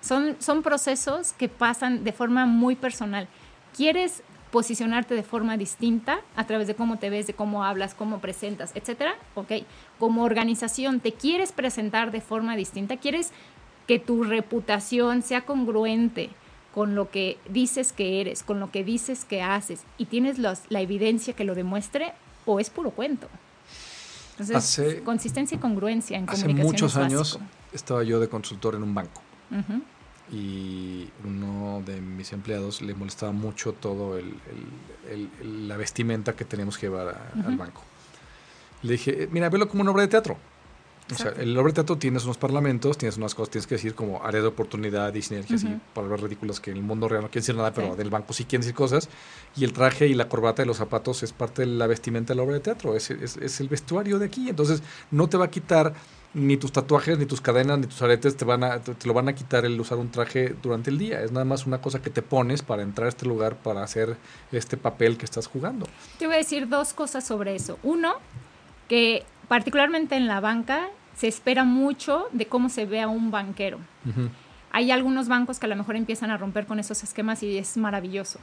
Son, 0.02 0.36
son 0.40 0.64
procesos 0.64 1.34
que 1.34 1.48
pasan 1.48 2.04
de 2.04 2.12
forma 2.12 2.48
muy 2.48 2.76
personal. 2.76 3.28
¿Quieres 3.76 4.24
posicionarte 4.52 5.16
de 5.16 5.24
forma 5.24 5.58
distinta 5.58 6.20
a 6.36 6.46
través 6.46 6.68
de 6.68 6.76
cómo 6.76 7.00
te 7.00 7.10
ves, 7.10 7.28
de 7.28 7.34
cómo 7.34 7.64
hablas, 7.64 7.94
cómo 7.96 8.20
presentas, 8.20 8.72
etcétera. 8.76 9.16
Ok, 9.36 9.52
como 9.98 10.24
organización, 10.24 11.00
¿te 11.00 11.14
quieres 11.14 11.52
presentar 11.52 12.12
de 12.12 12.22
forma 12.22 12.56
distinta? 12.56 12.98
¿Quieres 12.98 13.32
que 13.88 13.98
tu 13.98 14.24
reputación 14.24 15.22
sea 15.22 15.46
congruente 15.46 16.30
con 16.74 16.96
lo 16.96 17.10
que 17.10 17.38
dices 17.50 17.92
que 17.94 18.22
eres, 18.22 18.44
con 18.44 18.60
lo 18.60 18.72
que 18.72 18.84
dices 18.84 19.26
que 19.26 19.42
haces 19.42 19.84
y 19.98 20.06
tienes 20.06 20.38
la 20.38 20.82
evidencia 20.82 21.34
que 21.34 21.44
lo 21.44 21.56
demuestre 21.56 22.14
o 22.46 22.60
es 22.60 22.70
puro 22.70 22.92
cuento? 22.92 23.28
Entonces, 24.38 25.02
consistencia 25.04 25.56
y 25.56 25.60
congruencia 25.60 26.18
en 26.18 26.30
hace 26.30 26.42
comunicación. 26.42 26.76
Hace 26.76 26.84
muchos 26.84 26.98
años 26.98 27.40
estaba 27.74 28.04
yo 28.04 28.20
de 28.20 28.28
consultor 28.28 28.76
en 28.76 28.84
un 28.84 28.94
banco 28.94 29.22
y 30.32 31.10
uno 31.26 31.84
de 31.86 32.00
mis 32.00 32.32
empleados 32.32 32.82
le 32.82 32.94
molestaba 32.94 33.34
mucho 33.34 33.74
todo 33.74 34.18
el, 34.18 34.34
la 35.68 35.76
vestimenta 35.76 36.36
que 36.36 36.46
teníamos 36.46 36.78
que 36.78 36.88
llevar 36.88 37.34
al 37.46 37.58
banco. 37.58 37.82
Le 38.84 38.94
dije, 38.94 39.28
mira, 39.32 39.50
velo 39.50 39.68
como 39.68 39.82
una 39.82 39.92
obra 39.92 40.04
de 40.04 40.08
teatro. 40.08 40.38
O 41.12 41.16
sea, 41.16 41.32
el 41.32 41.58
obra 41.58 41.72
de 41.72 41.74
teatro 41.74 41.98
tienes 41.98 42.24
unos 42.24 42.38
parlamentos, 42.38 42.98
tienes 42.98 43.18
unas 43.18 43.36
cosas, 43.36 43.52
tienes 43.52 43.68
que 43.68 43.76
decir 43.76 43.94
como 43.94 44.24
área 44.24 44.40
de 44.40 44.48
oportunidad 44.48 45.14
y 45.14 45.22
sinergias 45.22 45.64
y 45.64 45.78
palabras 45.94 46.22
ridículas 46.22 46.62
que 46.62 46.72
en 46.72 46.78
el 46.78 46.84
mundo 46.84 47.10
real 47.10 47.24
no 47.24 47.28
quieren 47.28 47.42
decir 47.42 47.56
nada, 47.56 47.74
pero 47.74 47.98
del 47.98 48.10
banco 48.10 48.32
sí 48.32 48.46
quieren 48.46 48.62
decir 48.62 48.74
cosas. 48.74 49.10
Y 49.58 49.66
el 49.66 49.74
traje 49.74 50.08
y 50.08 50.14
la 50.14 50.30
corbata 50.30 50.64
y 50.64 50.66
los 50.66 50.78
zapatos 50.78 51.24
es 51.24 51.34
parte 51.34 51.64
de 51.64 51.68
la 51.68 51.88
vestimenta 51.88 52.32
de 52.32 52.38
la 52.38 52.44
obra 52.44 52.54
de 52.54 52.62
teatro, 52.62 52.96
es, 52.96 53.12
es, 53.12 53.36
es 53.36 53.60
el 53.60 53.68
vestuario 53.68 54.20
de 54.20 54.28
aquí. 54.28 54.48
Entonces, 54.48 54.82
no 55.10 55.28
te 55.28 55.36
va 55.36 55.46
a 55.46 55.52
quitar 55.52 55.94
ni 56.34 56.58
tus 56.58 56.72
tatuajes, 56.72 57.18
ni 57.18 57.26
tus 57.26 57.42
cadenas, 57.42 57.80
ni 57.80 57.88
tus 57.88 58.02
aretes 58.02 58.38
te, 58.38 58.46
van 58.46 58.64
a, 58.64 58.80
te, 58.80 59.08
lo 59.08 59.14
van 59.14 59.28
a 59.28 59.34
quitar 59.34 59.66
el 59.66 59.80
usar 59.80 59.98
un 59.98 60.10
traje 60.10 60.56
durante 60.62 60.90
el 60.90 60.98
día. 60.98 61.22
Es 61.22 61.32
nada 61.32 61.46
más 61.46 61.66
una 61.66 61.82
cosa 61.82 62.02
que 62.02 62.10
te 62.10 62.22
pones 62.22 62.62
para 62.62 62.84
entrar 62.84 63.08
a 63.08 63.10
este 63.10 63.26
lugar, 63.26 63.56
para 63.56 63.84
hacer 63.84 64.18
este 64.52 64.78
papel 64.78 65.18
que 65.18 65.26
estás 65.26 65.48
jugando. 65.48 65.88
Te 66.18 66.28
voy 66.28 66.36
a 66.36 66.38
decir 66.38 66.70
dos 66.70 66.94
cosas 66.94 67.26
sobre 67.26 67.56
eso. 67.56 67.78
Uno, 67.84 68.14
que 68.88 69.24
particularmente 69.48 70.16
en 70.16 70.28
la 70.28 70.40
banca 70.40 70.90
se 71.16 71.28
espera 71.28 71.64
mucho 71.64 72.28
de 72.32 72.46
cómo 72.46 72.70
se 72.70 72.86
ve 72.86 73.02
a 73.02 73.08
un 73.08 73.32
banquero. 73.32 73.80
Hay 74.72 74.92
algunos 74.92 75.28
bancos 75.28 75.60
que 75.60 75.66
a 75.66 75.70
lo 75.70 75.76
mejor 75.76 75.98
empiezan 75.98 76.32
a 76.32 76.38
romper 76.38 76.66
con 76.66 76.80
esos 76.80 77.04
esquemas 77.04 77.44
y 77.44 77.58
es 77.58 77.76
maravilloso. 77.76 78.40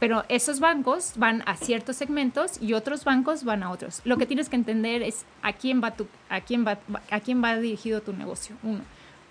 Pero 0.00 0.24
esos 0.28 0.58
bancos 0.58 1.12
van 1.16 1.42
a 1.46 1.56
ciertos 1.56 1.96
segmentos 1.96 2.60
y 2.60 2.72
otros 2.72 3.04
bancos 3.04 3.44
van 3.44 3.62
a 3.62 3.70
otros. 3.70 4.00
Lo 4.04 4.16
que 4.16 4.26
tienes 4.26 4.48
que 4.48 4.56
entender 4.56 5.02
es 5.02 5.26
a 5.42 5.52
quién 5.52 5.80
va, 5.80 5.92
tu, 5.92 6.08
a 6.30 6.40
quién 6.40 6.66
va, 6.66 6.78
a 7.10 7.20
quién 7.20 7.44
va 7.44 7.56
dirigido 7.58 8.00
tu 8.00 8.12
negocio. 8.14 8.56
Uno. 8.62 8.80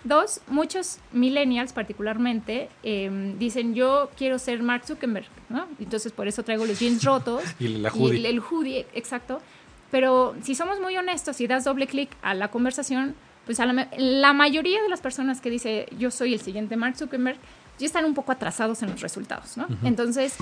Dos, 0.04 0.40
muchos 0.46 0.98
millennials 1.12 1.74
particularmente 1.74 2.70
em, 2.82 3.38
dicen 3.38 3.74
yo 3.74 4.10
quiero 4.16 4.38
ser 4.38 4.62
Mark 4.62 4.86
Zuckerberg, 4.86 5.26
¿no? 5.50 5.66
Entonces 5.78 6.12
por 6.12 6.26
eso 6.26 6.42
traigo 6.42 6.64
los 6.64 6.78
jeans 6.78 7.04
rotos. 7.04 7.42
y 7.58 7.68
la 7.68 7.90
hoodie. 7.90 8.26
el 8.26 8.40
hoodie, 8.40 8.86
exacto. 8.94 9.42
Pero 9.90 10.36
si 10.42 10.54
somos 10.54 10.80
muy 10.80 10.96
honestos 10.96 11.40
y 11.40 11.48
das 11.48 11.64
doble 11.64 11.86
clic 11.88 12.10
a 12.22 12.32
la 12.32 12.48
conversación, 12.48 13.14
pues 13.44 13.58
la, 13.58 14.32
mayoría 14.32 14.80
de 14.82 14.88
las 14.88 15.00
personas 15.00 15.40
que 15.40 15.50
dice 15.50 15.86
yo 15.98 16.10
soy 16.10 16.34
el 16.34 16.40
siguiente 16.40 16.76
Mark 16.76 16.96
Zuckerberg 16.96 17.38
ya 17.80 17.86
están 17.86 18.04
un 18.04 18.14
poco 18.14 18.32
atrasados 18.32 18.82
en 18.82 18.90
los 18.90 19.00
resultados, 19.00 19.56
¿no? 19.56 19.66
Entonces, 19.82 20.36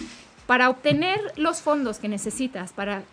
para 0.47 0.69
obtener 0.71 1.21
los 1.37 1.61
fondos 1.61 1.99
que 1.99 2.09
necesitas 2.09 2.73
para 2.73 3.05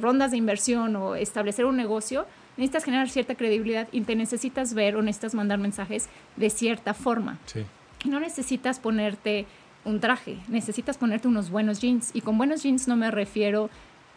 rondas 0.00 0.30
de 0.32 0.36
inversión 0.36 0.96
o 0.96 1.14
establecer 1.14 1.64
un 1.64 1.76
negocio, 1.76 2.26
necesitas 2.56 2.84
generar 2.84 3.08
cierta 3.08 3.34
credibilidad 3.34 3.88
y 3.92 4.00
te 4.02 4.16
necesitas 4.16 4.74
ver 4.74 4.96
o 4.96 5.02
necesitas 5.02 5.34
mandar 5.34 5.58
mensajes 5.58 6.08
de 6.36 6.50
cierta 6.50 6.94
forma. 6.94 7.38
Sí. 7.46 7.64
no 8.04 8.20
necesitas 8.20 8.78
ponerte 8.78 9.46
un 9.84 10.00
traje, 10.00 10.38
necesitas 10.48 10.98
ponerte 10.98 11.28
unos 11.28 11.50
buenos 11.50 11.80
jeans. 11.80 12.10
Y 12.14 12.20
con 12.20 12.38
buenos 12.38 12.62
jeans 12.62 12.88
no 12.88 12.96
me 12.96 13.10
refiero 13.10 13.70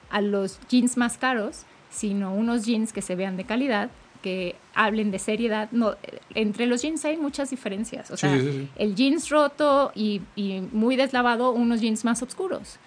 a 0.09 0.21
los 0.21 0.59
jeans 0.69 0.97
más 0.97 1.17
caros, 1.17 1.63
sino 1.89 2.33
unos 2.33 2.65
jeans 2.65 2.93
que 2.93 3.01
se 3.01 3.15
vean 3.15 3.37
de 3.37 3.43
calidad, 3.43 3.89
que 4.21 4.55
hablen 4.73 5.11
de 5.11 5.19
seriedad. 5.19 5.69
No, 5.71 5.95
entre 6.33 6.65
los 6.65 6.81
jeans 6.81 7.03
hay 7.05 7.17
muchas 7.17 7.49
diferencias. 7.49 8.11
O 8.11 8.17
sea, 8.17 8.33
el 8.33 8.95
jeans 8.95 9.29
roto 9.29 9.91
y, 9.95 10.21
muy 10.71 10.95
deslavado, 10.95 11.51
unos 11.51 11.81
jeans 11.81 12.05
más 12.05 12.21
oscuros. 12.21 12.77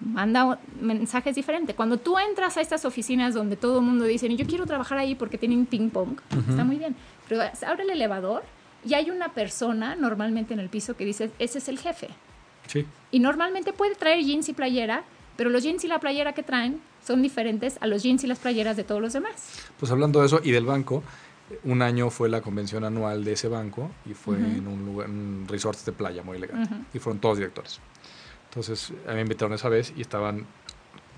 Manda 0.00 0.58
mensajes 0.80 1.34
diferentes. 1.34 1.76
Cuando 1.76 1.98
tú 1.98 2.18
entras 2.18 2.56
a 2.56 2.62
estas 2.62 2.84
oficinas 2.84 3.34
donde 3.34 3.56
todo 3.56 3.80
el 3.80 3.84
mundo 3.84 4.04
dice, 4.04 4.34
yo 4.34 4.46
quiero 4.46 4.64
trabajar 4.66 4.98
ahí 4.98 5.14
porque 5.14 5.36
tienen 5.36 5.66
ping 5.66 5.90
pong, 5.90 6.18
está 6.48 6.64
muy 6.64 6.76
bien. 6.76 6.96
Pero 7.28 7.42
abre 7.66 7.84
el 7.84 7.90
elevador 7.90 8.42
y 8.84 8.94
hay 8.94 9.10
una 9.10 9.34
persona 9.34 9.94
normalmente 9.96 10.54
en 10.54 10.60
el 10.60 10.70
piso 10.70 10.96
que 10.96 11.04
dice, 11.04 11.30
ese 11.38 11.58
es 11.58 11.68
el 11.68 11.78
jefe. 11.78 12.08
Sí. 12.66 12.86
Y 13.10 13.18
normalmente 13.18 13.72
puede 13.72 13.94
traer 13.94 14.24
jeans 14.24 14.48
y 14.48 14.52
playera, 14.52 15.04
pero 15.36 15.50
los 15.50 15.62
jeans 15.62 15.84
y 15.84 15.88
la 15.88 16.00
playera 16.00 16.32
que 16.32 16.42
traen 16.42 16.80
son 17.04 17.22
diferentes 17.22 17.78
a 17.80 17.86
los 17.86 18.02
jeans 18.02 18.24
y 18.24 18.26
las 18.26 18.38
playeras 18.38 18.76
de 18.76 18.84
todos 18.84 19.00
los 19.00 19.12
demás. 19.12 19.64
Pues 19.78 19.90
hablando 19.90 20.20
de 20.20 20.26
eso 20.26 20.40
y 20.42 20.50
del 20.50 20.66
banco, 20.66 21.02
un 21.64 21.82
año 21.82 22.10
fue 22.10 22.28
la 22.28 22.40
convención 22.40 22.84
anual 22.84 23.24
de 23.24 23.32
ese 23.32 23.48
banco 23.48 23.90
y 24.06 24.14
fue 24.14 24.36
en 24.36 24.66
un, 24.66 24.84
lugar, 24.84 25.08
un 25.08 25.46
resort 25.48 25.78
de 25.84 25.92
playa 25.92 26.22
muy 26.22 26.36
elegante. 26.36 26.74
Y 26.94 26.98
fueron 26.98 27.20
todos 27.20 27.38
directores. 27.38 27.80
Entonces, 28.50 28.92
a 29.06 29.10
mí 29.10 29.16
me 29.16 29.22
invitaron 29.22 29.52
esa 29.54 29.68
vez 29.68 29.92
y 29.96 30.00
estaban 30.00 30.46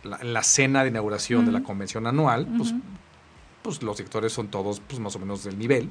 en 0.05 0.33
la 0.33 0.43
cena 0.43 0.83
de 0.83 0.91
inauguración 0.91 1.47
de 1.47 1.53
la 1.53 1.63
convención 1.63 2.07
anual, 2.07 2.47
pues, 2.57 2.75
pues 3.63 3.83
los 3.83 3.97
directores 3.97 4.33
son 4.33 4.49
todos 4.49 4.81
pues, 4.81 4.99
más 5.01 5.15
o 5.17 5.19
menos 5.19 5.45
del 5.45 5.59
nivel. 5.59 5.89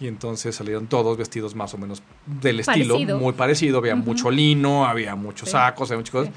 Y 0.00 0.06
entonces 0.06 0.54
salieron 0.54 0.86
todos 0.86 1.16
vestidos 1.16 1.54
más 1.54 1.74
o 1.74 1.78
menos 1.78 2.02
del 2.26 2.60
estilo, 2.60 2.98
muy 3.18 3.32
parecido. 3.32 3.78
Había 3.78 3.96
mucho 3.96 4.30
lino, 4.30 4.86
había 4.86 5.14
muchos 5.14 5.50
sacos, 5.50 5.90
había 5.90 5.98
muchas 5.98 6.12
cosas 6.12 6.34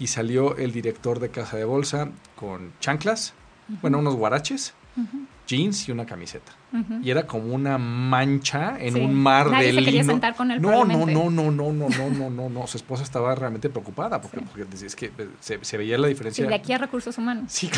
y 0.00 0.08
salió 0.08 0.56
el 0.56 0.72
director 0.72 1.20
de 1.20 1.28
Casa 1.28 1.56
de 1.56 1.64
Bolsa 1.64 2.08
con 2.34 2.72
chanclas, 2.80 3.34
bueno, 3.82 3.98
unos 3.98 4.16
guaraches, 4.16 4.74
jeans 5.46 5.88
y 5.88 5.92
una 5.92 6.06
camiseta. 6.06 6.52
Y 7.02 7.10
era 7.10 7.26
como 7.26 7.52
una 7.52 7.78
mancha 7.78 8.76
en 8.78 8.96
un 8.96 9.12
mar 9.12 9.50
Nadie 9.50 9.72
de 9.72 9.80
se 9.80 9.84
quería 9.84 10.04
sentar 10.04 10.36
con 10.36 10.52
él 10.52 10.62
no, 10.62 10.84
no, 10.84 11.04
no, 11.04 11.28
no, 11.28 11.50
no, 11.50 11.72
no, 11.72 11.88
no, 11.88 12.10
no, 12.10 12.30
no, 12.30 12.48
no. 12.48 12.66
Su 12.68 12.76
esposa 12.76 13.02
estaba 13.02 13.34
realmente 13.34 13.68
preocupada 13.68 14.20
porque, 14.20 14.40
porque 14.40 14.64
es 14.86 14.94
que 14.94 15.10
se, 15.40 15.76
veía 15.76 15.98
la 15.98 16.06
diferencia. 16.06 16.44
Sí, 16.44 16.48
de 16.48 16.54
aquí 16.54 16.72
a 16.72 16.78
recursos 16.78 17.18
humanos. 17.18 17.52
Sí, 17.52 17.68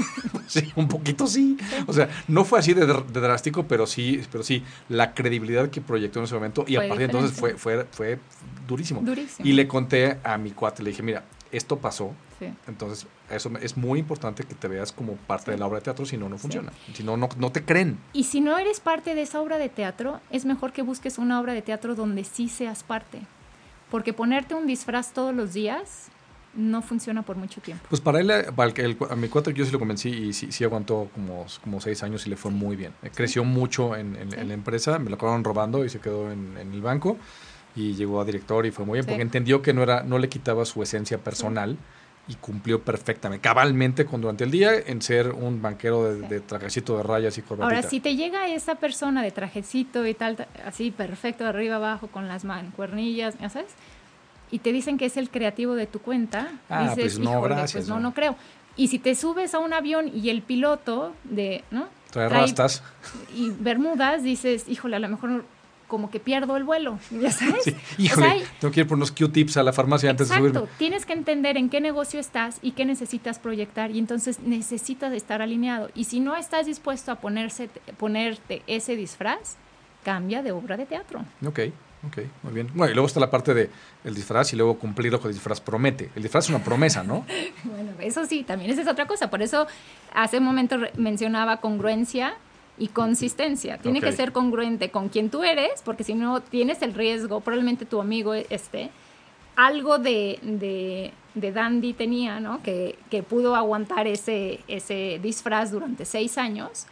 sí 0.46 0.70
un 0.76 0.86
poquito 0.86 1.26
sí. 1.26 1.56
O 1.86 1.92
sea, 1.94 2.10
no 2.28 2.44
fue 2.44 2.58
así 2.58 2.74
de, 2.74 2.86
drástico, 2.86 3.66
pero 3.66 3.86
sí, 3.86 4.22
pero 4.30 4.44
sí, 4.44 4.62
la 4.90 5.14
credibilidad 5.14 5.70
que 5.70 5.80
proyectó 5.80 6.18
en 6.18 6.26
ese 6.26 6.34
momento 6.34 6.64
y 6.68 6.76
a 6.76 6.80
partir 6.80 6.98
de 6.98 7.04
entonces 7.04 7.32
fue, 7.32 7.54
fue, 7.56 7.86
fue 7.90 8.18
durísimo. 8.68 9.00
Durísimo. 9.00 9.48
Y 9.48 9.52
le 9.52 9.66
conté 9.66 10.18
a 10.22 10.36
mi 10.36 10.50
cuate, 10.50 10.82
le 10.82 10.90
dije, 10.90 11.02
mira, 11.02 11.24
esto 11.52 11.78
pasó. 11.78 12.12
Entonces, 12.66 13.06
eso 13.30 13.52
es 13.60 13.76
muy 13.76 14.00
importante 14.00 14.42
que 14.42 14.54
te 14.54 14.66
veas 14.66 14.90
como 14.90 15.14
parte 15.14 15.52
de 15.52 15.58
la 15.58 15.66
obra 15.66 15.78
de 15.78 15.84
teatro, 15.84 16.04
si 16.06 16.16
no, 16.16 16.28
no 16.28 16.38
funciona. 16.38 16.72
Si 16.92 17.04
no, 17.04 17.16
no, 17.16 17.52
te 17.52 17.64
creen. 17.64 17.98
Y 18.12 18.24
si 18.24 18.40
no 18.40 18.58
eres 18.58 18.80
parte 18.80 19.14
de 19.14 19.22
esa 19.22 19.40
obra 19.40 19.58
de 19.58 19.68
teatro, 19.68 20.20
es 20.30 20.44
mejor 20.44 20.72
que 20.72 20.82
busques 20.82 21.18
una 21.18 21.40
obra 21.40 21.52
de 21.52 21.62
teatro 21.62 21.94
donde 21.94 22.24
sí 22.24 22.48
seas 22.48 22.82
parte. 22.82 23.20
Porque 23.90 24.12
ponerte 24.12 24.54
un 24.54 24.66
disfraz 24.66 25.12
todos 25.12 25.34
los 25.34 25.52
días 25.52 26.08
no 26.54 26.82
funciona 26.82 27.22
por 27.22 27.36
mucho 27.36 27.60
tiempo. 27.60 27.84
Pues 27.88 28.00
para 28.00 28.20
él, 28.20 28.30
a 28.30 29.16
mi 29.16 29.28
cuatro 29.28 29.52
yo 29.52 29.64
sí 29.64 29.70
lo 29.70 29.78
convencí 29.78 30.08
y 30.08 30.32
sí, 30.32 30.64
aguantó 30.64 31.10
como, 31.14 31.46
como 31.62 31.80
seis 31.80 32.02
años 32.02 32.26
y 32.26 32.30
le 32.30 32.36
fue 32.36 32.50
muy 32.50 32.76
bien. 32.76 32.92
Creció 33.14 33.44
mucho 33.44 33.94
en, 33.94 34.16
la 34.48 34.54
empresa, 34.54 34.98
me 34.98 35.10
lo 35.10 35.16
acabaron 35.16 35.44
robando 35.44 35.84
y 35.84 35.90
se 35.90 36.00
quedó 36.00 36.30
en, 36.32 36.56
en 36.58 36.72
el 36.72 36.82
banco 36.82 37.18
y 37.74 37.94
llegó 37.94 38.20
a 38.20 38.24
director 38.24 38.66
y 38.66 38.70
fue 38.70 38.84
muy 38.84 38.98
bien 38.98 39.06
porque 39.06 39.22
entendió 39.22 39.62
que 39.62 39.72
no 39.72 39.82
era 39.82 40.02
no 40.02 40.18
le 40.18 40.28
quitaba 40.28 40.64
su 40.64 40.82
esencia 40.82 41.18
personal 41.18 41.78
y 42.28 42.34
cumplió 42.36 42.82
perfectamente, 42.82 43.42
cabalmente 43.42 44.04
con 44.04 44.20
durante 44.20 44.44
el 44.44 44.50
día 44.50 44.74
en 44.74 45.02
ser 45.02 45.32
un 45.32 45.60
banquero 45.60 46.14
de, 46.14 46.40
trajecito 46.40 46.96
de 46.96 47.02
rayas 47.02 47.36
y 47.36 47.42
corbatita. 47.42 47.76
Ahora, 47.76 47.88
si 47.88 47.98
te 47.98 48.14
llega 48.14 48.46
esa 48.46 48.76
persona 48.76 49.22
de 49.22 49.32
trajecito 49.32 50.06
y 50.06 50.14
tal, 50.14 50.46
así 50.64 50.92
perfecto 50.92 51.44
de 51.44 51.50
arriba 51.50 51.76
abajo 51.76 52.06
con 52.06 52.28
las 52.28 52.44
mancuernillas, 52.44 53.36
¿ya 53.40 53.48
sabes? 53.48 53.72
Y 54.52 54.60
te 54.60 54.70
dicen 54.70 54.98
que 54.98 55.06
es 55.06 55.16
el 55.16 55.30
creativo 55.30 55.74
de 55.74 55.86
tu 55.86 55.98
cuenta, 55.98 56.52
ah, 56.68 56.82
dices, 56.82 57.16
pues 57.16 57.18
no, 57.18 57.40
gracias, 57.40 57.72
pues 57.72 57.88
no, 57.88 57.98
no 57.98 58.14
creo. 58.14 58.36
Y 58.76 58.88
si 58.88 58.98
te 58.98 59.14
subes 59.14 59.54
a 59.54 59.58
un 59.58 59.72
avión 59.72 60.10
y 60.14 60.30
el 60.30 60.42
piloto 60.42 61.14
de, 61.24 61.64
¿no? 61.70 61.88
Trae 62.10 62.28
rastas. 62.28 62.82
Y 63.34 63.50
bermudas, 63.50 64.22
dices, 64.22 64.68
híjole, 64.68 64.96
a 64.96 64.98
lo 64.98 65.08
mejor 65.08 65.44
como 65.92 66.10
que 66.10 66.20
pierdo 66.20 66.56
el 66.56 66.64
vuelo, 66.64 66.98
ya 67.10 67.30
sabes. 67.30 67.70
Híjole, 67.98 68.46
tengo 68.58 68.72
que 68.72 68.80
ir 68.80 68.86
por 68.86 68.96
unos 68.96 69.12
Q-tips 69.12 69.58
a 69.58 69.62
la 69.62 69.74
farmacia 69.74 70.08
antes 70.08 70.30
de 70.30 70.36
subirme. 70.36 70.62
tienes 70.78 71.04
que 71.04 71.12
entender 71.12 71.58
en 71.58 71.68
qué 71.68 71.82
negocio 71.82 72.18
estás 72.18 72.60
y 72.62 72.70
qué 72.70 72.86
necesitas 72.86 73.38
proyectar 73.38 73.90
y 73.90 73.98
entonces 73.98 74.40
necesitas 74.40 75.12
estar 75.12 75.42
alineado. 75.42 75.90
Y 75.94 76.04
si 76.04 76.20
no 76.20 76.34
estás 76.34 76.64
dispuesto 76.64 77.12
a 77.12 77.16
ponerse, 77.16 77.68
ponerte 77.98 78.62
ese 78.66 78.96
disfraz, 78.96 79.56
cambia 80.02 80.42
de 80.42 80.52
obra 80.52 80.78
de 80.78 80.86
teatro. 80.86 81.26
Ok, 81.44 81.60
ok, 82.06 82.18
muy 82.42 82.54
bien. 82.54 82.70
Bueno, 82.72 82.90
y 82.90 82.94
luego 82.94 83.06
está 83.06 83.20
la 83.20 83.30
parte 83.30 83.52
de 83.52 83.68
el 84.02 84.14
disfraz 84.14 84.50
y 84.54 84.56
luego 84.56 84.78
cumplir 84.78 85.12
lo 85.12 85.20
que 85.20 85.28
el 85.28 85.34
disfraz 85.34 85.60
promete. 85.60 86.08
El 86.16 86.22
disfraz 86.22 86.44
es 86.44 86.48
una 86.48 86.64
promesa, 86.64 87.02
¿no? 87.02 87.26
bueno, 87.64 87.90
eso 88.00 88.24
sí, 88.24 88.44
también 88.44 88.70
esa 88.70 88.80
es 88.80 88.88
otra 88.88 89.06
cosa. 89.06 89.28
Por 89.28 89.42
eso 89.42 89.66
hace 90.14 90.38
un 90.38 90.44
momento 90.44 90.78
mencionaba 90.96 91.58
congruencia 91.58 92.38
y 92.78 92.88
consistencia. 92.88 93.78
Tiene 93.78 94.00
que 94.00 94.12
ser 94.12 94.32
congruente 94.32 94.90
con 94.90 95.08
quien 95.08 95.30
tú 95.30 95.44
eres, 95.44 95.82
porque 95.84 96.04
si 96.04 96.14
no 96.14 96.40
tienes 96.40 96.82
el 96.82 96.94
riesgo, 96.94 97.40
probablemente 97.40 97.84
tu 97.84 98.00
amigo 98.00 98.34
esté, 98.34 98.90
algo 99.56 99.98
de, 99.98 100.38
de, 100.42 101.12
de 101.34 101.52
dandy 101.52 101.92
tenía, 101.92 102.40
¿no? 102.40 102.62
Que, 102.62 102.98
que, 103.10 103.22
pudo 103.22 103.54
aguantar 103.54 104.06
ese, 104.06 104.60
ese 104.68 105.20
disfraz 105.22 105.70
durante 105.70 106.04
seis 106.04 106.38
años, 106.38 106.86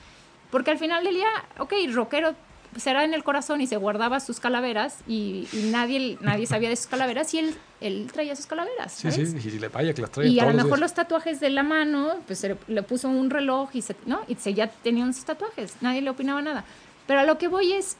porque 0.51 0.71
al 0.71 0.79
final 0.79 1.03
del 1.05 1.14
día, 1.14 1.31
ok, 1.59 1.73
rockero 1.93 2.35
será 2.77 3.05
en 3.05 3.15
el 3.15 3.25
corazón 3.25 3.61
y 3.61 3.67
se 3.67 3.77
guardaba 3.77 4.21
sus 4.21 4.41
calaveras 4.41 4.99
y, 5.09 5.49
nadie, 5.71 6.19
nadie 6.21 6.47
sabía 6.47 6.69
de 6.69 6.77
sus 6.77 6.87
calaveras 6.87 7.33
y 7.35 7.39
él, 7.39 7.55
él 7.81 8.09
traía 8.13 8.37
sus 8.37 8.47
calaveras. 8.47 8.93
Sí, 8.93 9.11
sí, 9.11 9.23
y 9.23 9.59
le 9.59 9.69
vaya 9.69 9.93
que 9.93 10.03
las 10.03 10.11
traía. 10.11 10.31
Y 10.31 10.41
a 10.41 10.47
lo 10.47 10.55
mejor 10.55 10.79
los, 10.79 10.95
tatuajes 10.95 11.41
de 11.41 11.51
la 11.51 11.62
mano, 11.62 12.16
pues 12.27 12.47
le, 12.66 12.83
puso 12.83 13.09
un 13.09 13.31
reloj 13.31 13.71
y, 13.75 13.83
se, 13.83 13.97
¿no? 14.07 14.21
y 14.29 14.35
se, 14.37 14.55
ya 14.55 14.68
tenían 14.68 15.14
sus 15.14 15.25
tatuajes, 15.25 15.77
nadie 15.81 16.03
le 16.03 16.11
opinaba 16.11 16.43
nada. 16.43 16.64
Pero 17.07 17.21
a 17.21 17.25
lo 17.25 17.39
que 17.39 17.49
voy 17.49 17.73
es, 17.73 17.97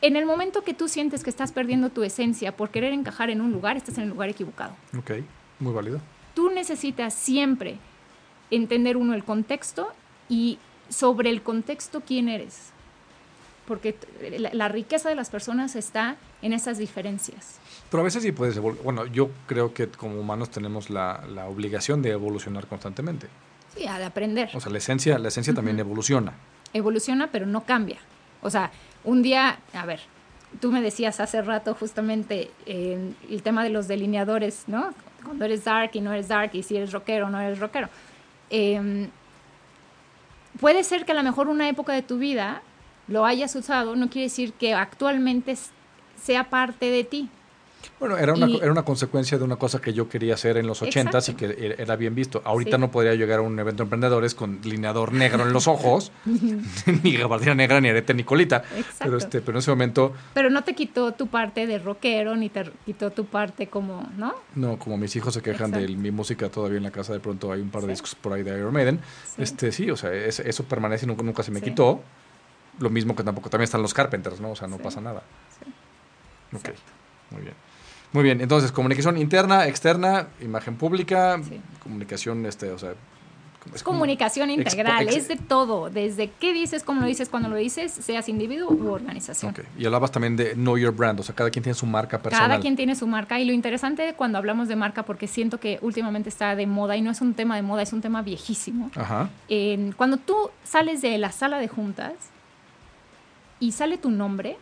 en 0.00 0.16
el 0.16 0.26
momento 0.26 0.62
que 0.62 0.74
tú 0.74 0.88
sientes 0.88 1.22
que 1.22 1.30
estás 1.30 1.52
perdiendo 1.52 1.90
tu 1.90 2.02
esencia 2.02 2.56
por 2.56 2.70
querer 2.70 2.92
encajar 2.92 3.30
en 3.30 3.40
un 3.40 3.52
lugar, 3.52 3.76
estás 3.76 3.98
en 3.98 4.04
el 4.04 4.10
lugar 4.10 4.28
equivocado. 4.28 4.74
Ok, 4.98 5.12
muy 5.58 5.72
válido. 5.72 6.00
Tú 6.34 6.50
necesitas 6.50 7.12
siempre 7.14 7.76
entender 8.50 8.96
uno 8.96 9.14
el 9.14 9.24
contexto 9.24 9.92
y 10.28 10.58
sobre 10.88 11.30
el 11.30 11.42
contexto 11.42 12.02
quién 12.06 12.28
eres. 12.28 12.72
Porque 13.66 13.92
t- 13.92 14.38
la, 14.38 14.50
la 14.52 14.68
riqueza 14.68 15.08
de 15.08 15.14
las 15.14 15.30
personas 15.30 15.76
está 15.76 16.16
en 16.42 16.52
esas 16.52 16.78
diferencias. 16.78 17.58
Pero 17.90 18.00
a 18.00 18.04
veces 18.04 18.22
sí 18.22 18.32
puedes 18.32 18.58
Bueno, 18.58 19.06
yo 19.06 19.30
creo 19.46 19.72
que 19.72 19.86
como 19.88 20.18
humanos 20.18 20.50
tenemos 20.50 20.90
la, 20.90 21.24
la 21.28 21.46
obligación 21.46 22.02
de 22.02 22.10
evolucionar 22.10 22.66
constantemente. 22.66 23.28
Sí, 23.76 23.86
a 23.86 23.98
de 23.98 24.04
aprender. 24.04 24.50
O 24.54 24.60
sea, 24.60 24.72
la 24.72 24.78
esencia, 24.78 25.18
la 25.18 25.28
esencia 25.28 25.54
también 25.54 25.78
evoluciona. 25.78 26.32
evoluciona, 26.74 27.28
pero 27.30 27.46
no 27.46 27.64
cambia. 27.64 27.98
O 28.42 28.50
sea, 28.50 28.70
un 29.04 29.22
día, 29.22 29.58
a 29.74 29.86
ver, 29.86 30.00
tú 30.60 30.72
me 30.72 30.82
decías 30.82 31.20
hace 31.20 31.40
rato 31.42 31.74
justamente 31.74 32.50
eh, 32.66 33.12
el 33.30 33.42
tema 33.42 33.62
de 33.62 33.70
los 33.70 33.88
delineadores, 33.88 34.64
¿no? 34.66 34.92
Cuando 35.24 35.44
eres 35.44 35.64
dark 35.64 35.90
y 35.94 36.00
no 36.00 36.12
eres 36.12 36.28
dark, 36.28 36.50
y 36.54 36.62
si 36.64 36.76
eres 36.76 36.92
rockero 36.92 37.26
o 37.26 37.30
no 37.30 37.40
eres 37.40 37.60
rockero. 37.60 37.88
Eh, 38.50 39.08
puede 40.60 40.84
ser 40.84 41.04
que 41.04 41.12
a 41.12 41.14
lo 41.14 41.22
mejor 41.22 41.48
una 41.48 41.68
época 41.68 41.92
de 41.92 42.02
tu 42.02 42.18
vida 42.18 42.62
lo 43.08 43.24
hayas 43.26 43.54
usado, 43.56 43.96
no 43.96 44.08
quiere 44.08 44.24
decir 44.26 44.52
que 44.54 44.74
actualmente 44.74 45.56
sea 46.22 46.48
parte 46.50 46.86
de 46.90 47.04
ti. 47.04 47.28
Bueno, 47.98 48.16
era 48.16 48.32
una, 48.32 48.48
Y- 48.48 48.56
era 48.58 48.70
una 48.70 48.84
consecuencia 48.84 49.38
de 49.38 49.44
una 49.44 49.56
cosa 49.56 49.80
que 49.80 49.92
yo 49.92 50.08
quería 50.08 50.34
hacer 50.34 50.56
en 50.56 50.66
los 50.68 50.82
ochentas 50.82 51.28
y 51.28 51.34
que 51.34 51.46
e- 51.46 51.76
era 51.82 51.96
bien 51.96 52.14
visto. 52.14 52.40
Ahorita 52.44 52.76
Sí. 52.76 52.80
no 52.80 52.90
podría 52.92 53.14
llegar 53.14 53.40
a 53.40 53.42
un 53.42 53.58
evento 53.58 53.82
de 53.82 53.86
emprendedores 53.86 54.34
con 54.36 54.60
lineador 54.62 55.12
negro 55.12 55.44
en 55.46 55.52
los 55.52 55.66
ojos, 55.68 56.12
ni 57.02 57.16
gabardina 57.16 57.54
negra, 57.54 57.80
ni 57.80 57.88
arete, 57.88 58.14
ni 58.14 58.22
colita. 58.24 58.58
Exacto. 58.76 58.96
Pero, 59.04 59.16
este, 59.18 59.40
pero 59.40 59.52
en 59.52 59.58
ese 59.58 59.70
momento, 59.70 60.12
Pero 60.34 60.48
no 60.50 60.62
te 60.62 60.74
quitó 60.74 61.12
tu 61.12 61.26
parte 61.28 61.66
de 61.66 61.78
rockero, 61.78 62.36
ni 62.36 62.48
te 62.48 62.70
quitó 62.86 63.10
tu 63.10 63.24
parte 63.26 63.66
como, 63.68 64.08
¿no? 64.16 64.34
no, 64.54 64.78
como 64.78 64.96
mis 64.96 65.14
hijos 65.16 65.34
se 65.34 65.42
quejan 65.42 65.70
de 65.72 65.86
mi 65.88 66.10
música 66.12 66.48
todavía 66.48 66.78
en 66.78 66.84
la 66.84 66.90
casa, 66.92 67.12
de 67.12 67.20
pronto 67.20 67.52
hay 67.52 67.60
un 67.60 67.70
par 67.70 67.82
de 67.82 67.88
Sí. 67.88 67.92
discos 67.92 68.14
por 68.14 68.32
ahí 68.32 68.42
de 68.44 68.56
Iron 68.58 68.72
Maiden. 68.72 69.00
Sí. 69.26 69.42
Este, 69.42 69.72
sí, 69.72 69.90
o 69.90 69.96
sea, 69.96 70.12
es- 70.12 70.40
eso 70.40 70.64
permanece 70.64 71.04
y 71.04 71.08
nunca, 71.08 71.22
nunca 71.24 71.42
se 71.42 71.50
me 71.50 71.60
quitó. 71.60 72.00
Lo 72.78 72.90
mismo 72.90 73.14
que 73.14 73.22
tampoco, 73.22 73.50
también 73.50 73.64
están 73.64 73.82
los 73.82 73.94
Carpenters, 73.94 74.40
¿no? 74.40 74.50
O 74.52 74.56
sea, 74.56 74.66
no 74.68 74.76
Sí. 74.78 74.82
pasa 74.82 75.00
nada. 75.00 75.22
Sí. 75.62 76.56
Ok, 76.56 76.74
muy 77.30 77.42
bien. 77.42 77.54
Muy 78.12 78.22
bien, 78.24 78.40
entonces, 78.42 78.72
comunicación 78.72 79.16
interna, 79.16 79.66
externa, 79.66 80.28
imagen 80.40 80.76
pública, 80.76 81.40
Sí. 81.42 81.60
comunicación, 81.82 82.44
este, 82.46 82.70
o 82.70 82.78
sea... 82.78 82.94
Es 83.72 83.84
comunicación 83.84 84.50
integral, 84.50 85.08
es 85.08 85.28
de 85.28 85.36
todo, 85.36 85.88
desde 85.88 86.28
qué 86.40 86.52
dices, 86.52 86.82
cómo 86.82 87.00
lo 87.00 87.06
dices, 87.06 87.28
cuando 87.28 87.48
lo 87.48 87.54
dices, 87.54 87.92
seas 87.92 88.28
individuo 88.28 88.72
u 88.72 88.90
organización. 88.90 89.52
Ok, 89.52 89.60
y 89.78 89.84
hablabas 89.86 90.10
también 90.10 90.34
de 90.36 90.54
know 90.54 90.76
your 90.76 90.92
brand, 90.92 91.20
o 91.20 91.22
sea, 91.22 91.32
cada 91.32 91.48
quien 91.48 91.62
tiene 91.62 91.74
su 91.74 91.86
marca 91.86 92.18
personal. 92.18 92.48
Cada 92.48 92.60
quien 92.60 92.74
tiene 92.74 92.96
su 92.96 93.06
marca 93.06 93.38
y 93.38 93.44
lo 93.44 93.52
interesante 93.52 94.14
cuando 94.16 94.36
hablamos 94.38 94.66
de 94.66 94.74
marca, 94.74 95.04
porque 95.04 95.28
siento 95.28 95.60
que 95.60 95.78
últimamente 95.80 96.28
está 96.28 96.56
de 96.56 96.66
moda 96.66 96.96
y 96.96 97.02
no 97.02 97.12
es 97.12 97.20
un 97.20 97.34
tema 97.34 97.54
de 97.54 97.62
moda, 97.62 97.82
es 97.82 97.92
un 97.92 98.00
tema 98.00 98.20
viejísimo. 98.22 98.90
Ajá, 98.96 99.30
cuando 99.96 100.16
tú 100.16 100.34
sales 100.64 101.00
de 101.00 101.16
la 101.18 101.30
sala 101.30 101.60
de 101.60 101.68
juntas 101.68 102.14
y 103.62 103.72
sale 103.72 103.96
tu 103.98 104.10
nombre, 104.10 104.56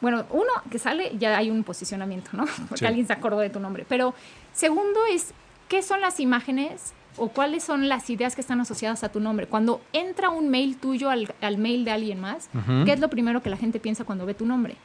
bueno, 0.00 0.24
uno 0.30 0.50
que 0.70 0.78
sale 0.78 1.12
ya 1.18 1.36
hay 1.36 1.50
un 1.50 1.64
posicionamiento, 1.64 2.30
¿no? 2.34 2.44
Porque 2.68 2.76
Sí. 2.80 2.86
alguien 2.86 3.06
se 3.06 3.12
acordó 3.12 3.38
de 3.40 3.50
tu 3.50 3.60
nombre. 3.60 3.84
Pero 3.88 4.14
segundo 4.52 5.00
es, 5.10 5.32
¿qué 5.68 5.82
son 5.82 6.00
las 6.00 6.20
imágenes 6.20 6.92
o 7.16 7.28
cuáles 7.30 7.64
son 7.64 7.88
las 7.88 8.08
ideas 8.10 8.34
que 8.34 8.40
están 8.42 8.60
asociadas 8.60 9.02
a 9.04 9.08
tu 9.08 9.20
nombre? 9.20 9.46
Cuando 9.46 9.80
entra 9.92 10.28
un 10.30 10.48
mail 10.50 10.76
tuyo 10.76 11.08
al, 11.10 11.34
al 11.40 11.58
mail 11.58 11.84
de 11.84 11.90
alguien 11.90 12.20
más. 12.20 12.48
¿qué 12.84 12.92
es 12.92 13.00
lo 13.00 13.08
primero 13.08 13.42
que 13.42 13.50
la 13.50 13.56
gente 13.56 13.80
piensa 13.80 14.04
cuando 14.04 14.26
ve 14.26 14.34
tu 14.34 14.44
nombre? 14.46 14.76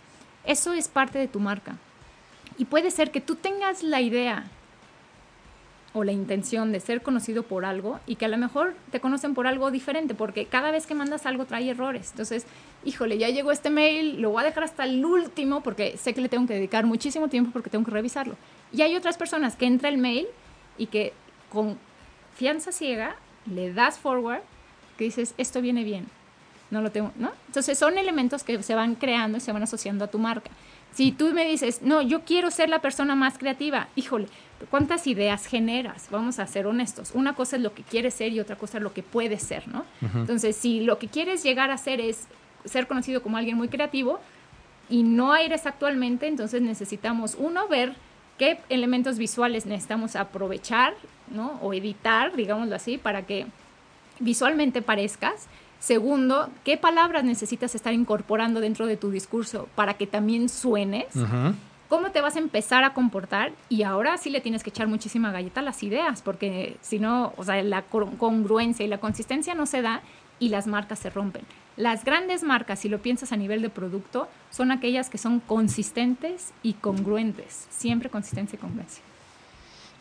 Eso 0.46 0.74
es 0.74 0.88
parte 0.88 1.20
de 1.20 1.28
tu 1.28 1.40
marca. 1.40 1.76
Y 2.58 2.66
puede 2.66 2.90
ser 2.90 3.12
que 3.12 3.22
tú 3.22 3.36
tengas 3.36 3.84
la 3.84 4.02
idea 4.02 4.46
o 5.94 6.04
la 6.04 6.12
intención 6.12 6.72
de 6.72 6.80
ser 6.80 7.02
conocido 7.02 7.44
por 7.44 7.66
algo 7.66 8.00
y 8.08 8.16
que 8.16 8.26
a 8.26 8.30
lo 8.30 8.38
mejor 8.38 8.76
te 8.92 9.02
conocen 9.02 9.34
por 9.34 9.46
algo 9.46 9.72
diferente, 9.72 10.16
porque 10.16 10.46
cada 10.46 10.72
vez 10.72 10.88
que 10.88 10.96
mandas 10.96 11.26
algo 11.26 11.46
trae 11.46 11.70
errores. 11.70 12.12
Entonces, 12.12 12.46
híjole, 12.86 13.18
ya 13.18 13.30
llegó 13.30 13.52
este 13.52 13.70
mail, 13.70 14.22
lo 14.22 14.30
voy 14.30 14.42
a 14.42 14.46
dejar 14.46 14.64
hasta 14.64 14.86
el 14.86 15.04
último 15.04 15.62
porque 15.62 15.98
sé 15.98 16.14
que 16.14 16.22
le 16.22 16.30
tengo 16.30 16.48
que 16.48 16.54
dedicar 16.54 16.86
muchísimo 16.86 17.28
tiempo 17.28 17.52
porque 17.52 17.70
tengo 17.70 17.84
que 17.84 17.92
revisarlo. 17.92 18.36
Y 18.72 18.84
hay 18.84 18.96
otras 18.96 19.18
personas 19.18 19.56
que 19.56 19.66
entra 19.66 19.90
el 19.90 19.98
mail 19.98 20.28
y 20.78 20.88
que 20.88 21.14
con 21.50 21.78
fianza 22.36 22.72
ciega 22.72 23.16
le 23.46 23.74
das 23.74 24.00
forward, 24.00 24.42
que 24.98 25.04
dices, 25.04 25.34
esto 25.38 25.62
viene 25.62 25.84
bien, 25.84 26.08
no 26.70 26.82
lo 26.82 26.92
tengo, 26.92 27.12
¿no? 27.18 27.32
Entonces 27.48 27.78
son 27.78 27.98
elementos 27.98 28.44
que 28.44 28.64
se 28.64 28.76
van 28.76 28.96
creando 28.96 29.40
y 29.40 29.42
se 29.42 29.52
van 29.52 29.64
asociando 29.64 30.06
a 30.06 30.08
tu 30.08 30.20
marca. 30.20 30.52
Si 30.94 31.12
tú 31.12 31.32
me 31.34 31.46
dices, 31.46 31.82
no, 31.82 32.02
yo 32.02 32.22
quiero 32.22 32.52
ser 32.52 32.70
la 32.70 32.80
persona 32.80 33.16
más 33.16 33.38
creativa, 33.38 33.88
híjole, 33.96 34.28
¿cuántas 34.70 35.08
ideas 35.08 35.46
generas? 35.46 36.08
Vamos 36.12 36.40
a 36.40 36.48
ser 36.48 36.68
honestos. 36.68 37.12
Una 37.14 37.34
cosa 37.34 37.56
es 37.56 37.62
lo 37.62 37.74
que 37.74 37.84
quieres 37.84 38.14
ser 38.14 38.32
y 38.32 38.40
otra 38.40 38.56
cosa 38.56 38.78
es 38.78 38.84
lo 38.84 38.94
que 38.94 39.04
puedes 39.04 39.42
ser, 39.44 39.68
¿no? 39.68 39.86
Entonces, 40.16 40.56
si 40.56 40.82
lo 40.82 41.00
que 41.00 41.08
quieres 41.08 41.44
llegar 41.44 41.72
a 41.72 41.78
ser 41.78 42.00
es 42.00 42.28
ser 42.66 42.88
conocido 42.88 43.22
como 43.22 43.38
alguien 43.38 43.58
muy 43.58 43.70
creativo 43.70 44.20
y 44.90 45.04
no 45.04 45.36
eres 45.36 45.66
actualmente, 45.66 46.28
entonces 46.28 46.62
necesitamos, 46.62 47.36
uno, 47.40 47.68
ver 47.68 47.96
qué 48.38 48.60
elementos 48.70 49.18
visuales 49.18 49.66
necesitamos 49.66 50.16
aprovechar, 50.16 50.96
¿no? 51.30 51.60
O 51.62 51.74
editar, 51.74 52.36
digámoslo 52.36 52.76
así, 52.76 52.98
para 52.98 53.26
que 53.26 53.46
visualmente 54.20 54.82
parezcas. 54.82 55.48
Segundo, 55.80 56.50
¿qué 56.64 56.78
palabras 56.78 57.24
necesitas 57.24 57.74
estar 57.74 57.94
incorporando 57.94 58.60
dentro 58.60 58.86
de 58.86 58.98
tu 58.98 59.10
discurso 59.10 59.68
para 59.76 59.96
que 59.96 60.06
también 60.06 60.48
suenes? 60.48 61.16
Ujú. 61.16 61.56
¿Cómo 61.92 62.12
te 62.12 62.22
vas 62.22 62.38
a 62.38 62.40
empezar 62.40 62.86
a 62.86 62.94
comportar? 62.94 63.52
Y 63.68 63.84
ahora 63.84 64.18
sí 64.18 64.30
le 64.30 64.40
tienes 64.40 64.64
que 64.64 64.70
echar 64.70 64.88
muchísima 64.88 65.34
galleta 65.34 65.60
a 65.60 65.64
las 65.64 65.84
ideas, 65.84 66.22
porque 66.22 66.78
si 66.80 67.00
no, 67.00 67.34
o 67.36 67.44
sea, 67.44 67.62
la 67.64 67.82
congruencia 67.82 68.86
y 68.86 68.88
la 68.88 69.00
consistencia 69.02 69.56
no 69.56 69.66
se 69.66 69.82
da 69.82 70.02
y 70.40 70.48
las 70.48 70.68
marcas 70.68 71.00
se 71.00 71.10
rompen. 71.10 71.42
Las 71.76 72.06
grandes 72.06 72.44
marcas, 72.44 72.80
si 72.80 72.88
lo 72.88 73.02
piensas 73.02 73.34
a 73.34 73.36
nivel 73.36 73.62
de 73.62 73.70
producto, 73.70 74.30
son 74.52 74.72
aquellas 74.72 75.10
que 75.10 75.18
son 75.18 75.42
consistentes 75.42 76.54
y 76.64 76.76
congruentes. 76.76 77.68
Siempre 77.70 78.10
consistencia 78.10 78.56
y 78.56 78.60
congruencia. 78.60 79.04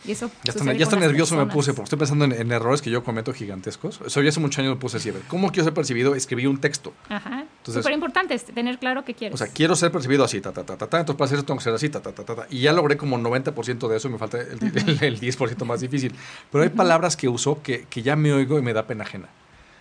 Y 0.07 0.13
eso 0.13 0.31
Ya 0.45 0.53
está, 0.53 0.65
ya 0.73 0.85
está 0.85 0.97
nervioso 0.97 1.35
me 1.35 1.41
personas. 1.43 1.55
puse 1.55 1.73
porque 1.75 1.85
estoy 1.85 1.99
pensando 1.99 2.25
en, 2.25 2.33
en 2.33 2.51
errores 2.53 2.81
que 2.81 2.91
yo 2.91 3.05
cometo 3.05 3.33
gigantescos. 3.35 4.01
Eso 4.07 4.23
ya 4.23 4.31
hace 4.31 4.41
muchos 4.41 4.59
años 4.61 4.75
me 4.75 4.81
puse 4.81 4.97
así. 4.97 5.11
a 5.11 5.13
ver, 5.13 5.23
¿Cómo 5.29 5.49
quiero 5.51 5.65
ser 5.65 5.75
percibido? 5.75 6.15
Escribí 6.15 6.47
un 6.47 6.59
texto. 6.59 6.95
Ajá. 7.09 7.45
Súper 7.65 7.93
importante 7.93 8.33
es 8.35 8.45
tener 8.47 8.79
claro 8.79 9.05
qué 9.05 9.13
quieres. 9.15 9.35
O 9.35 9.39
sea, 9.39 9.49
quiero 9.53 9.77
ser 9.77 9.93
percibido 9.93 10.25
así, 10.25 10.41
ta, 10.41 10.53
ta, 10.53 10.65
ta, 10.65 10.77
ta, 10.79 10.87
ta. 10.87 11.01
Entonces, 11.01 11.19
para 11.19 11.27
hacer 11.27 11.37
eso 11.39 11.45
tengo 11.47 11.59
que 11.59 11.65
ser 11.65 11.75
así, 11.75 11.89
ta, 11.91 12.01
ta, 12.01 12.13
ta, 12.13 12.25
ta, 12.25 12.35
ta. 12.35 12.47
Y 12.51 12.61
ya 12.61 12.73
logré 12.73 12.97
como 12.97 13.19
90% 13.19 13.89
de 13.89 13.97
eso 13.99 14.09
y 14.09 14.13
me 14.13 14.19
falta 14.19 14.39
el, 14.41 14.59
el- 14.63 14.99
el 15.05 15.21
10% 15.21 15.65
más 15.67 15.81
difícil. 15.83 16.15
Pero 16.51 16.65
hay 16.65 16.71
palabras 16.71 17.17
que 17.17 17.29
uso 17.29 17.61
que, 17.63 17.85
que 17.91 18.03
ya 18.03 18.17
me 18.17 18.33
oigo 18.33 18.59
y 18.59 18.63
me 18.63 18.73
da 18.73 18.87
pena 18.87 19.05
ajena. 19.05 19.29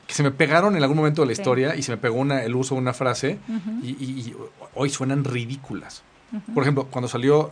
Que 0.06 0.14
se 0.14 0.24
me 0.24 0.32
pegaron 0.32 0.76
en 0.76 0.82
algún 0.82 0.98
momento 0.98 1.22
de 1.22 1.28
la 1.28 1.36
Sí. 1.36 1.42
historia 1.42 1.76
y 1.76 1.84
se 1.84 1.92
me 1.92 1.98
pegó 1.98 2.18
una, 2.18 2.44
el 2.44 2.56
uso 2.56 2.76
de 2.76 2.82
una 2.82 2.94
frase 2.94 3.38
Ujú. 3.48 3.80
y, 3.84 3.90
y- 3.92 4.20
y 4.20 4.36
hoy 4.76 4.90
suenan 4.90 5.24
ridículas. 5.24 6.04
Ujú. 6.34 6.54
Por 6.54 6.64
ejemplo, 6.64 6.86
cuando 6.92 7.08
salió 7.08 7.52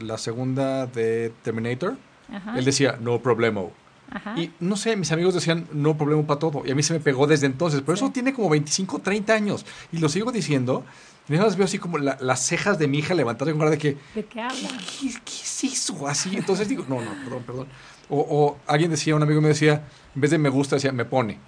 la 0.00 0.18
segunda 0.18 0.86
de 0.86 1.32
Terminator, 1.42 1.96
Ajá. 2.32 2.58
él 2.58 2.64
decía, 2.64 2.98
no 3.00 3.20
problemo. 3.20 3.72
Ajá. 4.10 4.34
Y 4.38 4.52
no 4.60 4.76
sé, 4.76 4.96
mis 4.96 5.10
amigos 5.12 5.34
decían, 5.34 5.66
no 5.72 5.96
problema 5.96 6.24
para 6.26 6.38
todo. 6.38 6.62
Y 6.64 6.70
a 6.70 6.74
mí 6.74 6.82
se 6.82 6.92
me 6.92 7.00
pegó 7.00 7.26
desde 7.26 7.46
entonces. 7.46 7.82
Pero 7.84 7.96
Sí. 7.96 8.04
eso 8.04 8.12
tiene 8.12 8.32
como 8.32 8.48
25, 8.48 9.00
30 9.00 9.34
años. 9.34 9.66
Y 9.92 9.98
lo 9.98 10.08
sigo 10.08 10.30
diciendo. 10.30 10.84
Y 11.28 11.32
nada 11.32 11.46
más 11.46 11.56
veo 11.56 11.64
así 11.64 11.78
como 11.80 11.98
la- 11.98 12.16
las 12.20 12.40
cejas 12.46 12.78
de 12.78 12.86
mi 12.86 12.98
hija 12.98 13.14
levantadas 13.14 13.52
con 13.52 13.58
cara 13.58 13.72
de 13.72 13.78
que, 13.78 13.96
¿De 14.14 14.24
qué 14.24 14.40
hablas? 14.40 14.72
¿qué, 15.00 15.08
qué 15.24 15.32
es 15.42 15.64
eso? 15.64 16.06
Así. 16.06 16.36
Entonces 16.36 16.68
digo, 16.68 16.84
no, 16.88 17.00
no, 17.00 17.10
perdón, 17.24 17.42
perdón. 17.44 17.66
O, 18.08 18.20
o 18.20 18.58
alguien 18.68 18.92
decía, 18.92 19.16
un 19.16 19.22
amigo 19.24 19.40
me 19.40 19.48
decía, 19.48 19.82
en 20.14 20.20
vez 20.20 20.30
de 20.30 20.38
me 20.38 20.50
gusta, 20.50 20.76
decía, 20.76 20.92
me 20.92 21.04
pone. 21.04 21.38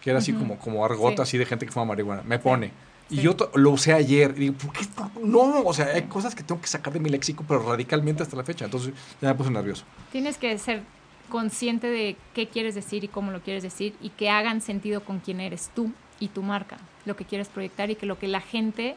Que 0.00 0.10
era 0.10 0.20
así 0.20 0.30
Ujú. 0.32 0.40
como, 0.42 0.58
como 0.60 0.84
argot 0.84 1.16
Sí. 1.16 1.22
así 1.22 1.38
de 1.38 1.46
gente 1.46 1.66
que 1.66 1.72
fuma 1.72 1.86
marihuana. 1.86 2.22
Me 2.22 2.38
pone. 2.38 2.66
Y 2.66 2.70
Sí. 3.08 3.16
yo 3.16 3.36
lo 3.54 3.70
usé 3.70 3.92
ayer. 3.92 4.32
Y 4.36 4.40
digo, 4.40 4.54
¿por 4.54 4.72
qué? 4.72 4.86
No, 5.22 5.62
o 5.62 5.74
sea, 5.74 5.86
hay 5.86 6.02
cosas 6.02 6.34
que 6.34 6.42
tengo 6.42 6.60
que 6.60 6.66
sacar 6.66 6.92
de 6.92 7.00
mi 7.00 7.10
léxico, 7.10 7.44
pero 7.46 7.60
radicalmente 7.62 8.22
hasta 8.22 8.36
la 8.36 8.44
fecha. 8.44 8.64
Entonces 8.64 8.92
ya 9.20 9.28
me 9.28 9.34
puse 9.34 9.50
nervioso. 9.50 9.84
Tienes 10.12 10.38
que 10.38 10.56
ser 10.58 10.82
consciente 11.28 11.88
de 11.88 12.16
qué 12.34 12.48
quieres 12.48 12.74
decir 12.74 13.04
y 13.04 13.08
cómo 13.08 13.32
lo 13.32 13.40
quieres 13.40 13.62
decir 13.62 13.94
y 14.00 14.10
que 14.10 14.30
hagan 14.30 14.60
sentido 14.60 15.02
con 15.02 15.20
quién 15.20 15.40
eres 15.40 15.70
tú 15.74 15.92
y 16.20 16.28
tu 16.28 16.42
marca, 16.42 16.76
lo 17.04 17.16
que 17.16 17.24
quieres 17.24 17.48
proyectar 17.48 17.90
y 17.90 17.96
que 17.96 18.06
lo 18.06 18.18
que 18.18 18.28
la 18.28 18.40
gente 18.40 18.96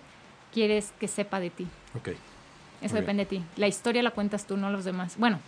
quieres 0.54 0.94
que 1.00 1.08
sepa 1.08 1.40
de 1.40 1.50
ti. 1.50 1.68
Ok. 1.96 2.10
Eso 2.82 2.96
depende 2.96 3.24
de 3.26 3.30
ti. 3.30 3.44
La 3.56 3.68
historia 3.68 4.04
la 4.04 4.12
cuentas 4.12 4.46
tú, 4.46 4.56
no 4.56 4.70
los 4.70 4.86
demás. 4.86 5.16
Bueno, 5.18 5.40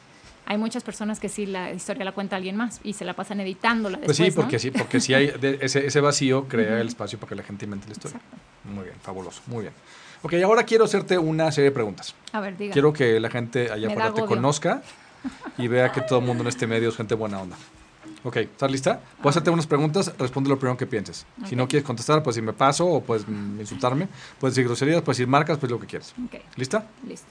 hay 0.49 0.57
muchas 0.57 0.83
personas 0.83 1.19
que 1.19 1.29
sí 1.29 1.45
la 1.45 1.71
historia 1.71 2.03
la 2.03 2.11
cuenta 2.11 2.35
alguien 2.35 2.55
más 2.57 2.81
y 2.83 2.93
se 2.93 3.05
la 3.05 3.13
pasan 3.13 3.39
editándola 3.39 3.99
Pues 3.99 4.17
después, 4.17 4.33
sí, 4.33 4.35
porque 4.35 4.55
¿no? 4.55 4.59
sí, 4.59 4.71
porque 4.71 4.99
si 4.99 5.13
hay 5.13 5.27
de- 5.27 5.59
ese, 5.61 5.85
ese 5.85 6.01
vacío 6.01 6.47
crea 6.47 6.71
Ujú. 6.73 6.81
el 6.81 6.87
espacio 6.87 7.19
para 7.19 7.29
que 7.29 7.35
la 7.35 7.43
gente 7.43 7.65
invente 7.65 7.85
la 7.87 7.93
historia. 7.93 8.17
Exacto. 8.17 8.37
Muy 8.73 8.83
bien, 8.85 8.95
fabuloso, 9.01 9.41
muy 9.47 9.61
bien. 9.61 9.73
Ok, 10.23 10.33
ahora 10.43 10.63
quiero 10.63 10.83
hacerte 10.85 11.17
una 11.17 11.51
serie 11.51 11.69
de 11.69 11.73
preguntas. 11.73 12.13
A 12.33 12.41
ver, 12.41 12.57
diga. 12.57 12.73
Quiero 12.73 12.91
que 12.91 13.19
la 13.19 13.29
gente 13.29 13.71
allá 13.71 13.87
afuera 13.89 14.13
te 14.13 14.25
conozca 14.25 14.81
y 15.57 15.67
vea 15.67 15.91
que 15.91 16.01
todo 16.01 16.19
el 16.19 16.25
mundo 16.25 16.41
en 16.43 16.49
este 16.49 16.65
medio 16.67 16.89
es 16.89 16.95
gente 16.97 17.13
buena 17.15 17.39
onda. 17.39 17.55
Ok, 18.23 18.35
¿estás 18.37 18.69
lista? 18.71 18.99
Puedo 19.17 19.29
hacerte 19.29 19.49
unas 19.51 19.67
preguntas, 19.67 20.11
responde 20.17 20.49
lo 20.49 20.57
primero 20.59 20.75
que 20.75 20.87
pienses. 20.87 21.25
Si 21.47 21.55
no 21.55 21.67
quieres 21.69 21.85
contestar, 21.85 22.21
pues 22.23 22.35
si 22.35 22.41
me 22.41 22.51
paso 22.53 22.85
o 22.87 23.01
puedes 23.03 23.23
insultarme, 23.29 24.09
puedes 24.39 24.55
decir 24.55 24.67
groserías, 24.67 25.01
puedes 25.03 25.17
decir 25.19 25.27
marcas, 25.27 25.57
pues 25.59 25.71
lo 25.71 25.79
que 25.79 25.85
quieras. 25.87 26.13
Ok, 26.25 26.41
¿Lista? 26.57 26.85
listo. 27.07 27.27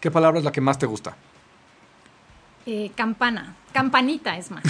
¿Qué 0.00 0.10
palabra 0.10 0.38
es 0.38 0.44
la 0.44 0.52
que 0.52 0.60
más 0.62 0.78
te 0.78 0.86
gusta? 0.86 1.14
Eh, 2.66 2.90
campana. 2.94 3.54
Campanita 3.72 4.36
es 4.38 4.50
más. 4.50 4.62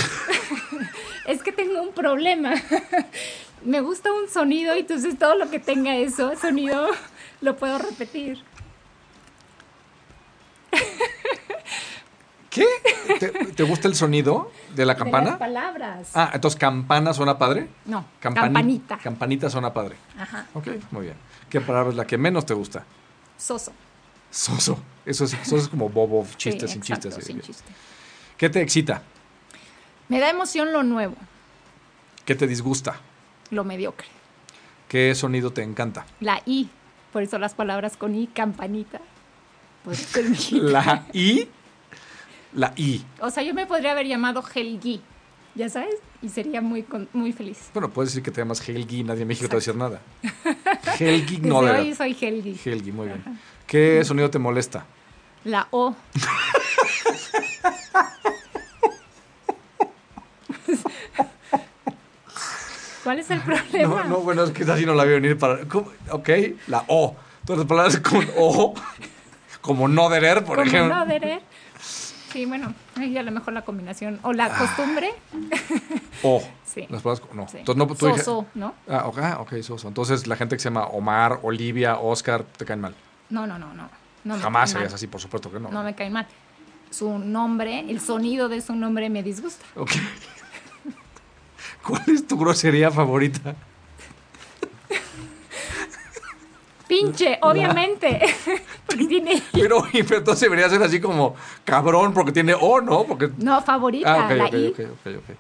es 1.26 1.42
que 1.42 1.53
tengo 1.53 1.80
un 1.82 1.92
problema. 1.92 2.53
Me 3.64 3.80
gusta 3.80 4.12
un 4.12 4.28
sonido 4.28 4.74
y 4.76 4.80
entonces 4.80 5.18
todo 5.18 5.34
lo 5.36 5.49
que 5.51 5.59
tenga 5.59 5.95
eso, 5.97 6.34
sonido, 6.36 6.88
lo 7.40 7.57
puedo 7.57 7.78
repetir. 7.78 8.42
¿Qué? 12.51 12.66
¿Te, 13.18 13.28
te 13.30 13.62
gusta 13.64 13.88
el 13.88 13.95
sonido 13.97 14.51
de 14.74 14.86
la 14.86 14.95
De 14.95 14.99
campana? 15.01 15.30
las 15.30 15.38
palabras. 15.38 16.11
Ah, 16.14 16.30
entonces 16.34 16.59
campana 16.59 17.12
suena 17.12 17.36
padre. 17.36 17.68
no, 17.84 18.05
Campani- 18.22 18.34
campanita. 18.34 18.99
Campanita 18.99 19.51
suena 19.51 19.72
padre. 19.72 19.97
Ajá. 20.18 20.47
Ok, 20.55 20.68
muy 20.92 21.03
bien. 21.07 21.16
¿Qué 21.51 21.61
palabra 21.61 21.90
es 21.90 21.97
la 21.97 22.07
que 22.07 22.16
menos 22.16 22.47
te 22.47 22.55
gusta? 22.55 22.84
Soso. 23.36 23.72
Soso. 24.35 24.82
Eso 25.07 25.24
es, 25.24 25.35
eso 25.35 25.57
es 25.57 25.68
como 25.68 25.89
bobo, 25.89 26.26
chiste 26.37 26.66
Sí, 26.66 26.72
sin 26.72 26.82
exacto, 26.82 27.09
chistes. 27.09 27.24
sin 27.26 27.41
chiste. 27.41 27.72
¿Qué 28.37 28.51
te 28.51 28.61
excita? 28.61 29.03
Me 30.09 30.18
da 30.18 30.28
emoción 30.28 30.72
lo 30.72 30.82
nuevo, 30.82 31.14
¿Qué 32.24 32.35
te 32.35 32.47
disgusta? 32.49 32.97
lo 33.51 33.62
mediocre. 33.62 34.09
¿Qué 34.89 35.14
sonido 35.14 35.53
te 35.53 35.62
encanta? 35.62 36.05
La 36.20 36.43
I, 36.47 36.68
por 37.12 37.22
eso 37.22 37.39
las 37.39 37.55
palabras 37.55 37.97
con 37.97 38.14
I, 38.16 38.26
campanita. 38.26 39.01
Mi- 39.85 40.61
La 40.61 41.07
I. 41.12 41.49
La 42.55 42.72
I. 42.76 43.05
O 43.20 43.30
sea, 43.30 43.43
yo 43.45 43.55
me 43.55 43.66
podría 43.66 43.93
haber 43.93 44.07
llamado 44.07 44.43
Helgi, 44.43 45.01
ya 45.55 45.69
sabes, 45.69 45.95
y 46.23 46.29
sería 46.29 46.61
muy, 46.61 46.83
con- 46.83 47.09
muy 47.13 47.33
feliz. 47.33 47.71
Bueno, 47.73 47.91
puedes 47.91 48.11
decir 48.11 48.23
que 48.23 48.31
te 48.31 48.41
llamas 48.41 48.67
Helgi, 48.69 49.05
nadie 49.05 49.23
en 49.23 49.29
México 49.29 49.49
te 49.49 49.55
va 49.55 49.59
a 49.59 49.61
decir 49.61 49.77
nada. 49.77 50.01
Helgi 50.99 51.37
Desde 51.37 51.49
Gnoder. 51.49 51.77
hoy 51.77 51.95
soy 51.95 52.17
Helgi. 52.21 52.59
Helgi, 52.65 52.93
muy 52.93 53.07
bien. 53.07 53.23
¿Qué 53.67 54.05
sonido 54.05 54.31
te 54.31 54.39
molesta? 54.39 54.85
La 55.45 55.69
O. 55.71 55.95
¿Cuál 63.03 63.19
es 63.19 63.31
el 63.31 63.41
problema? 63.41 64.05
No, 64.05 64.09
no, 64.09 64.17
bueno, 64.21 64.45
es 64.45 64.51
que 64.51 64.63
así 64.65 64.87
no 64.87 64.95
la 64.95 65.05
veo 65.05 65.17
venir 65.21 65.39
para. 65.39 65.65
¿cómo? 65.67 65.91
Ok, 66.11 66.29
la 66.69 66.85
O. 66.89 67.17
Todas 67.45 67.59
las 67.59 67.69
palabras 67.69 67.99
con 68.01 68.27
O, 68.39 68.75
como 69.61 69.87
no 69.87 70.09
derer, 70.09 70.43
por 70.45 70.57
Como 70.57 70.67
ejemplo. 70.69 70.95
no 70.95 71.05
deber. 71.05 71.43
Sí, 72.35 72.47
bueno, 72.47 72.74
ahí 72.97 73.16
a 73.16 73.22
lo 73.22 73.30
mejor 73.30 73.55
la 73.55 73.62
combinación. 73.62 74.18
O 74.22 74.32
la 74.32 74.49
costumbre. 74.59 75.14
O. 76.24 76.43
Sí. 76.64 76.85
Las 76.91 77.03
palabras 77.03 77.24
no. 77.32 77.47
Sí. 77.47 77.59
Entonces, 77.59 77.87
no, 77.87 77.95
tú 77.95 78.47
¿no? 78.57 78.74
Ah, 78.89 79.05
ok, 79.07 79.18
ah, 79.18 79.39
ok, 79.43 79.62
soso. 79.62 79.87
Entonces, 79.87 80.26
la 80.26 80.35
gente 80.35 80.57
que 80.57 80.61
se 80.61 80.64
llama 80.64 80.87
Omar, 80.87 81.39
Olivia, 81.45 82.01
Oscar, 82.01 82.43
te 82.43 82.64
caen 82.64 82.80
mal. 82.80 82.97
No, 83.30 83.47
no, 83.47 83.61
no, 83.61 83.72
no. 83.74 83.89
no 84.24 84.39
Jamás 84.41 84.70
serías 84.70 84.93
así, 84.93 85.07
por 85.07 85.20
supuesto 85.20 85.53
que 85.53 85.61
no. 85.61 85.70
No 85.70 85.85
me 85.85 85.95
caen 85.95 86.12
mal. 86.12 86.26
Su 86.91 87.16
nombre, 87.20 87.78
el 87.89 88.01
sonido 88.01 88.49
de 88.49 88.61
su 88.61 88.74
nombre 88.74 89.09
me 89.09 89.22
disgusta. 89.22 89.64
Ok. 89.76 89.93
¿Cuál 91.87 92.03
es 92.09 92.26
tu 92.26 92.37
grosería 92.37 92.91
favorita? 92.91 93.55
Pinche, 96.87 97.39
obviamente. 97.43 98.20
Porque 98.87 99.07
tiene. 99.07 99.43
Pero, 99.53 99.85
entonces 99.93 100.41
debería 100.41 100.68
ser 100.68 100.82
así 100.82 101.01
como 101.01 101.35
cabrón 101.64 102.12
porque 102.12 102.30
tiene 102.32 102.55
O, 102.61 102.80
¿no? 102.80 103.05
Porque. 103.05 103.30
No, 103.39 103.62
favorita, 103.62 104.12
Ah, 104.12 104.26
ok, 104.26 104.37
la 104.37 104.45
ok, 104.47 104.53
I. 104.55 104.66
ok, 104.68 104.78
ok, 104.80 105.07
ok. 105.18 105.37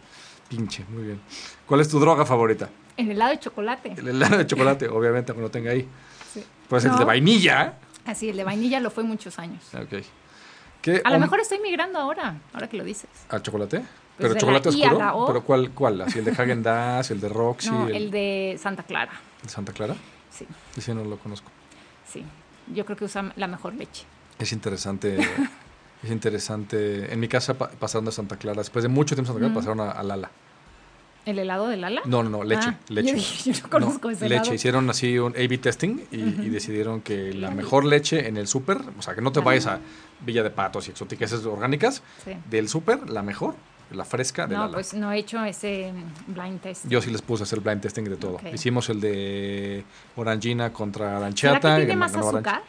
Pinche, 0.48 0.84
muy 0.88 1.04
bien. 1.04 1.20
¿Cuál 1.66 1.80
es 1.80 1.88
tu 1.88 1.98
droga 2.00 2.24
favorita? 2.24 2.68
El 2.96 3.10
helado 3.10 3.32
de 3.32 3.40
chocolate. 3.40 3.92
El 3.96 4.08
helado 4.08 4.38
de 4.38 4.46
chocolate, 4.46 4.88
obviamente, 4.88 5.32
aunque 5.32 5.42
no 5.42 5.50
tenga 5.50 5.70
ahí. 5.72 5.86
Sí. 6.32 6.42
Puede 6.68 6.82
ser 6.82 6.92
el 6.92 6.98
de 6.98 7.04
vainilla. 7.04 7.74
Así, 8.06 8.28
el 8.30 8.36
de 8.36 8.44
vainilla 8.44 8.80
lo 8.80 8.90
fue 8.90 9.02
muchos 9.04 9.38
años. 9.38 9.62
Ok. 9.74 10.02
¿Qué 10.80 11.00
A 11.04 11.10
lo 11.10 11.18
mejor 11.18 11.40
estoy 11.40 11.58
migrando 11.60 11.98
ahora, 11.98 12.36
ahora 12.52 12.68
que 12.68 12.76
lo 12.76 12.84
dices. 12.84 13.08
¿Al 13.30 13.42
chocolate? 13.42 13.78
Pues 13.78 13.88
¿Pero 14.18 14.34
chocolate 14.36 14.68
oscuro? 14.68 14.98
la 14.98 15.14
O. 15.14 15.26
¿Pero 15.26 15.42
cuál? 15.42 15.70
cuál? 15.70 16.00
¿Así 16.02 16.18
el 16.20 16.24
de 16.26 16.30
Hagen 16.30 16.62
Dazs, 16.62 17.10
el 17.10 17.20
de 17.20 17.28
Roxy, 17.28 17.70
No, 17.70 17.88
el, 17.88 17.96
el 17.96 18.10
de 18.10 18.56
Santa 18.62 18.82
Clara. 18.84 19.12
de 19.42 19.48
Santa 19.48 19.72
Clara? 19.72 19.94
Sí, 20.36 20.46
Ese 20.76 20.94
no 20.94 21.04
lo 21.04 21.16
conozco. 21.18 21.48
sí. 22.06 22.24
Yo 22.74 22.86
creo 22.86 22.96
que 22.96 23.04
usa 23.04 23.30
la 23.36 23.46
mejor 23.46 23.74
leche. 23.74 24.04
Es 24.38 24.50
interesante. 24.52 25.18
es 26.02 26.10
interesante. 26.10 27.12
En 27.12 27.20
mi 27.20 27.28
casa 27.28 27.54
pa- 27.54 27.68
pasaron 27.70 28.06
de 28.06 28.12
Santa 28.12 28.36
Clara. 28.38 28.58
Después 28.62 28.82
de 28.82 28.88
mucho 28.88 29.14
tiempo 29.14 29.32
en 29.32 29.34
Santa 29.34 29.38
Clara, 29.40 29.54
pasaron 29.54 29.80
a, 29.80 29.90
a 29.90 30.02
Lala. 30.02 30.30
¿El 31.26 31.38
helado 31.38 31.68
de 31.68 31.76
Lala? 31.76 32.00
No, 32.06 32.22
no, 32.22 32.30
no, 32.30 32.42
leche. 32.44 32.68
Ah, 32.70 32.78
leche. 32.88 33.18
Yo, 33.52 33.52
no 33.64 33.70
conozco 33.70 34.08
ese 34.10 34.24
leche. 34.28 34.36
helado. 34.40 34.54
Hicieron 34.54 34.88
así 34.90 35.18
un 35.18 35.32
A-B 35.36 35.58
testing 35.58 36.00
y, 36.10 36.16
y 36.20 36.48
decidieron 36.50 37.00
que 37.02 37.32
la 37.34 37.50
mejor 37.50 37.84
leche 37.84 38.28
en 38.28 38.36
el 38.38 38.46
súper, 38.48 38.78
o 38.98 39.02
sea, 39.02 39.14
que 39.14 39.20
no 39.20 39.30
te 39.30 39.40
vayas 39.40 39.66
a 39.66 39.80
Villa 40.24 40.42
de 40.42 40.50
Patos 40.50 40.88
y 40.88 40.90
exóticas 40.92 41.32
orgánicas, 41.44 42.02
Sí. 42.24 42.32
del 42.50 42.68
súper, 42.70 43.08
la 43.10 43.22
mejor, 43.22 43.54
la 43.94 44.04
fresca 44.04 44.46
de 44.46 44.54
No, 44.54 44.62
Lala. 44.62 44.74
pues 44.74 44.94
no 44.94 45.10
he 45.12 45.18
hecho 45.18 45.42
ese 45.44 45.92
mm, 45.92 46.32
blind 46.34 46.60
test. 46.60 46.86
Yo 46.88 47.00
sí 47.00 47.10
les 47.10 47.22
puse 47.22 47.42
a 47.42 47.44
hacer 47.44 47.60
blind 47.60 47.80
testing 47.80 48.04
de 48.04 48.16
todo. 48.16 48.38
Hicimos 48.52 48.88
el 48.90 49.00
de 49.00 49.84
Orangina 50.16 50.72
contra 50.72 51.06
¿Será 51.06 51.16
Aranchata. 51.18 51.76
que 51.76 51.82
y 51.82 51.86
tiene 51.86 51.96
más 52.00 52.14
azúcar? 52.14 52.62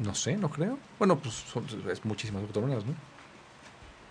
No 0.00 0.14
sé, 0.14 0.36
no 0.36 0.48
creo. 0.50 0.78
Bueno, 0.98 1.18
pues 1.18 1.34
son- 1.34 1.64
es 1.90 2.04
muchísimas 2.04 2.42
vitaminas, 2.42 2.84
¿no? 2.84 2.94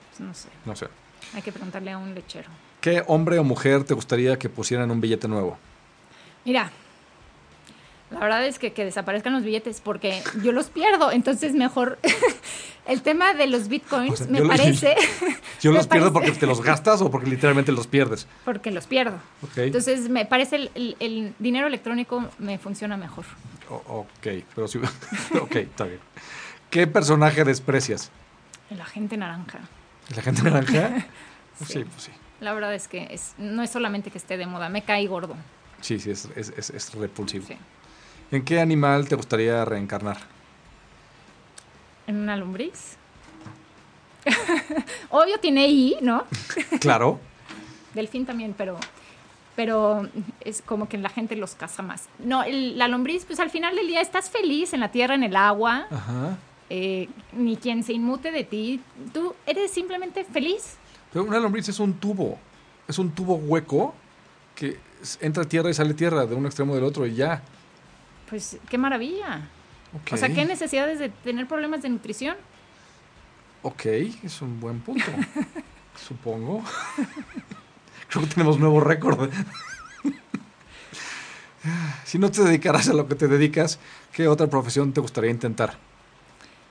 Pues 0.09 0.19
no 0.21 0.33
sé. 0.33 0.49
No 0.65 0.75
sé. 0.75 0.87
Hay 1.33 1.41
que 1.41 1.51
preguntarle 1.51 1.91
a 1.91 1.97
un 1.97 2.13
lechero. 2.15 2.49
¿Qué 2.79 3.03
hombre 3.07 3.37
o 3.39 3.43
mujer 3.43 3.83
te 3.83 3.93
gustaría 3.93 4.37
que 4.39 4.49
pusieran 4.49 4.89
un 4.91 4.99
billete 5.01 5.27
nuevo? 5.27 5.57
Mira, 6.45 6.71
la 8.11 8.19
verdad 8.19 8.45
es 8.45 8.59
que, 8.59 8.73
que 8.73 8.83
desaparezcan 8.85 9.33
los 9.33 9.43
billetes 9.43 9.81
porque 9.81 10.21
yo 10.43 10.51
los 10.51 10.67
pierdo. 10.67 11.11
Entonces, 11.11 11.53
mejor 11.53 11.97
el 12.85 13.01
tema 13.01 13.33
de 13.33 13.47
los 13.47 13.67
bitcoins 13.67 14.13
O 14.13 14.17
sea, 14.17 14.27
me 14.27 14.39
yo 14.39 14.47
parece. 14.47 14.95
¿Yo 15.61 15.71
me 15.71 15.77
los 15.77 15.87
pierdo 15.87 16.11
porque 16.11 16.31
te 16.31 16.45
los 16.45 16.61
gastas 16.61 17.01
o 17.01 17.09
porque 17.11 17.29
literalmente 17.29 17.71
los 17.71 17.87
pierdes? 17.87 18.27
Porque 18.45 18.71
los 18.71 18.85
pierdo. 18.87 19.17
Entonces, 19.55 20.09
me 20.09 20.25
parece 20.25 20.55
el, 20.57 20.71
el- 20.75 20.95
el 20.99 21.33
dinero 21.39 21.67
electrónico 21.67 22.27
me 22.39 22.57
funciona 22.57 22.97
mejor. 22.97 23.25
O- 23.69 23.83
ok, 23.99 24.27
pero 24.55 24.67
sí. 24.67 24.79
ok, 25.41 25.55
está 25.55 25.85
bien. 25.85 25.99
¿Qué 26.69 26.87
personaje 26.87 27.43
desprecias? 27.43 28.11
El 28.69 28.81
agente 28.81 29.17
naranja. 29.17 29.59
¿La 30.15 30.21
gente 30.21 30.41
naranja? 30.43 31.05
Sí. 31.59 31.65
sí, 31.73 31.83
pues 31.85 32.03
sí. 32.03 32.11
La 32.39 32.53
verdad 32.53 32.73
es 32.73 32.87
que 32.87 33.07
es, 33.11 33.33
no 33.37 33.61
es 33.61 33.69
solamente 33.69 34.09
que 34.09 34.17
esté 34.17 34.35
de 34.37 34.47
moda, 34.47 34.67
me 34.69 34.81
cae 34.83 35.05
gordo. 35.07 35.35
Sí, 35.81 35.99
sí, 35.99 36.09
es, 36.11 36.27
es, 36.35 36.49
es- 36.57 36.69
es 36.71 36.93
repulsivo. 36.95 37.45
Sí. 37.47 37.55
¿En 38.31 38.43
qué 38.45 38.59
animal 38.59 39.07
te 39.07 39.15
gustaría 39.15 39.63
reencarnar? 39.65 40.17
En 42.07 42.15
una 42.17 42.35
lombriz. 42.37 42.95
Obvio 45.09 45.39
tiene 45.39 45.67
I, 45.67 45.97
¿no? 46.01 46.25
Claro. 46.79 47.19
Delfín 47.93 48.25
también, 48.25 48.53
pero, 48.57 48.77
pero 49.55 50.07
es 50.41 50.61
como 50.61 50.87
que 50.87 50.97
la 50.97 51.09
gente 51.09 51.35
los 51.35 51.55
caza 51.55 51.83
más. 51.83 52.05
No, 52.19 52.43
el- 52.43 52.77
la 52.77 52.87
lombriz, 52.87 53.25
pues 53.25 53.39
al 53.39 53.49
final 53.49 53.75
del 53.75 53.87
día 53.87 54.01
estás 54.01 54.29
feliz 54.29 54.73
en 54.73 54.79
la 54.79 54.91
tierra, 54.91 55.15
en 55.15 55.23
el 55.23 55.35
agua, 55.35 55.87
Ajá. 55.91 56.37
eh, 56.69 57.09
ni 57.33 57.57
quien 57.57 57.83
se 57.83 57.93
inmute 57.93 58.31
de 58.31 58.43
ti. 58.45 58.79
Tú 59.13 59.35
eres 59.45 59.71
simplemente 59.71 60.23
feliz. 60.23 60.75
Pero 61.11 61.25
una 61.25 61.39
lombriz 61.39 61.67
es 61.67 61.79
un 61.79 61.93
tubo. 61.95 62.37
Es 62.87 62.97
un 62.97 63.11
tubo 63.11 63.35
hueco 63.35 63.93
que 64.55 64.79
entra 65.19 65.43
tierra 65.43 65.69
y 65.69 65.73
sale 65.73 65.93
tierra 65.93 66.25
de 66.25 66.35
un 66.35 66.45
extremo 66.45 66.73
del 66.75 66.85
otro 66.85 67.05
y 67.05 67.15
ya. 67.15 67.41
Pues 68.31 68.57
qué 68.69 68.77
maravilla. 68.77 69.41
O 70.09 70.15
sea, 70.15 70.29
qué 70.29 70.45
necesidades 70.45 70.99
de 70.99 71.09
tener 71.09 71.47
problemas 71.47 71.81
de 71.81 71.89
nutrición. 71.89 72.37
Ok, 73.61 73.85
es 74.23 74.41
un 74.41 74.57
buen 74.61 74.79
punto. 74.79 75.03
Supongo. 76.07 76.63
Creo 78.09 78.23
que 78.23 78.33
tenemos 78.33 78.57
nuevo 78.57 78.79
récord. 78.79 79.29
si 82.05 82.19
no 82.19 82.31
te 82.31 82.41
dedicaras 82.41 82.87
a 82.87 82.93
lo 82.93 83.05
que 83.09 83.15
te 83.15 83.27
dedicas, 83.27 83.79
¿qué 84.13 84.29
otra 84.29 84.47
profesión 84.47 84.93
te 84.93 85.01
gustaría 85.01 85.29
intentar? 85.29 85.77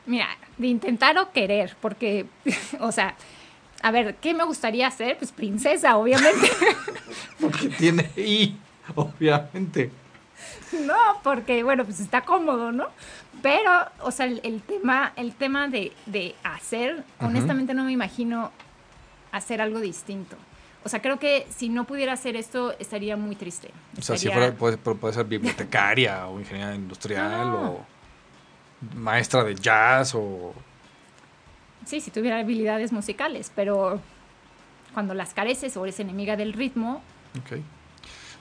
Mira, 0.07 0.29
de 0.57 0.67
intentar 0.67 1.19
o 1.19 1.31
querer, 1.31 1.77
porque, 1.83 2.25
o 2.81 2.91
sea, 2.91 3.17
a 3.83 3.91
ver, 3.91 4.17
¿qué 4.17 4.33
me 4.33 4.45
gustaría 4.45 4.87
hacer? 4.87 5.19
Pues 5.19 5.31
princesa, 5.31 5.99
obviamente. 5.99 6.51
Porque 7.39 7.69
tiene 7.69 8.11
I, 8.17 8.57
obviamente. 8.95 9.91
No, 10.87 10.95
porque 11.23 11.63
bueno, 11.63 11.85
pues 11.85 12.01
está 12.01 12.23
cómodo, 12.23 12.73
¿no? 12.73 12.87
Pero, 13.43 13.71
o 14.01 14.11
sea, 14.11 14.27
el, 14.27 14.41
el 14.45 14.63
tema, 14.63 15.13
el 15.17 15.35
tema 15.35 15.69
de, 15.69 15.93
de 16.07 16.35
hacer, 16.45 17.05
honestamente 17.21 17.75
no 17.75 17.85
me 17.85 17.93
imagino 17.93 18.53
hacer 19.33 19.61
algo 19.61 19.81
distinto. 19.81 20.37
O 20.85 20.89
sea, 20.89 21.03
creo 21.03 21.19
que 21.19 21.47
si 21.55 21.69
no 21.69 21.85
pudiera 21.85 22.13
hacer 22.15 22.37
esto, 22.37 22.75
estaría 22.79 23.17
muy 23.17 23.37
triste. 23.37 23.71
O 23.99 24.03
sea, 24.03 24.17
si 24.17 24.29
fuera, 24.29 24.53
puede, 24.53 24.79
ser 25.13 25.27
bibliotecaria 25.27 26.27
o 26.27 26.39
ingeniera 26.41 26.75
industrial 26.75 27.51
No. 27.51 27.63
o 27.71 27.87
maestra 28.95 29.45
de 29.45 29.55
jazz 29.55 30.15
o... 30.15 30.55
Sí, 31.85 32.01
si 32.01 32.11
tuviera 32.11 32.39
habilidades 32.39 32.93
musicales, 32.93 33.53
pero 33.55 34.01
cuando 34.95 35.13
las 35.15 35.35
careces 35.35 35.77
o 35.77 35.85
eres 35.85 36.01
enemiga 36.01 36.37
del 36.37 36.53
ritmo, 36.53 37.03
Ok. 37.39 37.61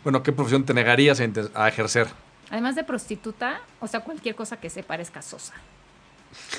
Bueno, 0.04 0.24
¿qué 0.24 0.32
profesión 0.32 0.64
te 0.66 0.74
negarías 0.74 1.22
a, 1.54 1.68
ejercer? 1.68 2.08
además 2.50 2.76
de 2.76 2.84
prostituta, 2.84 3.62
o 3.80 3.88
sea, 3.88 4.00
cualquier 4.00 4.34
cosa 4.36 4.58
que 4.58 4.70
se 4.70 4.84
parezca 4.84 5.22
sosa. 5.22 5.54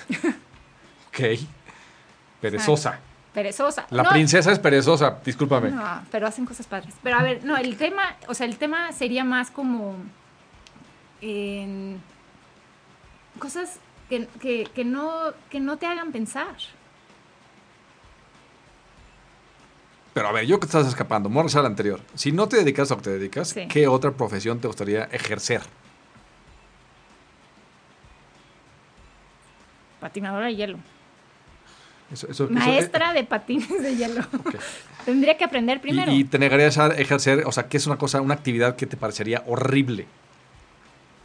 Ok. 1.09 1.41
Perezosa. 2.41 3.01
perezosa. 3.35 3.85
La 3.91 4.05
No, 4.05 4.11
princesa 4.11 4.53
es 4.53 4.61
perezosa, 4.61 5.19
discúlpame. 5.25 5.71
No, 5.73 6.03
pero 6.13 6.29
hacen 6.29 6.47
cosas 6.47 6.69
padres. 6.69 6.95
Pero 7.03 7.17
a 7.17 7.23
ver, 7.23 7.45
no, 7.45 7.57
el 7.57 7.77
tema, 7.77 8.17
o 8.29 8.35
sea, 8.35 8.47
el 8.47 8.57
tema 8.59 8.93
sería 8.93 9.25
más 9.25 9.51
como 9.51 9.97
en 11.21 12.01
cosas 13.41 13.81
que, 14.09 14.29
que, 14.41 14.69
que 14.73 14.85
no, 14.85 15.33
que 15.51 15.59
no 15.59 15.79
te 15.79 15.87
hagan 15.87 16.13
pensar. 16.13 16.55
Pero 20.21 20.29
a 20.29 20.33
ver, 20.33 20.45
yo 20.45 20.61
que 20.61 20.67
estás 20.67 20.87
escapando, 20.87 21.31
vamos 21.31 21.57
a 21.57 21.61
al 21.61 21.65
anterior. 21.65 21.99
Si 22.15 22.31
no 22.31 22.47
te 22.47 22.59
dedicas 22.59 22.91
a 22.91 22.95
lo 22.95 22.99
que 23.01 23.05
te 23.05 23.19
dedicas, 23.19 23.49
Sí. 23.49 23.67
¿qué 23.69 23.89
otra 23.89 24.11
profesión 24.11 24.61
te 24.61 24.67
gustaría 24.67 25.05
ejercer? 25.05 25.63
Patinadora 29.99 30.45
de 30.49 30.57
hielo. 30.57 30.79
Eso- 32.13 32.27
eso- 32.31 32.45
eso- 32.45 32.53
Maestra 32.53 33.15
de 33.15 33.25
patines 33.25 33.83
de 33.83 33.97
hielo. 33.97 34.21
Tendría 35.07 35.39
que 35.39 35.45
aprender 35.45 35.81
primero. 35.81 36.13
Y, 36.13 36.17
y 36.21 36.25
te 36.25 36.39
negarías 36.39 36.77
a 36.77 36.89
ejercer, 36.89 37.45
o 37.47 37.53
sea, 37.53 37.69
¿qué 37.71 37.79
es 37.79 37.87
una 37.87 37.97
cosa, 37.97 38.21
una 38.21 38.35
actividad 38.35 38.77
que 38.77 38.85
te 38.85 38.99
parecería 38.99 39.43
horrible? 39.47 40.05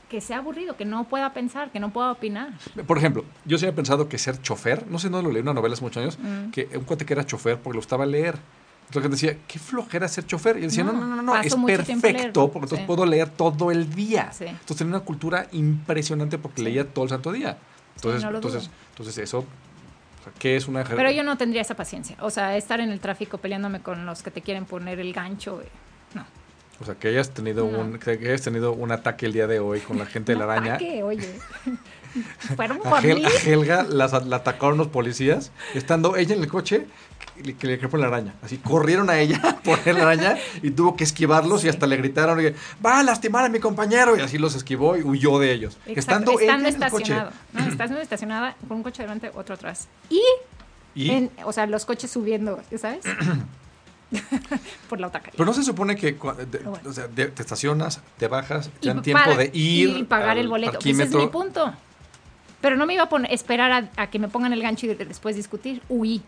Que 0.07 0.21
sea 0.21 0.37
aburrido, 0.37 0.77
que 0.77 0.85
no 0.85 1.03
pueda 1.03 1.33
pensar, 1.33 1.69
que 1.69 1.81
no 1.81 1.91
pueda 1.91 2.13
opinar. 2.13 2.51
Por 2.87 2.97
ejemplo, 2.97 3.25
yo 3.43 3.57
siempre 3.57 3.73
he 3.73 3.75
pensado 3.75 4.07
que 4.07 4.17
ser 4.17 4.41
chofer, 4.41 4.87
no 4.87 4.99
sé, 4.99 5.09
no 5.09 5.21
lo 5.21 5.27
leí 5.31 5.39
en 5.39 5.49
una 5.49 5.53
novela 5.55 5.73
hace 5.73 5.83
muchos 5.83 6.01
años, 6.01 6.17
Mm. 6.17 6.51
que 6.51 6.69
un 6.77 6.85
cuate 6.85 7.05
que 7.05 7.11
era 7.11 7.25
chofer 7.25 7.57
porque 7.57 7.75
le 7.75 7.79
gustaba 7.79 8.05
leer. 8.05 8.37
Entonces 8.88 8.95
la 8.95 9.01
gente 9.01 9.15
decía, 9.15 9.45
qué 9.47 9.59
flojera 9.59 10.07
ser 10.07 10.25
chofer. 10.25 10.57
Y 10.57 10.59
él 10.59 10.69
decía, 10.69 10.83
no, 10.83 10.93
No, 10.93 11.15
no, 11.15 11.21
no, 11.21 11.36
es 11.38 11.55
perfecto 11.55 12.51
porque 12.51 12.65
entonces 12.65 12.86
puedo 12.86 13.05
leer 13.05 13.29
todo 13.29 13.71
el 13.71 13.93
día. 13.93 14.31
Entonces 14.39 14.77
tenía 14.77 14.95
una 14.95 15.05
cultura 15.05 15.47
impresionante 15.51 16.38
porque 16.38 16.61
leía 16.61 16.88
todo 16.88 17.05
el 17.05 17.09
santo 17.09 17.31
día. 17.31 17.57
Entonces, 17.95 18.23
entonces, 18.23 18.69
entonces 18.89 19.17
eso, 19.17 19.45
¿qué 20.38 20.55
es 20.55 20.67
una 20.67 20.83
Pero 20.83 21.11
yo 21.11 21.23
no 21.23 21.38
tendría 21.38 21.61
esa 21.61 21.75
paciencia. 21.75 22.15
O 22.19 22.29
sea, 22.29 22.55
estar 22.57 22.79
en 22.79 22.91
el 22.91 22.99
tráfico 22.99 23.38
peleándome 23.38 23.81
con 23.81 24.05
los 24.05 24.21
que 24.21 24.31
te 24.31 24.41
quieren 24.41 24.65
poner 24.65 24.99
el 24.99 25.13
gancho. 25.13 25.61
No. 26.13 26.25
O 26.82 26.86
sea, 26.86 26.95
que 26.95 27.07
hayas 27.07 27.30
tenido 27.32 27.69
No. 27.69 27.80
un 27.80 27.99
que 27.99 28.11
hayas 28.11 28.41
tenido 28.41 28.73
un 28.73 28.91
ataque 28.91 29.26
el 29.26 29.34
día 29.34 29.47
de 29.47 29.59
hoy 29.59 29.80
con 29.80 29.97
la 29.97 30.05
gente 30.05 30.34
de 30.34 30.38
la 30.39 30.45
araña. 30.45 30.76
ataque, 30.76 31.03
oye. 31.03 31.30
Fueron 32.55 32.80
A, 32.86 32.89
por 32.89 32.99
Hel- 33.05 33.17
mí. 33.17 33.26
a 33.26 33.49
Helga 33.49 33.84
la 33.84 34.05
atacaron 34.05 34.78
los 34.78 34.88
policías, 34.88 35.51
estando 35.73 36.15
ella 36.15 36.34
en 36.36 36.41
el 36.43 36.47
coche, 36.47 36.88
que 37.59 37.67
le- 37.67 37.78
por 37.78 37.99
la 37.99 38.07
araña. 38.07 38.34
Así 38.41 38.57
corrieron 38.57 39.09
a 39.09 39.19
ella 39.19 39.41
por 39.65 39.86
la 39.86 40.01
araña 40.03 40.38
y 40.61 40.71
tuvo 40.71 40.95
que 40.95 41.03
esquivarlos 41.03 41.65
y 41.65 41.69
hasta 41.69 41.88
le 41.88 41.97
gritaron, 41.97 42.39
va 42.86 42.99
a 42.99 43.03
lastimar 43.03 43.43
a 43.45 43.49
mi 43.49 43.59
compañero. 43.59 44.15
Y 44.17 44.21
así 44.21 44.38
los 44.38 44.55
esquivó 44.55 44.95
y 44.95 45.03
huyó 45.03 45.39
de 45.39 45.51
ellos. 45.51 45.78
Exacto, 45.86 45.99
Estando, 45.99 46.39
ella 46.39 46.55
en 46.55 46.65
el 46.84 46.89
coche. 46.91 47.15
No, 47.51 47.65
estás 47.69 47.91
estacionada 47.91 48.55
con 48.67 48.78
un 48.78 48.84
coche 48.84 49.01
delante, 49.03 49.32
otro 49.34 49.55
atrás. 49.55 49.89
Y, 50.09 50.21
Y, 50.93 51.09
en- 51.11 51.32
o 51.43 51.51
sea, 51.51 51.65
los 51.67 51.84
coches 51.86 52.09
subiendo, 52.11 52.61
¿sabes? 52.80 53.03
por 54.89 54.99
la 54.99 55.07
otra 55.07 55.20
calle. 55.22 55.34
pero 55.38 55.45
no 55.45 55.53
se 55.53 55.63
supone 55.63 55.95
que 55.95 56.18
cua- 56.20 56.36
de- 56.36 56.45
Pero 56.45 56.72
bueno. 56.72 56.89
o 56.89 56.93
sea, 56.93 57.07
de- 57.07 57.28
te 57.28 57.41
estacionas, 57.41 58.01
te 58.18 58.28
bajas, 58.28 58.70
te 58.80 58.88
dan 58.89 59.01
tiempo 59.01 59.24
para- 59.24 59.38
de 59.38 59.51
ir 59.53 59.89
y 59.97 60.03
pagar 60.03 60.32
al 60.32 60.38
el 60.39 60.47
boleto. 60.47 60.74
Pues 60.74 60.86
ese 60.86 61.03
es 61.03 61.16
mi 61.16 61.28
punto. 61.28 61.74
Pero 62.61 62.76
no 62.78 62.86
me 62.86 62.93
iba 62.95 63.03
a 63.03 63.09
poner, 63.09 63.32
esperar 63.32 63.72
a, 63.72 63.91
a 64.01 64.09
que 64.09 64.18
me 64.20 64.28
pongan 64.28 64.51
el 64.53 64.61
gancho 64.61 64.86
y 64.88 64.95
de- 64.95 65.05
después 65.05 65.36
discutir. 65.36 65.82
Huí. 65.89 66.22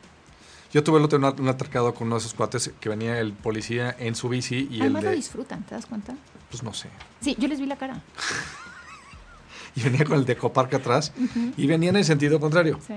Yo 0.74 0.84
tuve 0.84 1.00
el 1.00 1.06
otro 1.06 1.18
un, 1.18 1.26
un 1.26 1.48
altercado 1.48 1.94
con 1.94 2.08
uno 2.08 2.16
de 2.18 2.20
esos 2.20 2.34
cuates 2.34 2.72
que 2.80 2.90
venía 2.90 3.20
el 3.20 3.32
policía 3.34 3.96
en 3.98 4.16
su 4.16 4.28
bici 4.30 4.68
y 4.70 4.76
el 4.76 4.82
Además 4.82 5.04
lo 5.06 5.10
de, 5.12 5.16
disfrutan, 5.16 5.64
¿te 5.64 5.74
das 5.76 5.86
cuenta? 5.86 6.14
pues 6.52 6.62
no 6.64 6.74
sé, 6.74 6.90
Sí, 7.22 7.36
yo 7.40 7.48
les 7.48 7.60
vi 7.60 7.66
la 7.66 7.76
cara. 7.78 8.02
y 9.76 9.82
venía 9.82 10.04
con 10.06 10.18
el 10.18 10.26
de 10.26 10.36
Coparque 10.36 10.76
atrás 10.76 11.14
y 11.56 11.68
venía 11.68 11.90
en 11.90 11.98
el 11.98 12.06
sentido 12.06 12.40
contrario. 12.40 12.80
Sí. 12.86 12.94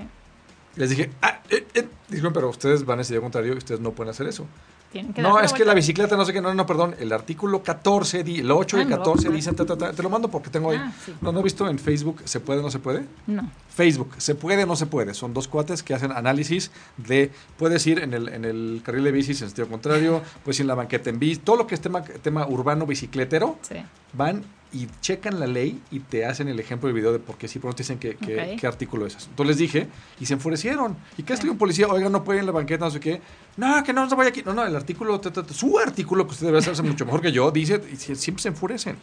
Les 0.75 0.89
dije, 0.89 1.11
ah, 1.21 1.39
eh, 1.49 1.65
eh, 1.73 1.87
disculpen, 2.07 2.33
pero 2.33 2.49
ustedes 2.49 2.85
van 2.85 2.99
en 2.99 3.05
sentido 3.05 3.21
contrario 3.21 3.53
y 3.53 3.57
ustedes 3.57 3.81
no 3.81 3.91
pueden 3.91 4.11
hacer 4.11 4.27
eso. 4.27 4.45
Tienen 4.91 5.13
que 5.13 5.21
No, 5.21 5.39
es 5.39 5.53
que 5.53 5.63
la 5.63 5.73
bicicleta, 5.73 6.17
no 6.17 6.25
sé 6.25 6.33
qué, 6.33 6.41
no, 6.41 6.53
no, 6.53 6.65
perdón, 6.65 6.95
el 6.99 7.13
artículo 7.13 7.63
14, 7.63 8.23
di- 8.23 8.39
el 8.39 8.51
8 8.51 8.77
y 8.77 8.81
Ah, 8.81 8.83
me 8.83 8.89
lo 8.91 8.97
14 8.97 9.27
voy 9.29 9.33
a 9.33 9.37
dicen, 9.37 9.55
ta, 9.55 9.65
ta, 9.65 9.77
ta, 9.77 9.93
te 9.93 10.03
lo 10.03 10.09
mando 10.09 10.27
porque 10.29 10.49
tengo 10.49 10.71
ahí. 10.71 10.77
Ah, 10.79 10.91
sí. 11.05 11.13
No, 11.21 11.31
no 11.31 11.39
he 11.39 11.43
visto 11.43 11.67
en 11.69 11.79
Facebook, 11.79 12.21
¿se 12.25 12.39
puede 12.41 12.59
o 12.59 12.63
no 12.63 12.69
se 12.71 12.79
puede? 12.79 13.05
No. 13.27 13.49
Facebook, 13.73 14.09
¿se 14.17 14.35
puede 14.35 14.63
o 14.63 14.65
no 14.67 14.75
se 14.75 14.85
puede? 14.87 15.13
Son 15.13 15.33
dos 15.33 15.47
cuates 15.47 15.81
que 15.83 15.93
hacen 15.93 16.11
análisis 16.11 16.71
de, 16.97 17.31
puedes 17.57 17.87
ir 17.87 17.99
en 17.99 18.13
el, 18.13 18.27
en 18.29 18.43
el 18.43 18.81
carril 18.83 19.05
de 19.05 19.11
bicis 19.11 19.41
en 19.41 19.47
sentido 19.47 19.69
contrario, 19.69 20.21
puedes 20.43 20.59
ir 20.59 20.63
en 20.63 20.67
la 20.67 20.75
banqueta 20.75 21.09
en 21.09 21.19
bici, 21.19 21.39
todo 21.41 21.55
lo 21.55 21.67
que 21.67 21.75
es 21.75 21.81
tema, 21.81 22.03
tema 22.03 22.45
urbano 22.47 22.85
bicicletero, 22.85 23.57
Sí. 23.61 23.75
van 24.13 24.43
y 24.73 24.87
checan 25.01 25.39
la 25.39 25.47
ley 25.47 25.81
y 25.91 25.99
te 25.99 26.25
hacen 26.25 26.47
el 26.47 26.59
ejemplo 26.59 26.87
del 26.87 26.95
video 26.95 27.11
de 27.11 27.19
por 27.19 27.37
qué 27.37 27.47
sí, 27.47 27.59
por 27.59 27.71
no 27.71 27.75
te 27.75 27.83
dicen 27.83 27.97
Ok. 27.97 28.57
qué 28.59 28.67
artículo 28.67 29.05
es. 29.05 29.15
Entonces 29.15 29.47
les 29.47 29.57
dije 29.57 29.87
y 30.19 30.25
se 30.25 30.33
enfurecieron. 30.33 30.95
¿Y 31.17 31.23
qué 31.23 31.33
estoy 31.33 31.49
un 31.49 31.57
policía? 31.57 31.87
Oiga, 31.87 32.09
no 32.09 32.23
puede 32.23 32.37
ir 32.37 32.41
en 32.41 32.45
la 32.45 32.51
banqueta, 32.53 32.85
no 32.85 32.91
sé 32.91 32.99
qué. 32.99 33.21
No, 33.57 33.83
que 33.83 33.91
no, 33.93 34.05
no 34.05 34.15
vaya 34.15 34.29
aquí. 34.29 34.43
No, 34.45 34.53
no, 34.53 34.65
el 34.65 34.75
artículo, 34.75 35.19
ta, 35.19 35.31
ta, 35.31 35.43
ta, 35.43 35.53
su 35.53 35.77
artículo, 35.77 36.25
que 36.25 36.31
usted 36.33 36.45
debe 36.45 36.59
hacerse 36.59 36.81
mucho 36.83 37.05
mejor 37.05 37.21
que 37.21 37.31
yo, 37.31 37.51
dice, 37.51 37.81
y 37.91 37.95
sie- 37.95 38.15
siempre 38.15 38.41
se 38.41 38.49
enfurecen. 38.49 38.95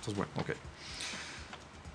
Entonces, 0.00 0.16
bueno, 0.16 0.32
ok. 0.36 0.50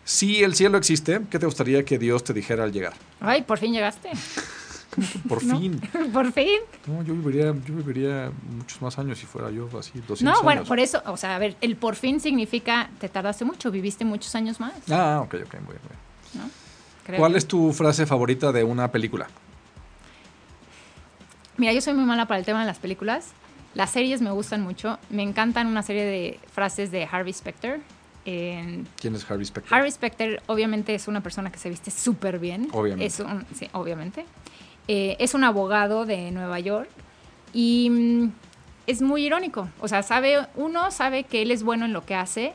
Si 0.05 0.43
el 0.43 0.55
cielo 0.55 0.77
existe, 0.77 1.21
¿qué 1.29 1.37
te 1.37 1.45
gustaría 1.45 1.83
que 1.85 1.99
Dios 1.99 2.23
te 2.23 2.33
dijera 2.33 2.63
al 2.63 2.71
llegar? 2.71 2.93
Ay, 3.19 3.43
por 3.43 3.59
fin 3.59 3.71
llegaste. 3.73 4.09
Por 5.29 5.43
No. 5.43 5.59
fin. 5.59 5.79
por 6.13 6.31
fin. 6.31 6.59
No, 6.87 7.03
yo 7.03 7.13
viviría, 7.13 7.45
yo 7.65 7.75
viviría 7.75 8.31
muchos 8.57 8.81
más 8.81 8.97
años 8.97 9.19
si 9.19 9.25
fuera 9.25 9.49
yo 9.51 9.65
así, 9.77 9.91
200 10.07 10.21
No, 10.23 10.41
bueno, 10.43 10.61
años. 10.61 10.67
por 10.67 10.79
eso, 10.79 11.01
o 11.05 11.15
sea, 11.17 11.35
a 11.35 11.39
ver, 11.39 11.55
el 11.61 11.75
por 11.75 11.95
fin 11.95 12.19
significa 12.19 12.89
te 12.99 13.07
tardaste 13.09 13.45
mucho, 13.45 13.69
viviste 13.71 14.03
muchos 14.05 14.33
años 14.35 14.59
más. 14.59 14.73
Ah, 14.89 15.21
ok, 15.23 15.35
ok, 15.45 15.53
muy 15.61 15.75
bien. 15.75 15.79
¿no? 16.35 16.49
Creo. 17.05 17.19
¿Cuál 17.19 17.35
es 17.35 17.47
tu 17.47 17.71
frase 17.73 18.05
favorita 18.05 18.51
de 18.51 18.63
una 18.63 18.91
película? 18.91 19.27
Mira, 21.57 21.73
yo 21.73 21.81
soy 21.81 21.93
muy 21.93 22.05
mala 22.05 22.25
para 22.27 22.39
el 22.39 22.45
tema 22.45 22.61
de 22.61 22.65
las 22.67 22.77
películas. 22.79 23.31
Las 23.75 23.91
series 23.91 24.21
me 24.21 24.31
gustan 24.31 24.61
mucho. 24.61 24.97
Me 25.09 25.23
encantan 25.23 25.67
una 25.67 25.83
serie 25.83 26.05
de 26.05 26.39
frases 26.51 26.91
de 26.91 27.03
Harvey 27.05 27.33
Specter. 27.33 27.81
En- 28.25 28.87
¿Quién 28.99 29.15
es 29.15 29.29
Harvey 29.29 29.45
Specter? 29.45 29.73
Harvey 29.73 29.91
Specter 29.91 30.41
obviamente 30.47 30.95
es 30.95 31.07
una 31.07 31.21
persona 31.21 31.51
que 31.51 31.59
se 31.59 31.69
viste 31.69 31.91
súper 31.91 32.39
bien. 32.39 32.69
Obviamente. 32.71 33.05
Es 33.05 33.19
un- 33.19 33.45
sí, 33.55 33.69
obviamente. 33.73 34.25
Eh, 34.91 35.15
es 35.19 35.35
un 35.35 35.43
abogado 35.43 36.05
de 36.07 36.31
Nueva 36.31 36.59
York 36.59 36.89
y 37.53 37.89
mm, 37.91 38.31
es 38.87 39.03
muy 39.03 39.23
irónico. 39.23 39.69
O 39.81 39.87
sea, 39.87 40.01
sabe, 40.01 40.47
uno 40.55 40.89
sabe 40.89 41.25
que 41.25 41.43
él 41.43 41.51
es 41.51 41.61
bueno 41.61 41.85
en 41.85 41.93
lo 41.93 42.03
que 42.07 42.15
hace 42.15 42.53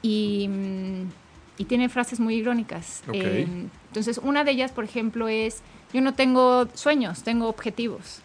y, 0.00 0.46
mm, 0.48 1.10
y 1.58 1.64
tiene 1.64 1.88
frases 1.88 2.20
muy 2.20 2.36
irónicas. 2.36 3.02
Eh, 3.12 3.48
entonces, 3.88 4.18
una 4.22 4.44
de 4.44 4.52
ellas, 4.52 4.70
por 4.70 4.84
ejemplo, 4.84 5.26
es, 5.26 5.60
yo 5.92 6.00
no 6.00 6.14
tengo 6.14 6.68
sueños, 6.74 7.24
tengo 7.24 7.48
objetivos. 7.48 8.20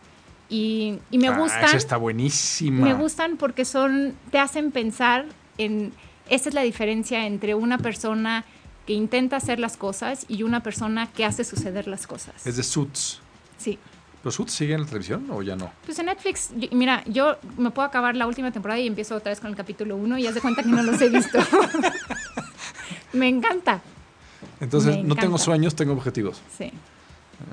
Y, 0.49 0.99
y 1.09 1.17
me 1.17 1.29
Ah, 1.29 1.37
gustan. 1.39 1.63
esa 1.65 1.77
está 1.77 1.97
buenísima. 1.97 2.85
Me 2.85 2.93
gustan 2.93 3.37
porque 3.37 3.65
son, 3.65 4.13
te 4.31 4.37
hacen 4.37 4.71
pensar 4.71 5.25
en, 5.57 5.93
esta 6.29 6.47
es 6.49 6.53
la 6.53 6.61
diferencia 6.61 7.25
entre 7.25 7.55
una 7.55 7.79
persona 7.79 8.45
que 8.85 8.93
intenta 8.93 9.35
hacer 9.37 9.59
las 9.59 9.75
cosas 9.77 10.25
y 10.29 10.43
una 10.43 10.61
persona 10.61 11.07
que 11.11 11.25
hace 11.25 11.43
suceder 11.43 11.87
las 11.87 12.05
cosas. 12.05 12.45
Es 12.45 12.55
de 12.55 12.63
Suits. 12.63 13.19
Sí. 13.57 13.77
¿Pero 14.21 14.31
Suits 14.31 14.51
sigue 14.53 14.73
en 14.73 14.81
la 14.81 14.87
televisión 14.87 15.27
o 15.31 15.41
ya 15.41 15.55
no? 15.55 15.71
Pues 15.85 15.97
en 15.99 16.07
Netflix, 16.07 16.49
yo- 16.55 16.69
mira, 16.71 17.03
yo 17.05 17.37
me 17.57 17.71
puedo 17.71 17.87
acabar 17.87 18.15
la 18.15 18.27
última 18.27 18.51
temporada 18.51 18.79
y 18.79 18.87
empiezo 18.87 19.15
otra 19.15 19.29
vez 19.31 19.39
con 19.39 19.49
el 19.49 19.55
capítulo 19.55 19.95
1 19.95 20.17
y 20.17 20.27
haz 20.27 20.35
de 20.35 20.41
cuenta 20.41 20.63
que 20.63 20.69
no 20.69 20.81
los 20.83 20.99
he 21.01 21.09
visto. 21.09 21.37
me 23.13 23.27
encanta. 23.27 23.81
Entonces, 24.59 24.97
Me 24.97 25.03
no 25.03 25.15
tengo 25.15 25.37
sueños, 25.37 25.75
tengo 25.75 25.93
objetivos. 25.93 26.41
Sí. 26.57 26.71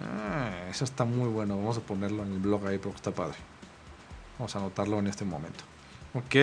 Ah, 0.02 0.50
eso 0.70 0.84
está 0.84 1.04
muy 1.04 1.28
bueno. 1.28 1.56
Vamos 1.56 1.76
a 1.78 1.80
ponerlo 1.80 2.22
en 2.22 2.32
el 2.32 2.38
blog 2.38 2.66
ahí 2.66 2.78
porque 2.78 2.96
está 2.96 3.10
padre. 3.10 3.36
Vamos 4.38 4.54
a 4.56 4.58
anotarlo 4.58 4.98
en 4.98 5.06
este 5.06 5.24
momento. 5.24 5.64
Ok. 6.14 6.34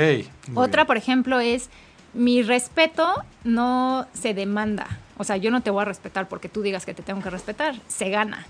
Otra, 0.56 0.84
bien. 0.84 0.88
por 0.88 0.98
ejemplo, 0.98 1.40
es 1.40 1.70
mi 2.14 2.42
respeto 2.44 3.24
no 3.44 4.08
se 4.14 4.34
demanda. 4.34 5.00
O 5.18 5.24
sea, 5.24 5.38
yo 5.38 5.52
no 5.52 5.62
te 5.62 5.70
voy 5.72 5.82
a 5.82 5.86
respetar 5.86 6.28
porque 6.28 6.50
tú 6.50 6.62
digas 6.62 6.86
que 6.86 6.94
te 6.94 7.04
tengo 7.04 7.22
que 7.22 7.30
respetar. 7.30 7.76
Se 7.88 8.10
gana. 8.10 8.46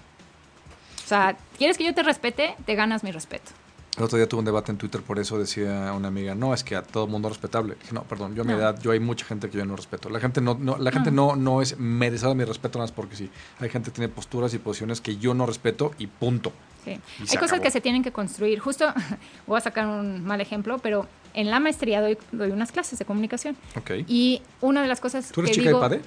O 1.12 1.14
sea, 1.14 1.36
¿quieres 1.57 1.78
que 1.78 1.84
yo 1.84 1.93
te 1.93 2.03
respete? 2.03 2.55
Te 2.66 2.74
ganas 2.76 3.03
mi 3.03 3.12
respeto. 3.12 3.51
El 3.97 4.03
otro 4.05 4.18
día 4.18 4.30
tuve 4.30 4.39
un 4.39 4.45
debate 4.45 4.72
en 4.72 4.78
Twitter, 4.78 5.01
por 5.01 5.20
eso 5.20 5.38
decía 5.38 5.91
una 5.93 6.07
amiga, 6.07 6.34
no, 6.36 6.53
es 6.53 6.64
que 6.64 6.78
a 6.78 6.84
todo 6.84 7.05
mundo 7.07 7.28
respetable. 7.28 7.76
No, 7.91 8.03
perdón, 8.03 8.34
yo 8.34 8.43
a 8.43 8.45
mi 8.45 8.53
No. 8.53 8.59
edad, 8.59 8.80
yo 8.82 8.91
hay 8.91 9.01
mucha 9.01 9.26
gente 9.26 9.49
que 9.49 9.57
yo 9.57 9.66
no 9.66 9.76
respeto. 9.76 10.09
La 10.09 10.22
gente 10.22 10.39
no, 10.39 10.53
no 10.57 10.78
la 10.78 10.89
gente 10.93 11.12
No. 11.12 11.36
no, 11.36 11.36
no 11.36 11.62
es 11.62 11.78
merecida 11.78 12.34
mi 12.34 12.45
respeto 12.45 12.80
nada 12.80 12.86
más 12.86 12.93
porque 12.93 13.18
sí. 13.18 13.30
Hay 13.59 13.68
gente 13.70 13.89
que 13.91 13.95
tiene 13.95 14.07
posturas 14.07 14.53
y 14.53 14.59
posiciones 14.59 15.01
que 15.01 15.18
yo 15.18 15.34
no 15.34 15.45
respeto 15.45 15.91
y 15.97 16.07
punto. 16.07 16.53
Sí. 16.86 16.91
Y 16.91 16.93
Hay 16.93 17.28
cosas 17.28 17.43
acabó. 17.51 17.64
que 17.64 17.72
se 17.72 17.82
tienen 17.82 18.01
que 18.03 18.14
construir. 18.14 18.59
Justo, 18.59 18.86
voy 19.47 19.57
a 19.57 19.62
sacar 19.62 19.86
un 19.88 20.24
mal 20.24 20.39
ejemplo, 20.39 20.78
pero 20.78 21.05
en 21.34 21.51
la 21.51 21.59
maestría 21.59 21.99
doy, 21.99 22.18
doy 22.32 22.51
unas 22.51 22.72
clases 22.72 22.97
de 22.97 23.03
comunicación. 23.03 23.57
Ok. 23.76 23.91
Y 24.07 24.41
una 24.62 24.82
de 24.82 24.88
las 24.88 25.01
cosas 25.01 25.34
¿Tú 25.34 25.41
eres 25.41 25.49
que 25.51 25.55
chica 25.55 25.68
digo, 25.72 25.80
de 25.82 25.89
PADE? 25.97 26.01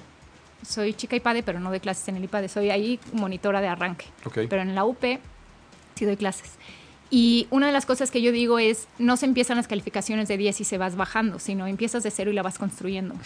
Soy 0.67 0.93
chica 0.93 1.15
IPADE, 1.15 1.43
pero 1.43 1.59
no 1.59 1.69
doy 1.69 1.79
clases 1.79 2.07
en 2.07 2.15
el 2.17 2.23
IPADE. 2.23 2.47
Soy 2.49 2.69
ahí 2.71 2.99
monitora 3.13 3.61
de 3.61 3.67
arranque. 3.67 4.05
Pero 4.49 4.61
en 4.61 4.75
la 4.75 4.83
UP 4.85 5.03
sí 5.95 6.05
doy 6.05 6.17
clases. 6.17 6.51
Y 7.11 7.47
una 7.51 7.67
de 7.67 7.71
las 7.73 7.85
cosas 7.85 8.09
que 8.11 8.21
yo 8.21 8.31
digo 8.31 8.57
es, 8.59 8.87
no 8.97 9.15
se 9.15 9.25
empiezan 9.27 9.57
las 9.57 9.67
calificaciones 9.67 10.27
de 10.27 10.37
10 10.37 10.61
y 10.61 10.63
se 10.63 10.77
vas 10.77 10.95
bajando, 10.95 11.37
sino 11.39 11.67
empiezas 11.67 12.01
de 12.03 12.09
cero 12.11 12.31
y 12.31 12.33
la 12.33 12.41
vas 12.43 12.57
construyendo. 12.57 13.15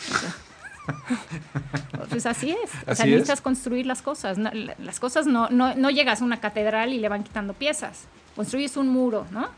Pues 2.09 2.25
así 2.25 2.49
es. 2.51 2.71
O 2.87 2.95
sea, 2.95 3.05
necesitas 3.05 3.39
es. 3.39 3.41
construir 3.41 3.85
las 3.85 4.01
cosas. 4.01 4.37
No, 4.39 4.49
la- 4.51 4.75
las 4.79 4.99
cosas 4.99 5.27
no, 5.27 5.47
no, 5.49 5.75
no 5.75 5.89
llegas 5.91 6.21
a 6.21 6.25
una 6.25 6.39
catedral 6.39 6.93
y 6.93 6.97
le 6.99 7.09
van 7.09 7.23
quitando 7.23 7.53
piezas. 7.53 8.05
Construyes 8.35 8.75
un 8.77 8.87
muro, 8.89 9.27
¿no? 9.31 9.49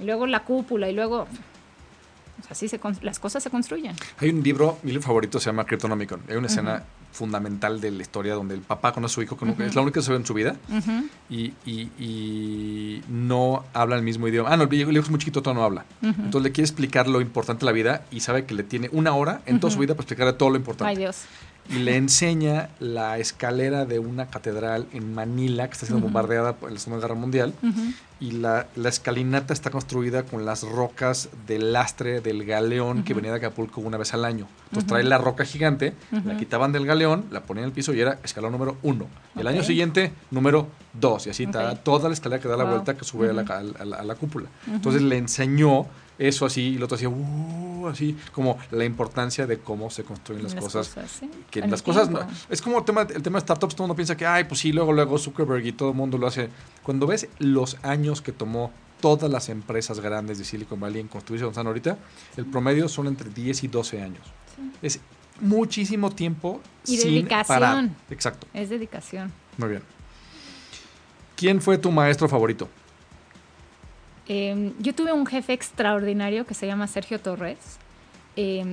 Y 0.00 0.04
luego 0.04 0.26
la 0.26 0.40
cúpula 0.40 0.88
y 0.88 0.92
luego... 0.92 1.28
o 2.42 2.44
sea, 2.44 2.52
así 2.52 2.68
se, 2.68 2.78
con- 2.78 2.96
las 3.02 3.18
cosas 3.18 3.42
se 3.42 3.48
construyen. 3.50 3.96
Hay 4.18 4.28
un 4.30 4.42
libro, 4.42 4.78
mi 4.82 4.90
libro 4.92 5.02
favorito 5.06 5.40
se 5.40 5.46
llama 5.46 5.64
Cryptonomicon. 5.64 6.20
Hay 6.28 6.36
una 6.36 6.48
escena 6.48 6.82
fundamental 7.12 7.80
de 7.80 7.90
la 7.90 8.02
historia 8.02 8.34
donde 8.34 8.54
el 8.54 8.60
papá 8.62 8.92
conoce 8.92 9.12
a 9.12 9.14
su 9.16 9.22
hijo, 9.22 9.36
que 9.36 9.44
nunca- 9.46 9.64
es 9.66 9.74
la 9.74 9.82
única 9.82 10.00
que 10.00 10.04
se 10.04 10.10
ve 10.12 10.16
en 10.16 10.26
su 10.26 10.34
vida, 10.34 10.56
Ujú, 10.70 11.06
y, 11.30 11.52
y- 11.66 11.90
y 11.98 13.02
no 13.08 13.64
habla 13.74 13.96
el 13.96 14.02
mismo 14.02 14.28
idioma. 14.28 14.50
Ah, 14.50 14.56
no, 14.56 14.64
el 14.64 14.74
hijo 14.74 14.90
es 14.90 15.10
muy 15.10 15.18
chiquito, 15.18 15.42
todavía 15.42 15.60
no 15.60 15.64
habla. 15.66 15.84
Entonces 16.02 16.42
le 16.42 16.52
quiere 16.52 16.66
explicar 16.66 17.08
lo 17.08 17.20
importante 17.20 17.60
de 17.60 17.66
la 17.66 17.72
vida 17.72 18.04
y 18.10 18.20
sabe 18.20 18.44
que 18.46 18.54
le 18.54 18.62
tiene 18.62 18.88
una 18.92 19.14
hora 19.14 19.42
en 19.46 19.60
toda 19.60 19.72
su 19.72 19.78
vida 19.78 19.94
para 19.94 20.02
explicarle 20.02 20.32
todo 20.34 20.50
lo 20.50 20.56
importante. 20.56 20.90
Ay, 20.90 20.96
Dios. 20.96 21.22
y 21.70 21.74
le 21.78 21.94
enseña 21.96 22.70
la 22.80 23.18
escalera 23.18 23.84
de 23.84 24.00
una 24.00 24.26
catedral 24.26 24.88
en 24.92 25.14
Manila 25.14 25.68
que 25.68 25.74
está 25.74 25.86
siendo 25.86 25.98
Ujú. 26.04 26.06
bombardeada 26.12 26.56
por 26.56 26.72
la 26.72 26.78
Segunda 26.80 27.00
Guerra 27.06 27.14
Mundial. 27.14 27.54
Ujú. 27.62 27.92
Y 28.22 28.30
la, 28.30 28.68
la 28.76 28.88
escalinata 28.88 29.52
está 29.52 29.70
construida 29.70 30.22
con 30.22 30.44
las 30.46 30.62
rocas 30.62 31.28
del 31.48 31.72
lastre 31.72 32.20
del 32.20 32.44
galeón 32.44 33.02
que 33.02 33.14
venía 33.14 33.32
de 33.32 33.38
Acapulco 33.38 33.80
una 33.80 33.96
vez 33.96 34.14
al 34.14 34.24
año. 34.24 34.46
Entonces 34.66 34.86
trae 34.86 35.02
la 35.02 35.18
roca 35.18 35.44
gigante, 35.44 35.92
la 36.24 36.36
quitaban 36.36 36.70
del 36.70 36.86
galeón, 36.86 37.24
la 37.32 37.42
ponían 37.42 37.64
en 37.64 37.70
el 37.70 37.74
piso 37.74 37.92
y 37.92 38.00
era 38.00 38.18
escalón 38.22 38.52
número 38.52 38.76
uno. 38.84 39.06
El 39.34 39.48
año 39.48 39.64
siguiente, 39.64 40.12
número 40.30 40.68
dos. 40.92 41.26
Y 41.26 41.30
así 41.30 41.42
está 41.42 41.72
Ok. 41.72 41.78
toda 41.82 42.08
la 42.08 42.14
escalera 42.14 42.40
que 42.40 42.46
da 42.48 42.56
la 42.56 42.62
Wow. 42.62 42.72
vuelta 42.74 42.96
que 42.96 43.04
sube 43.04 43.28
a, 43.28 43.32
la, 43.32 43.42
a 43.42 43.84
la- 43.84 43.96
a 43.96 44.04
la- 44.04 44.14
cúpula. 44.14 44.48
Entonces 44.68 45.02
le 45.02 45.16
enseñó 45.18 45.86
eso 46.28 46.46
así 46.46 46.70
y 46.70 46.76
el 46.76 46.82
otro 46.82 46.96
hacía 46.96 47.08
"Uh", 47.08 47.88
así 47.88 48.16
como 48.32 48.58
la 48.70 48.84
importancia 48.84 49.46
de 49.46 49.58
cómo 49.58 49.90
se 49.90 50.04
construyen 50.04 50.44
las, 50.44 50.54
cosas 50.54 50.94
sí. 51.18 51.28
que 51.50 51.60
las 51.66 51.82
cosas 51.82 52.08
no- 52.10 52.20
es 52.48 52.62
como 52.62 52.78
el 52.78 52.84
tema, 52.84 53.02
el 53.02 53.22
tema 53.22 53.38
de 53.38 53.42
startups 53.42 53.74
todo 53.74 53.84
el 53.84 53.88
mundo 53.88 53.96
piensa 53.96 54.16
que 54.16 54.24
ay 54.26 54.44
pues 54.44 54.60
sí 54.60 54.72
luego 54.72 54.92
luego 54.92 55.18
Zuckerberg 55.18 55.66
y 55.66 55.72
todo 55.72 55.90
el 55.90 55.96
mundo 55.96 56.16
lo 56.18 56.26
hace 56.28 56.48
cuando 56.82 57.06
ves 57.06 57.28
los 57.38 57.76
años 57.82 58.22
que 58.22 58.30
tomó 58.32 58.70
todas 59.00 59.28
las 59.30 59.48
empresas 59.48 59.98
grandes 59.98 60.38
de 60.38 60.44
Silicon 60.44 60.78
Valley 60.78 61.00
en 61.00 61.08
construirse 61.08 61.42
donde 61.44 61.54
están 61.54 61.66
ahorita 61.66 61.98
el 62.36 62.46
promedio 62.46 62.88
son 62.88 63.08
entre 63.08 63.28
10 63.30 63.64
y 63.64 63.68
12 63.68 64.00
años 64.00 64.22
Sí. 64.54 64.70
es 64.82 65.00
muchísimo 65.40 66.10
tiempo 66.10 66.60
Y 66.86 66.98
sin 66.98 67.10
dedicación. 67.14 67.46
parar 67.46 67.88
exacto 68.10 68.46
Es 68.54 68.70
dedicación. 68.70 69.32
muy 69.58 69.70
bien 69.70 69.82
¿quién 71.36 71.60
fue 71.60 71.78
tu 71.78 71.90
maestro 71.90 72.28
favorito? 72.28 72.68
Eh, 74.28 74.72
yo 74.78 74.94
tuve 74.94 75.12
un 75.12 75.26
jefe 75.26 75.52
extraordinario 75.52 76.46
que 76.46 76.54
se 76.54 76.66
llama 76.66 76.86
Sergio 76.86 77.20
Torres. 77.20 77.58
Eh, 78.36 78.64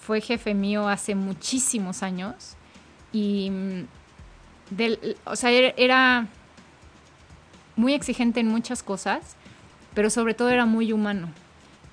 fue 0.00 0.20
jefe 0.20 0.54
mío 0.54 0.88
hace 0.88 1.14
muchísimos 1.14 2.02
años 2.02 2.54
y 3.12 3.50
mm, 3.50 3.86
del, 4.70 5.16
o 5.24 5.34
sea, 5.34 5.50
era- 5.50 5.74
era 5.76 6.26
muy 7.76 7.94
exigente 7.94 8.40
en 8.40 8.46
muchas 8.48 8.82
cosas, 8.82 9.36
pero 9.94 10.10
sobre 10.10 10.34
todo 10.34 10.50
era 10.50 10.66
muy 10.66 10.92
humano. 10.92 11.28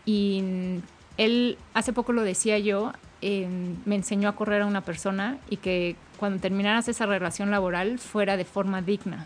Y 0.06 0.42
mm, 0.44 0.78
él, 1.18 1.58
hace 1.74 1.94
poco 1.94 2.14
lo 2.14 2.22
decía 2.22 2.60
yo, 2.60 2.94
eh, 3.22 3.48
me 3.86 3.96
enseñó 3.96 4.30
a 4.30 4.36
correr 4.36 4.62
a 4.62 4.66
una 4.68 4.82
persona 4.82 5.38
y 5.50 5.58
que 5.58 5.96
cuando 6.18 6.40
terminaras 6.40 6.88
esa 6.88 7.06
relación 7.08 7.50
laboral 7.50 7.98
fuera 8.00 8.38
de 8.38 8.46
forma 8.46 8.82
digna. 8.84 9.26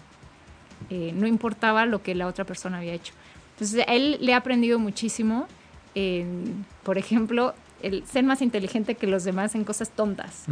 Eh, 0.90 1.12
no 1.16 1.28
importaba 1.28 1.86
lo 1.86 2.02
que 2.02 2.16
la 2.16 2.28
otra 2.28 2.46
persona 2.46 2.78
había 2.78 2.94
hecho. 2.94 3.14
Entonces, 3.52 3.86
a 3.88 3.93
él 3.93 4.18
le 4.22 4.34
ha 4.34 4.38
aprendido 4.38 4.80
muchísimo. 4.80 5.47
en, 5.93 6.66
por 6.84 6.97
ejemplo, 6.97 7.54
el 7.82 8.06
ser 8.06 8.24
más 8.24 8.41
inteligente 8.41 8.95
que 8.95 9.08
los 9.08 9.24
demás 9.24 9.56
en 9.56 9.64
cosas 9.64 9.89
tontas. 9.89 10.45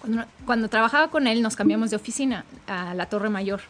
Cuando, 0.00 0.24
cuando 0.46 0.68
trabajaba 0.68 1.08
con 1.08 1.26
él, 1.26 1.42
nos 1.42 1.56
cambiamos 1.56 1.90
de 1.90 1.96
oficina 1.96 2.44
a 2.66 2.94
la 2.94 3.06
Torre 3.06 3.30
Mayor. 3.30 3.60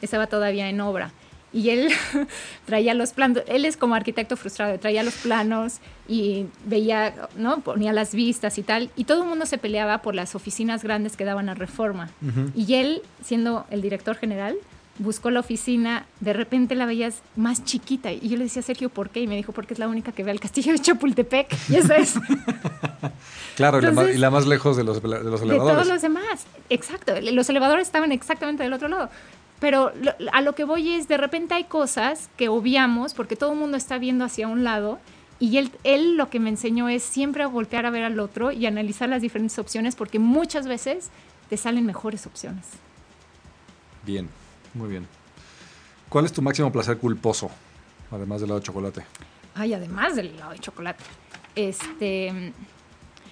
Estaba 0.00 0.26
todavía 0.26 0.68
en 0.68 0.80
obra. 0.80 1.12
Y 1.52 1.70
él 1.70 1.88
traía 2.66 2.94
los 2.94 3.12
planos, 3.12 3.42
él 3.46 3.64
es 3.64 3.76
como 3.76 3.94
arquitecto 3.94 4.36
frustrado, 4.36 4.78
traía 4.78 5.02
los 5.02 5.14
planos 5.14 5.78
y 6.06 6.46
veía, 6.66 7.14
¿no? 7.36 7.60
Ponía 7.60 7.92
las 7.92 8.14
vistas 8.14 8.58
y 8.58 8.62
tal. 8.62 8.90
Y 8.96 9.04
todo 9.04 9.22
el 9.22 9.28
mundo 9.28 9.46
se 9.46 9.56
peleaba 9.56 10.02
por 10.02 10.14
las 10.14 10.34
oficinas 10.34 10.82
grandes 10.82 11.16
que 11.16 11.24
daban 11.24 11.48
a 11.48 11.54
reforma. 11.54 12.10
Y 12.54 12.74
él, 12.74 13.02
siendo 13.22 13.66
el 13.70 13.80
director 13.80 14.16
general, 14.16 14.56
buscó 14.98 15.30
la 15.30 15.40
oficina, 15.40 16.06
de 16.20 16.32
repente 16.32 16.74
la 16.74 16.86
veías 16.86 17.22
más 17.36 17.64
chiquita. 17.64 18.12
Y 18.12 18.28
yo 18.28 18.36
le 18.36 18.44
decía, 18.44 18.62
Sergio, 18.62 18.88
¿por 18.88 19.10
qué? 19.10 19.20
Y 19.20 19.26
me 19.26 19.36
dijo, 19.36 19.52
porque 19.52 19.74
es 19.74 19.78
la 19.78 19.88
única 19.88 20.12
que 20.12 20.24
ve 20.24 20.30
al 20.30 20.40
castillo 20.40 20.72
de 20.72 20.78
Chapultepec. 20.80 21.48
Y 21.68 21.76
eso 21.76 21.94
es. 21.94 22.14
claro 23.56 23.78
y 23.78 23.82
la 23.82 23.88
más- 23.88 23.98
Entonces- 23.98 24.16
y 24.16 24.18
la 24.18 24.30
más 24.30 24.46
lejos 24.46 24.76
de 24.76 24.84
los, 24.84 25.02
de 25.02 25.08
los 25.08 25.40
de 25.40 25.46
elevadores 25.46 25.74
todos 25.76 25.86
los 25.88 26.02
demás. 26.02 26.46
Exacto. 26.70 27.14
Los 27.20 27.48
elevadores 27.48 27.86
estaban 27.86 28.12
exactamente 28.12 28.62
del 28.62 28.72
otro 28.72 28.88
lado. 28.88 29.10
Pero 29.60 29.92
lo- 30.02 30.12
a 30.32 30.40
lo 30.42 30.54
que 30.54 30.64
voy 30.64 30.92
es, 30.94 31.08
de 31.08 31.16
repente 31.16 31.54
hay 31.54 31.64
cosas 31.64 32.28
que 32.36 32.48
obviamos 32.48 33.14
porque 33.14 33.36
todo 33.36 33.52
el 33.52 33.58
mundo 33.58 33.76
está 33.76 33.98
viendo 33.98 34.24
hacia 34.24 34.46
un 34.48 34.62
lado 34.64 34.98
y 35.40 35.58
él, 35.58 35.70
él 35.84 36.16
lo 36.16 36.30
que 36.30 36.40
me 36.40 36.48
enseñó 36.50 36.88
es 36.88 37.02
siempre 37.02 37.42
a 37.42 37.46
voltear 37.46 37.86
a 37.86 37.90
ver 37.90 38.04
al 38.04 38.18
otro 38.20 38.50
y 38.52 38.66
analizar 38.66 39.08
las 39.08 39.22
diferentes 39.22 39.58
opciones 39.58 39.94
porque 39.96 40.18
muchas 40.18 40.66
veces 40.66 41.10
te 41.48 41.56
salen 41.56 41.86
mejores 41.86 42.26
opciones. 42.26 42.64
bien 44.04 44.28
muy 44.78 44.88
bien 44.88 45.06
¿cuál 46.08 46.24
es 46.24 46.32
tu 46.32 46.40
máximo 46.42 46.72
placer 46.72 46.96
culposo? 46.98 47.50
además 48.10 48.40
del 48.40 48.48
lado 48.48 48.60
de 48.60 48.66
chocolate 48.66 49.04
Ay, 49.54 49.74
además 49.74 50.14
del 50.14 50.28
helado 50.28 50.52
de 50.52 50.60
chocolate. 50.60 51.02
Este, 51.56 52.52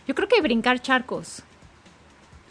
yo 0.08 0.14
creo 0.16 0.26
que 0.28 0.40
brincar 0.42 0.80
charcos. 0.82 1.42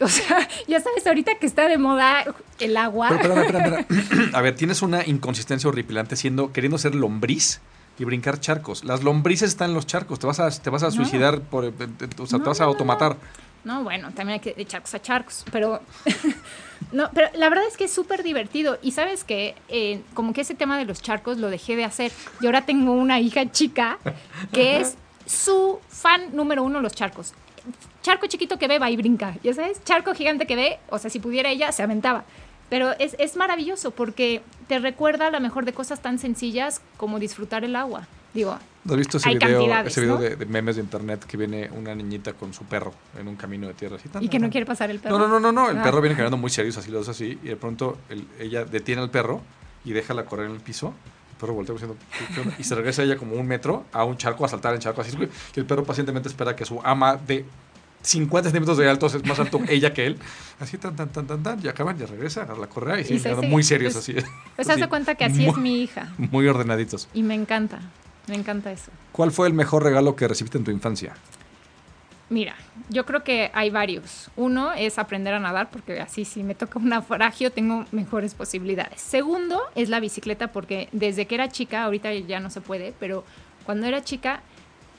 O 0.00 0.08
sea, 0.08 0.46
ya 0.66 0.80
sabes, 0.80 1.06
ahorita 1.06 1.34
que 1.38 1.46
está 1.46 1.68
de 1.68 1.76
moda 1.78 2.24
el 2.58 2.76
agua. 2.78 3.10
Pero. 3.20 3.34
A 4.34 4.40
ver, 4.42 4.54
tienes 4.56 4.80
una 4.82 5.06
inconsistencia 5.06 5.68
horripilante 5.68 6.16
siendo, 6.16 6.52
queriendo 6.52 6.76
ser 6.78 6.94
lombriz 6.94 7.60
y 7.98 8.04
brincar 8.04 8.40
charcos. 8.40 8.84
Las 8.84 9.02
lombrices 9.02 9.48
están 9.50 9.70
en 9.70 9.74
los 9.74 9.86
charcos. 9.86 10.18
Te 10.18 10.26
vas 10.26 10.38
a, 10.40 10.50
te 10.50 10.68
vas 10.70 10.82
a 10.82 10.86
No. 10.86 10.92
suicidar, 10.92 11.40
por, 11.42 11.64
eh, 11.66 11.72
eh, 11.78 12.08
o 12.18 12.26
sea, 12.26 12.38
No, 12.38 12.44
te 12.44 12.48
vas 12.50 12.60
a 12.60 12.64
automatar. 12.64 13.16
No, 13.64 13.82
bueno, 13.84 14.08
también 14.12 14.34
hay 14.34 14.40
que 14.40 14.54
de 14.54 14.64
charcos 14.66 14.94
a 14.94 15.00
charcos, 15.02 15.44
pero 15.50 15.80
no, 16.92 17.10
pero 17.12 17.28
la 17.34 17.48
verdad 17.48 17.64
es 17.66 17.76
que 17.76 17.84
es 17.84 17.92
súper 17.92 18.22
divertido 18.22 18.78
y 18.82 18.92
sabes 18.92 19.24
que 19.24 19.54
eh, 19.68 20.02
como 20.14 20.32
que 20.32 20.42
ese 20.42 20.54
tema 20.54 20.78
de 20.78 20.84
los 20.84 21.02
charcos 21.02 21.38
lo 21.38 21.50
dejé 21.50 21.76
de 21.76 21.84
hacer 21.84 22.12
y 22.40 22.46
ahora 22.46 22.62
tengo 22.66 22.92
una 22.92 23.20
hija 23.20 23.50
chica 23.50 23.98
que 24.52 24.80
es 24.80 24.96
su 25.26 25.80
fan 25.88 26.34
número 26.34 26.62
uno 26.62 26.80
los 26.80 26.94
charcos. 26.94 27.34
Charco 28.02 28.26
chiquito 28.28 28.58
que 28.58 28.68
ve 28.68 28.78
va 28.78 28.90
y 28.90 28.96
brinca, 28.96 29.36
ya 29.42 29.52
sabes, 29.52 29.82
charco 29.84 30.14
gigante 30.14 30.46
que 30.46 30.54
ve, 30.54 30.78
o 30.88 30.98
sea, 30.98 31.10
si 31.10 31.18
pudiera 31.18 31.50
ella 31.50 31.72
se 31.72 31.82
aventaba. 31.82 32.24
Pero 32.68 32.92
es, 32.98 33.16
es 33.18 33.36
maravilloso 33.36 33.90
porque 33.90 34.42
te 34.68 34.78
recuerda 34.78 35.28
a 35.28 35.30
lo 35.30 35.40
mejor 35.40 35.64
de 35.64 35.72
cosas 35.72 36.00
tan 36.00 36.18
sencillas 36.18 36.80
como 36.96 37.18
disfrutar 37.18 37.64
el 37.64 37.76
agua. 37.76 38.06
Digo, 38.36 38.56
¿No 38.84 38.92
¿Has 38.92 38.98
visto 38.98 39.16
ese 39.16 39.30
Hay 39.30 39.34
video, 39.38 39.74
ese 39.84 40.00
video 40.00 40.14
¿no? 40.14 40.20
de, 40.20 40.36
de 40.36 40.46
memes 40.46 40.76
de 40.76 40.82
internet 40.82 41.24
que 41.24 41.36
viene 41.36 41.68
una 41.76 41.92
niñita 41.94 42.34
con 42.34 42.52
su 42.54 42.62
perro 42.64 42.92
en 43.18 43.26
un 43.26 43.34
camino 43.34 43.66
de 43.66 43.74
tierra? 43.74 43.96
Así, 43.96 44.08
tan, 44.08 44.22
y 44.22 44.28
que 44.28 44.38
no 44.38 44.48
quiere 44.48 44.64
pasar 44.64 44.90
el 44.90 45.00
perro. 45.00 45.18
No, 45.18 45.26
no, 45.26 45.40
no, 45.40 45.50
no, 45.50 45.52
no. 45.64 45.70
El 45.70 45.78
Ah. 45.78 45.82
perro 45.82 46.00
viene 46.00 46.14
caminando 46.14 46.36
muy 46.36 46.50
serio, 46.50 46.72
así 46.76 46.90
lo 46.92 47.00
hace 47.00 47.10
así, 47.10 47.38
y 47.42 47.48
de 47.48 47.56
pronto 47.56 47.98
el- 48.10 48.28
ella 48.38 48.64
detiene 48.64 49.02
al 49.02 49.10
perro 49.10 49.40
y 49.84 49.90
déjala 49.92 50.24
correr 50.26 50.46
en 50.46 50.52
el 50.52 50.60
piso. 50.60 50.94
El 51.32 51.36
perro 51.40 51.54
voltea 51.54 51.72
diciendo, 51.74 51.96
y 52.58 52.62
se 52.62 52.74
regresa 52.76 53.02
ella 53.02 53.16
como 53.16 53.34
un 53.34 53.46
metro 53.46 53.86
a 53.92 54.04
un 54.04 54.16
charco, 54.18 54.44
a 54.44 54.48
saltar 54.48 54.74
en 54.74 54.80
charco, 54.80 55.00
así. 55.00 55.16
Y 55.56 55.58
el 55.60 55.66
perro 55.66 55.82
pacientemente 55.82 56.28
espera 56.28 56.54
que 56.54 56.64
su 56.64 56.80
ama 56.84 57.16
de 57.16 57.44
50 58.02 58.50
centímetros 58.50 58.78
de 58.78 58.88
alto, 58.88 59.06
es 59.06 59.24
más 59.26 59.40
alto 59.40 59.58
ella 59.68 59.92
que 59.92 60.06
él, 60.06 60.18
así 60.60 60.78
tan, 60.78 60.94
tan, 60.94 61.08
tan, 61.08 61.26
tan, 61.26 61.42
tan, 61.42 61.64
y 61.64 61.66
acaban, 61.68 61.98
ya 61.98 62.06
regresa 62.06 62.42
a 62.44 62.54
la 62.56 62.68
correa 62.68 62.98
y, 62.98 63.02
Y 63.02 63.18
siguen 63.18 63.50
muy 63.50 63.64
serios 63.64 63.94
Pues- 63.94 64.08
así. 64.10 64.14
Pues 64.54 64.68
haz 64.70 64.78
de 64.78 64.88
cuenta 64.88 65.14
que 65.16 65.24
así 65.24 65.44
es 65.44 65.52
muy- 65.54 65.60
mi 65.62 65.82
hija. 65.82 66.12
Muy 66.18 66.46
ordenaditos. 66.46 67.08
Y 67.14 67.22
me 67.24 67.34
encanta, 67.34 67.80
me 68.26 68.34
encanta 68.34 68.72
eso. 68.72 68.90
¿Cuál 69.12 69.32
fue 69.32 69.46
el 69.48 69.54
mejor 69.54 69.82
regalo 69.84 70.16
que 70.16 70.28
recibiste 70.28 70.58
en 70.58 70.64
tu 70.64 70.70
infancia? 70.70 71.14
Mira, 72.28 72.56
yo 72.88 73.06
creo 73.06 73.22
que 73.22 73.50
hay 73.54 73.70
varios. 73.70 74.30
Uno 74.34 74.72
es 74.72 74.98
aprender 74.98 75.32
a 75.34 75.38
nadar, 75.38 75.70
porque 75.70 76.00
así 76.00 76.24
si 76.24 76.42
me 76.42 76.56
toca 76.56 76.78
un 76.80 76.88
naufragio 76.88 77.52
tengo 77.52 77.84
mejores 77.92 78.34
posibilidades. 78.34 79.00
Segundo 79.00 79.62
es 79.76 79.88
la 79.88 80.00
bicicleta, 80.00 80.48
porque 80.48 80.88
desde 80.90 81.26
que 81.26 81.36
era 81.36 81.48
chica, 81.48 81.84
ahorita 81.84 82.12
ya 82.14 82.40
no 82.40 82.50
se 82.50 82.60
puede, 82.60 82.92
pero 82.98 83.24
cuando 83.64 83.86
era 83.86 84.02
chica, 84.02 84.40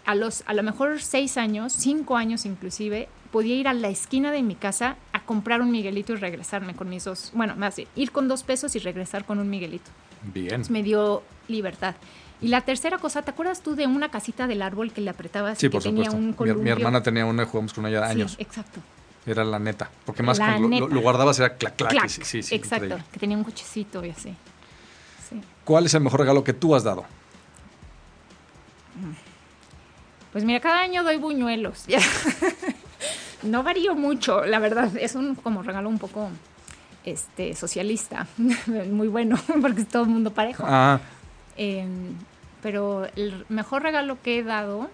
a 0.06 0.16
los 0.16 0.44
a 0.46 0.54
lo 0.54 0.64
mejor 0.64 1.02
seis 1.02 1.38
años, 1.38 1.74
cinco 1.74 2.16
años 2.16 2.46
inclusive, 2.46 3.10
podía 3.32 3.56
ir 3.56 3.68
a 3.68 3.74
la 3.74 3.90
esquina 3.90 4.32
de 4.32 4.42
mi 4.42 4.56
casa 4.56 4.96
a 5.12 5.24
comprar 5.24 5.62
un 5.62 5.70
Miguelito 5.70 6.14
y 6.14 6.16
regresarme 6.16 6.76
con 6.76 6.88
mis 6.88 7.04
dos, 7.04 7.32
bueno, 7.34 7.58
más 7.58 7.76
bien, 7.76 7.90
ir 7.98 8.12
con 8.12 8.30
dos 8.30 8.44
pesos 8.44 8.74
y 8.78 8.80
regresar 8.80 9.26
con 9.26 9.40
un 9.40 9.50
Miguelito. 9.50 9.92
Bien. 10.34 10.64
me 10.70 10.82
dio 10.82 11.24
libertad. 11.48 11.96
Y 12.42 12.50
la 12.50 12.62
tercera 12.62 12.98
cosa, 13.00 13.24
¿te 13.24 13.32
acuerdas 13.32 13.62
tú 13.62 13.76
de 13.76 13.88
una 13.88 14.10
casita 14.10 14.46
del 14.48 14.62
árbol 14.62 14.92
que 14.92 15.02
le 15.02 15.10
apretabas 15.10 15.58
Sí, 15.58 15.66
y 15.66 15.70
que 15.70 15.74
por 15.74 15.84
tenía 15.84 16.06
supuesto. 16.06 16.18
un 16.18 16.28
Mi, 16.28 16.34
columpio? 16.34 16.64
mi 16.64 16.70
hermana 16.70 17.02
tenía 17.02 17.26
una 17.26 17.44
y 17.44 17.46
jugamos 17.48 17.74
con 17.74 17.86
ella 17.88 18.06
Sí, 18.06 18.12
años. 18.12 18.36
exacto. 18.40 18.80
Era 19.26 19.44
la 19.44 19.60
neta. 19.60 19.90
Porque 20.06 20.22
más 20.24 20.38
La 20.38 20.58
cuando 20.58 20.80
lo- 20.80 20.88
lo, 20.88 21.02
guardabas 21.02 21.38
era 21.40 21.56
clac, 21.56 21.76
clac. 21.76 22.08
sí, 22.08 22.22
sí, 22.24 22.44
sí, 22.44 22.56
exacto, 22.56 22.86
increíble. 22.86 23.06
que 23.12 23.20
tenía 23.20 23.38
un 23.38 23.44
cochecito 23.44 24.06
y 24.06 24.12
así. 24.12 24.36
Sí. 25.30 25.42
¿Cuál 25.66 25.88
es 25.88 25.94
el 25.96 26.02
mejor 26.02 26.20
regalo 26.22 26.44
que 26.44 26.54
tú 26.54 26.76
has 26.76 26.84
dado? 26.84 27.06
Pues 30.32 30.44
mira, 30.44 30.60
cada 30.60 30.80
año 30.82 31.04
doy 31.04 31.18
buñuelos. 31.18 31.86
no 33.44 33.64
varío 33.64 33.96
mucho, 33.96 34.46
la 34.46 34.60
verdad. 34.60 34.96
Es 34.98 35.16
un 35.16 35.36
como 35.36 35.64
regalo 35.64 35.90
un 35.90 35.98
poco 36.00 36.30
este, 37.04 37.56
socialista. 37.56 38.28
Muy 38.92 39.08
bueno, 39.08 39.38
porque 39.62 39.82
es 39.82 39.88
todo 39.88 40.04
el 40.04 40.10
mundo 40.10 40.32
parejo. 40.32 40.64
Ah, 40.68 41.00
Em, 41.58 42.14
pero 42.62 43.08
el 43.16 43.46
mejor 43.50 43.84
regalo 43.84 44.22
que 44.22 44.40
he 44.40 44.44
dado, 44.44 44.90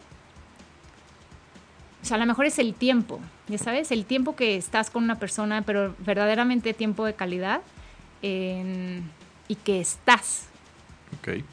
o 2.01 2.05
sea, 2.05 2.15
a 2.15 2.19
lo 2.19 2.25
mejor 2.25 2.45
es 2.45 2.59
el 2.59 2.73
tiempo, 2.73 3.19
ya 3.47 3.57
sabes, 3.57 3.91
el 3.91 4.05
tiempo 4.05 4.35
que 4.35 4.57
estás 4.57 4.89
con 4.89 5.03
una 5.03 5.19
persona, 5.19 5.61
pero 5.61 5.95
verdaderamente 5.99 6.73
tiempo 6.73 7.05
de 7.05 7.13
calidad 7.13 7.61
em, 8.21 9.03
y 9.47 9.55
que 9.55 9.79
estás. 9.81 10.47
ok. 11.19 11.43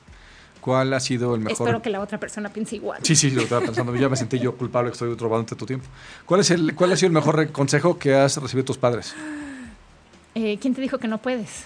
¿Cuál 0.61 0.93
ha 0.93 1.01
sido 1.01 1.35
el 1.35 1.41
mejor? 1.41 1.67
Espero 1.67 1.81
que 1.83 1.89
la 1.89 2.01
otra 2.01 2.21
persona 2.21 2.51
piense 2.51 2.77
igual. 2.77 3.01
Sí, 3.03 3.17
sí, 3.17 3.31
lo 3.31 3.41
estaba 3.41 3.63
pensando. 3.63 3.97
Ya 3.97 4.11
me 4.11 4.17
sentí 4.17 4.39
yo 4.39 4.55
culpable 4.57 4.91
que 4.91 4.93
estoy 4.93 5.15
robándote 5.15 5.57
tu 5.57 5.65
tiempo. 5.65 5.87
¿Cuál, 6.27 6.41
es 6.41 6.51
el, 6.51 6.75
¿Cuál 6.75 6.93
ha 6.93 6.97
sido 6.97 7.07
el 7.07 7.15
mejor 7.15 7.51
consejo 7.51 7.99
que 7.99 8.15
has 8.15 8.37
recibido 8.37 8.65
de 8.65 8.67
tus 8.67 8.77
padres? 8.77 9.15
Eh, 10.35 10.59
¿Quién 10.61 10.75
te 10.75 10.83
dijo 10.83 10.99
que 10.99 11.09
no 11.09 11.19
puedes? 11.19 11.65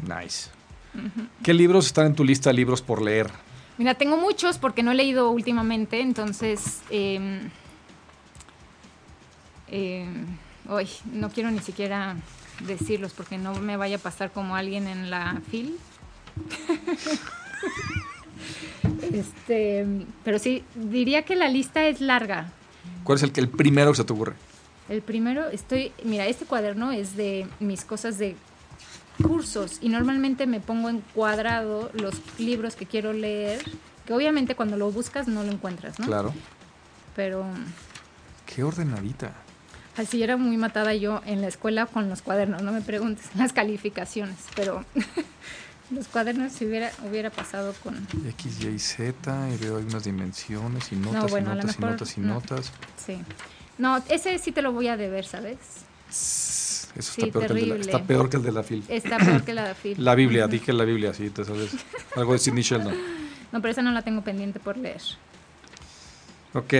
Nice. 0.00 0.50
¿Qué 1.42 1.54
libros 1.54 1.86
están 1.86 2.06
en 2.06 2.14
tu 2.14 2.24
lista 2.24 2.50
de 2.50 2.54
libros 2.54 2.82
por 2.82 3.02
leer? 3.02 3.30
Mira, 3.78 3.94
tengo 3.94 4.16
muchos 4.16 4.58
porque 4.58 4.82
no 4.82 4.92
he 4.92 4.94
leído 4.94 5.30
últimamente, 5.30 6.00
entonces... 6.00 6.82
Eh, 6.90 7.40
eh, 9.68 10.06
uy, 10.68 10.88
no 11.12 11.30
quiero 11.30 11.50
ni 11.50 11.60
siquiera 11.60 12.16
decirlos 12.66 13.12
porque 13.12 13.38
no 13.38 13.54
me 13.54 13.76
vaya 13.76 13.96
a 13.96 13.98
pasar 13.98 14.30
como 14.30 14.54
alguien 14.54 14.86
en 14.86 15.10
la 15.10 15.40
fil. 15.50 15.76
este, 19.12 19.86
pero 20.24 20.38
sí, 20.38 20.64
diría 20.74 21.24
que 21.24 21.36
la 21.36 21.48
lista 21.48 21.84
es 21.86 22.00
larga. 22.00 22.50
¿Cuál 23.04 23.16
es 23.16 23.22
el, 23.24 23.32
que- 23.32 23.40
el 23.40 23.48
primero 23.48 23.90
que 23.92 23.96
se 23.96 24.04
te 24.04 24.12
ocurre? 24.12 24.34
El 24.88 25.02
primero, 25.02 25.48
estoy, 25.48 25.92
mira, 26.04 26.26
este 26.26 26.44
cuaderno 26.44 26.92
es 26.92 27.16
de 27.16 27.46
mis 27.60 27.84
cosas 27.84 28.18
de 28.18 28.36
cursos 29.22 29.78
y 29.80 29.88
normalmente 29.88 30.46
me 30.46 30.60
pongo 30.60 30.88
en 30.88 31.00
cuadrado 31.14 31.90
los 31.94 32.14
libros 32.38 32.76
que 32.76 32.86
quiero 32.86 33.12
leer, 33.12 33.62
que 34.06 34.12
obviamente 34.12 34.54
cuando 34.54 34.76
lo 34.76 34.90
buscas 34.90 35.28
no 35.28 35.42
lo 35.42 35.52
encuentras, 35.52 35.98
¿no? 35.98 36.06
Claro. 36.06 36.34
Pero 37.16 37.44
Qué 38.46 38.62
ordenadita. 38.62 39.32
así 39.96 40.22
era 40.22 40.36
muy 40.36 40.56
matada 40.56 40.94
yo 40.94 41.22
en 41.26 41.40
la 41.40 41.48
escuela 41.48 41.86
con 41.86 42.08
los 42.08 42.22
cuadernos, 42.22 42.62
no 42.62 42.72
me 42.72 42.82
preguntes, 42.82 43.26
las 43.36 43.52
calificaciones, 43.52 44.36
pero 44.54 44.84
los 45.90 46.08
cuadernos 46.08 46.52
si 46.52 46.66
hubiera, 46.66 46.90
hubiera 47.08 47.30
pasado 47.30 47.74
con... 47.82 48.06
X, 48.28 48.64
Y, 48.64 48.78
Z, 48.78 49.48
y 49.50 49.56
veo 49.58 49.76
algunas 49.76 50.04
dimensiones 50.04 50.92
y 50.92 50.96
notas 50.96 51.30
bueno, 51.30 51.52
y 51.52 51.56
notas 51.56 51.76
y 51.76 51.80
notas 51.80 52.18
y 52.18 52.20
no. 52.20 52.34
notas. 52.34 52.72
Sí. 53.04 53.18
No, 53.78 54.02
ese 54.08 54.38
sí 54.38 54.52
te 54.52 54.62
lo 54.62 54.72
voy 54.72 54.88
a 54.88 54.96
deber, 54.96 55.24
¿sabes? 55.24 55.58
Eso 56.96 57.12
Sí, 57.12 57.22
está, 57.22 57.40
peor 57.40 57.46
que 57.46 57.60
el 57.60 57.68
de 57.68 57.74
la, 57.74 57.80
está 57.80 58.02
peor 58.02 58.30
que 58.30 58.36
el 58.36 58.42
de 58.42 58.52
la 58.52 58.62
fil. 58.62 58.84
Está 58.88 59.18
peor 59.18 59.44
que 59.44 59.54
la 59.54 59.68
de 59.68 59.74
Phil. 59.74 60.04
La 60.04 60.14
Biblia, 60.14 60.46
di 60.46 60.60
que 60.60 60.72
la 60.72 60.84
Biblia, 60.84 61.14
sí, 61.14 61.30
te 61.30 61.44
sabes. 61.44 61.72
Algo 62.16 62.32
de 62.32 62.38
Sidney 62.38 62.62
Sheldon. 62.62 62.94
No, 63.52 63.60
pero 63.60 63.72
esa 63.72 63.82
no 63.82 63.90
la 63.92 64.00
tengo 64.00 64.22
pendiente 64.22 64.58
por 64.60 64.78
leer. 64.78 65.02
Ok. 66.54 66.72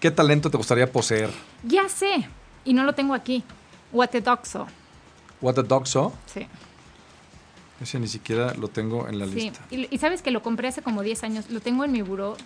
¿Qué 0.00 0.10
talento 0.10 0.50
te 0.50 0.56
gustaría 0.56 0.90
poseer? 0.90 1.30
Ya 1.62 1.88
sé, 1.88 2.28
y 2.64 2.72
no 2.72 2.82
lo 2.82 2.92
tengo 2.92 3.14
aquí. 3.14 3.44
Watedoxo. 3.92 4.66
What 5.40 5.54
the 5.54 5.62
dog 5.62 5.86
saw? 5.86 6.12
Sí. 6.26 6.46
Ese 7.80 8.00
ni 8.00 8.08
siquiera 8.08 8.52
lo 8.54 8.66
tengo 8.66 9.06
en 9.06 9.20
la 9.20 9.26
sí. 9.26 9.34
lista. 9.34 9.60
Y, 9.70 9.86
y 9.94 9.98
sabes 9.98 10.20
que 10.20 10.32
lo 10.32 10.42
compré 10.42 10.66
hace 10.66 10.82
como 10.82 11.02
10 11.04 11.22
años. 11.22 11.50
Lo 11.50 11.60
tengo 11.60 11.84
en 11.84 11.92
mi 11.92 12.02
buró 12.02 12.36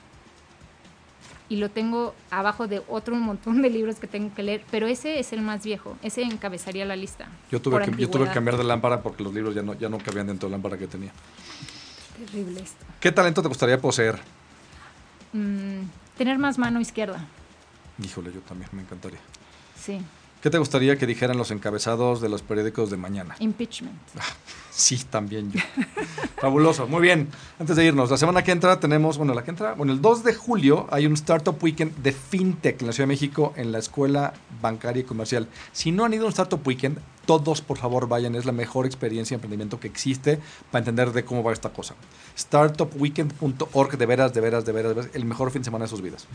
y 1.49 1.57
lo 1.57 1.71
tengo 1.71 2.15
abajo 2.31 2.67
de 2.67 2.83
otro 2.89 3.15
montón 3.17 3.63
de 3.63 3.71
libros 3.71 3.97
que 3.97 4.07
tengo 4.07 4.35
que 4.35 4.43
leer, 4.43 4.65
pero 4.71 4.87
ese 4.87 5.19
es 5.19 5.33
el 5.33 5.43
más 5.43 5.65
viejo. 5.65 5.97
Ese 6.03 6.23
encabezaría 6.23 6.85
la 6.85 6.97
lista. 6.97 7.29
Yo 7.51 7.61
tuve, 7.61 7.85
que, 7.85 7.97
yo 7.97 8.09
tuve 8.09 8.27
que 8.27 8.33
cambiar 8.33 8.57
de 8.57 8.65
lámpara 8.65 9.03
porque 9.03 9.23
los 9.23 9.35
libros 9.35 9.55
ya 9.55 9.63
no, 9.63 9.75
ya 9.75 9.89
no 9.89 9.99
cabían 9.99 10.27
dentro 10.27 10.49
de 10.49 10.53
la 10.53 10.57
lámpara 10.57 10.79
que 10.79 10.87
tenía. 10.87 11.13
Terrible 12.17 12.61
esto. 12.61 12.85
¿Qué 13.01 13.13
talento 13.13 13.43
te 13.43 13.49
gustaría 13.49 13.81
poseer? 13.81 14.19
Mm, 15.33 15.83
tener 16.17 16.39
más 16.39 16.59
mano 16.59 16.81
izquierda. 16.81 17.27
Híjole, 18.03 18.33
yo 18.33 18.41
también 18.41 18.71
me 18.73 18.83
encantaría. 18.83 19.21
Sí. 19.79 20.01
¿Qué 20.43 20.51
te 20.51 20.59
gustaría 20.59 20.99
que 20.99 21.07
dijeran 21.07 21.39
los 21.39 21.53
encabezados 21.53 22.21
de 22.21 22.29
los 22.29 22.43
periódicos 22.43 22.91
de 22.91 22.97
mañana? 22.97 23.37
Impeachment. 23.39 23.95
Sí, 24.73 25.01
también 25.09 25.53
yo. 25.53 25.61
Fabuloso, 26.41 26.89
muy 26.89 27.01
bien. 27.01 27.29
Antes 27.61 27.77
de 27.77 27.85
irnos, 27.85 28.11
la 28.11 28.17
semana 28.17 28.43
que 28.43 28.51
entra 28.51 28.81
tenemos, 28.81 29.19
bueno, 29.19 29.35
la 29.35 29.45
que 29.45 29.51
entra, 29.51 29.75
bueno, 29.75 29.93
el 29.93 30.01
2 30.01 30.25
de 30.25 30.35
julio 30.35 30.89
hay 30.91 31.07
un 31.07 31.13
Startup 31.13 31.57
Weekend 31.63 31.97
de 32.03 32.11
FinTech 32.11 32.81
en 32.81 32.89
la 32.89 32.93
Ciudad 32.93 33.07
de 33.07 33.15
México 33.15 33.53
en 33.55 33.71
la 33.71 33.79
Escuela 33.79 34.35
Bancaria 34.61 35.03
y 35.03 35.05
Comercial. 35.05 35.47
Si 35.71 35.93
no 35.93 36.05
han 36.05 36.13
ido 36.13 36.25
a 36.25 36.27
un 36.27 36.31
Startup 36.31 36.67
Weekend, 36.67 36.99
todos 37.27 37.61
por 37.61 37.79
favor 37.79 38.09
vayan, 38.09 38.35
es 38.35 38.45
la 38.45 38.53
mejor 38.53 38.87
experiencia 38.87 39.35
de 39.35 39.39
emprendimiento 39.39 39.79
que 39.81 39.89
existe 39.89 40.39
para 40.71 40.81
entender 40.81 41.13
de 41.13 41.25
cómo 41.25 41.43
va 41.43 41.53
esta 41.53 41.71
cosa. 41.71 41.95
Startupweekend.org, 42.37 43.97
de 43.99 44.07
veras, 44.07 44.35
de 44.35 44.41
veras, 44.41 44.65
de 44.65 44.73
veras, 44.73 44.89
de 44.91 44.95
veras, 44.95 45.11
el 45.15 45.25
mejor 45.25 45.51
fin 45.51 45.63
de 45.63 45.67
semana 45.67 45.85
de 45.85 45.89
sus 45.89 46.03
vidas. 46.03 46.27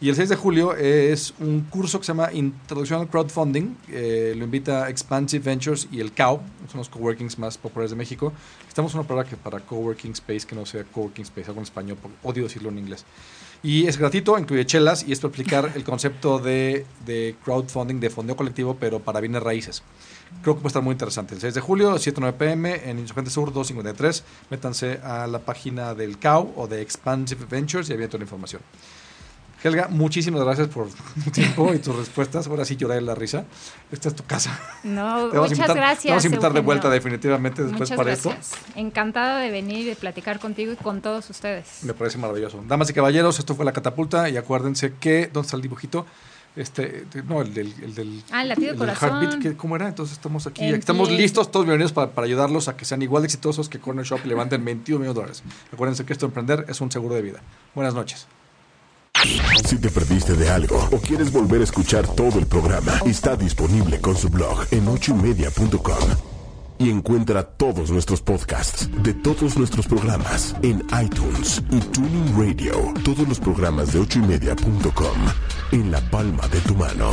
Y 0.00 0.08
el 0.08 0.16
6 0.16 0.28
de 0.30 0.36
julio 0.36 0.74
es 0.74 1.34
un 1.38 1.62
curso 1.62 1.98
que 2.00 2.06
se 2.06 2.12
llama 2.12 2.32
Introducción 2.32 3.00
al 3.00 3.08
Crowdfunding. 3.08 3.76
eh, 3.88 4.34
lo 4.36 4.44
invita 4.44 4.88
Expansive 4.88 5.44
Ventures 5.44 5.88
y 5.92 6.00
el 6.00 6.12
CAO, 6.12 6.40
son 6.70 6.78
los 6.78 6.88
coworkings 6.88 7.38
más 7.38 7.58
populares 7.58 7.90
de 7.90 7.96
México. 7.96 8.32
Estamos 8.68 8.92
en 8.94 9.00
una 9.00 9.08
palabra 9.08 9.28
que 9.28 9.36
para 9.36 9.60
coworking 9.60 10.12
space, 10.12 10.46
que 10.46 10.54
no 10.54 10.66
sea 10.66 10.84
coworking 10.84 11.24
space, 11.24 11.48
algo 11.48 11.60
en 11.60 11.64
español, 11.64 11.98
porque 12.00 12.16
odio 12.22 12.44
decirlo 12.44 12.70
en 12.70 12.78
inglés. 12.78 13.04
Y 13.62 13.86
es 13.86 13.96
gratuito, 13.96 14.36
incluye 14.38 14.66
chelas 14.66 15.04
y 15.06 15.12
es 15.12 15.20
para 15.20 15.28
explicar 15.28 15.72
el 15.76 15.84
concepto 15.84 16.40
de, 16.40 16.84
de 17.06 17.36
crowdfunding, 17.44 18.00
de 18.00 18.10
fondeo 18.10 18.34
colectivo, 18.34 18.76
pero 18.80 18.98
para 18.98 19.20
bienes 19.20 19.42
raíces. 19.42 19.84
Creo 20.42 20.54
que 20.56 20.60
puede 20.62 20.68
estar 20.70 20.82
muy 20.82 20.92
interesante. 20.92 21.34
El 21.34 21.40
6 21.40 21.54
de 21.54 21.60
julio, 21.60 21.94
7-9 21.96 22.32
pm, 22.32 22.88
en 22.90 22.98
Insurgente 22.98 23.30
Sur 23.30 23.52
253. 23.52 24.24
Métanse 24.50 25.00
a 25.04 25.26
la 25.26 25.38
página 25.38 25.94
del 25.94 26.18
CAO 26.18 26.52
o 26.56 26.66
de 26.66 26.80
Expansive 26.82 27.44
Ventures 27.48 27.88
y 27.88 27.92
ahí 27.92 27.98
viene 27.98 28.08
toda 28.08 28.18
la 28.18 28.24
información. 28.24 28.62
Helga, 29.64 29.86
muchísimas 29.88 30.42
gracias 30.42 30.66
por 30.66 30.88
tu 31.22 31.30
tiempo 31.30 31.72
y 31.72 31.78
tus 31.78 31.94
respuestas. 31.94 32.48
Ahora 32.48 32.64
sí 32.64 32.74
lloré 32.74 32.96
de 32.96 33.02
la 33.02 33.14
risa. 33.14 33.44
Esta 33.92 34.08
es 34.08 34.16
tu 34.16 34.24
casa. 34.24 34.58
No, 34.82 35.28
Te 35.28 35.38
muchas 35.38 35.52
invitar- 35.58 35.76
gracias. 35.76 36.02
Te 36.02 36.08
vamos 36.08 36.24
a 36.24 36.26
invitar 36.26 36.42
de 36.52 36.58
Eugenio. 36.58 36.64
vuelta 36.64 36.90
definitivamente 36.90 37.62
después 37.62 37.82
Muchas 37.88 37.96
para 37.96 38.10
gracias. 38.10 38.50
Encantada 38.74 39.38
de 39.38 39.52
venir 39.52 39.78
y 39.78 39.84
de 39.84 39.94
platicar 39.94 40.40
contigo 40.40 40.72
y 40.72 40.76
con 40.76 41.00
todos 41.00 41.30
ustedes. 41.30 41.68
esto. 41.74 41.86
Me 41.86 41.94
parece 41.94 42.18
maravilloso. 42.18 42.60
Damas 42.66 42.90
y 42.90 42.92
caballeros, 42.92 43.38
esto 43.38 43.54
fue 43.54 43.64
La 43.64 43.72
Catapulta 43.72 44.28
y 44.28 44.36
acuérdense 44.36 44.94
que... 44.98 45.30
¿Dónde 45.32 45.46
está 45.46 45.54
el 45.54 45.62
dibujito? 45.62 46.06
Este, 46.54 47.06
no, 47.26 47.40
el 47.40 47.54
del... 47.54 47.74
El 47.82 47.94
del 47.94 48.22
Ah, 48.30 48.42
el 48.42 48.48
latido 48.48 48.72
el 48.72 48.78
del 48.78 48.90
heartbeat, 48.90 49.38
que- 49.40 49.56
¿cómo 49.56 49.76
era? 49.76 49.88
Entonces 49.88 50.16
estamos 50.16 50.46
aquí. 50.46 50.64
Estamos 50.64 51.10
listos, 51.10 51.50
todos 51.50 51.64
bienvenidos 51.64 51.92
para, 51.92 52.10
para 52.10 52.26
ayudarlos 52.26 52.68
a 52.68 52.76
que 52.76 52.84
sean 52.84 53.00
igual 53.02 53.22
de 53.22 53.26
exitosos 53.28 53.68
que 53.70 53.78
Corner 53.80 54.04
Shop 54.04 54.20
y 54.24 54.28
levanten 54.28 54.62
21 54.64 54.98
millones 55.00 55.14
de 55.14 55.20
dólares. 55.20 55.42
Acuérdense 55.72 56.04
que 56.04 56.12
esto 56.12 56.26
de 56.26 56.30
emprender 56.30 56.66
es 56.68 56.80
un 56.80 56.90
seguro 56.92 57.14
de 57.14 57.22
vida. 57.22 57.40
Buenas 57.74 57.94
noches. 57.94 58.26
Si 59.66 59.78
te 59.78 59.88
perdiste 59.88 60.34
de 60.34 60.50
algo 60.50 60.76
o 60.90 60.98
quieres 60.98 61.30
volver 61.32 61.60
a 61.60 61.64
escuchar 61.64 62.06
todo 62.08 62.38
el 62.38 62.46
programa, 62.46 62.92
está 63.06 63.36
disponible 63.36 64.00
con 64.00 64.16
su 64.16 64.28
blog 64.28 64.66
en 64.72 64.88
ochoymedia.com. 64.88 66.31
Y 66.82 66.90
encuentra 66.90 67.44
todos 67.44 67.92
nuestros 67.92 68.20
podcasts 68.22 68.90
de 69.04 69.14
todos 69.14 69.56
nuestros 69.56 69.86
programas 69.86 70.56
en 70.62 70.84
iTunes 71.00 71.62
y 71.70 71.78
Tuning 71.78 72.36
Radio. 72.36 72.72
Todos 73.04 73.28
los 73.28 73.38
programas 73.38 73.92
de 73.92 74.00
ochoymedia.com 74.00 75.18
en 75.70 75.92
la 75.92 76.00
palma 76.10 76.48
de 76.48 76.58
tu 76.62 76.74
mano. 76.74 77.12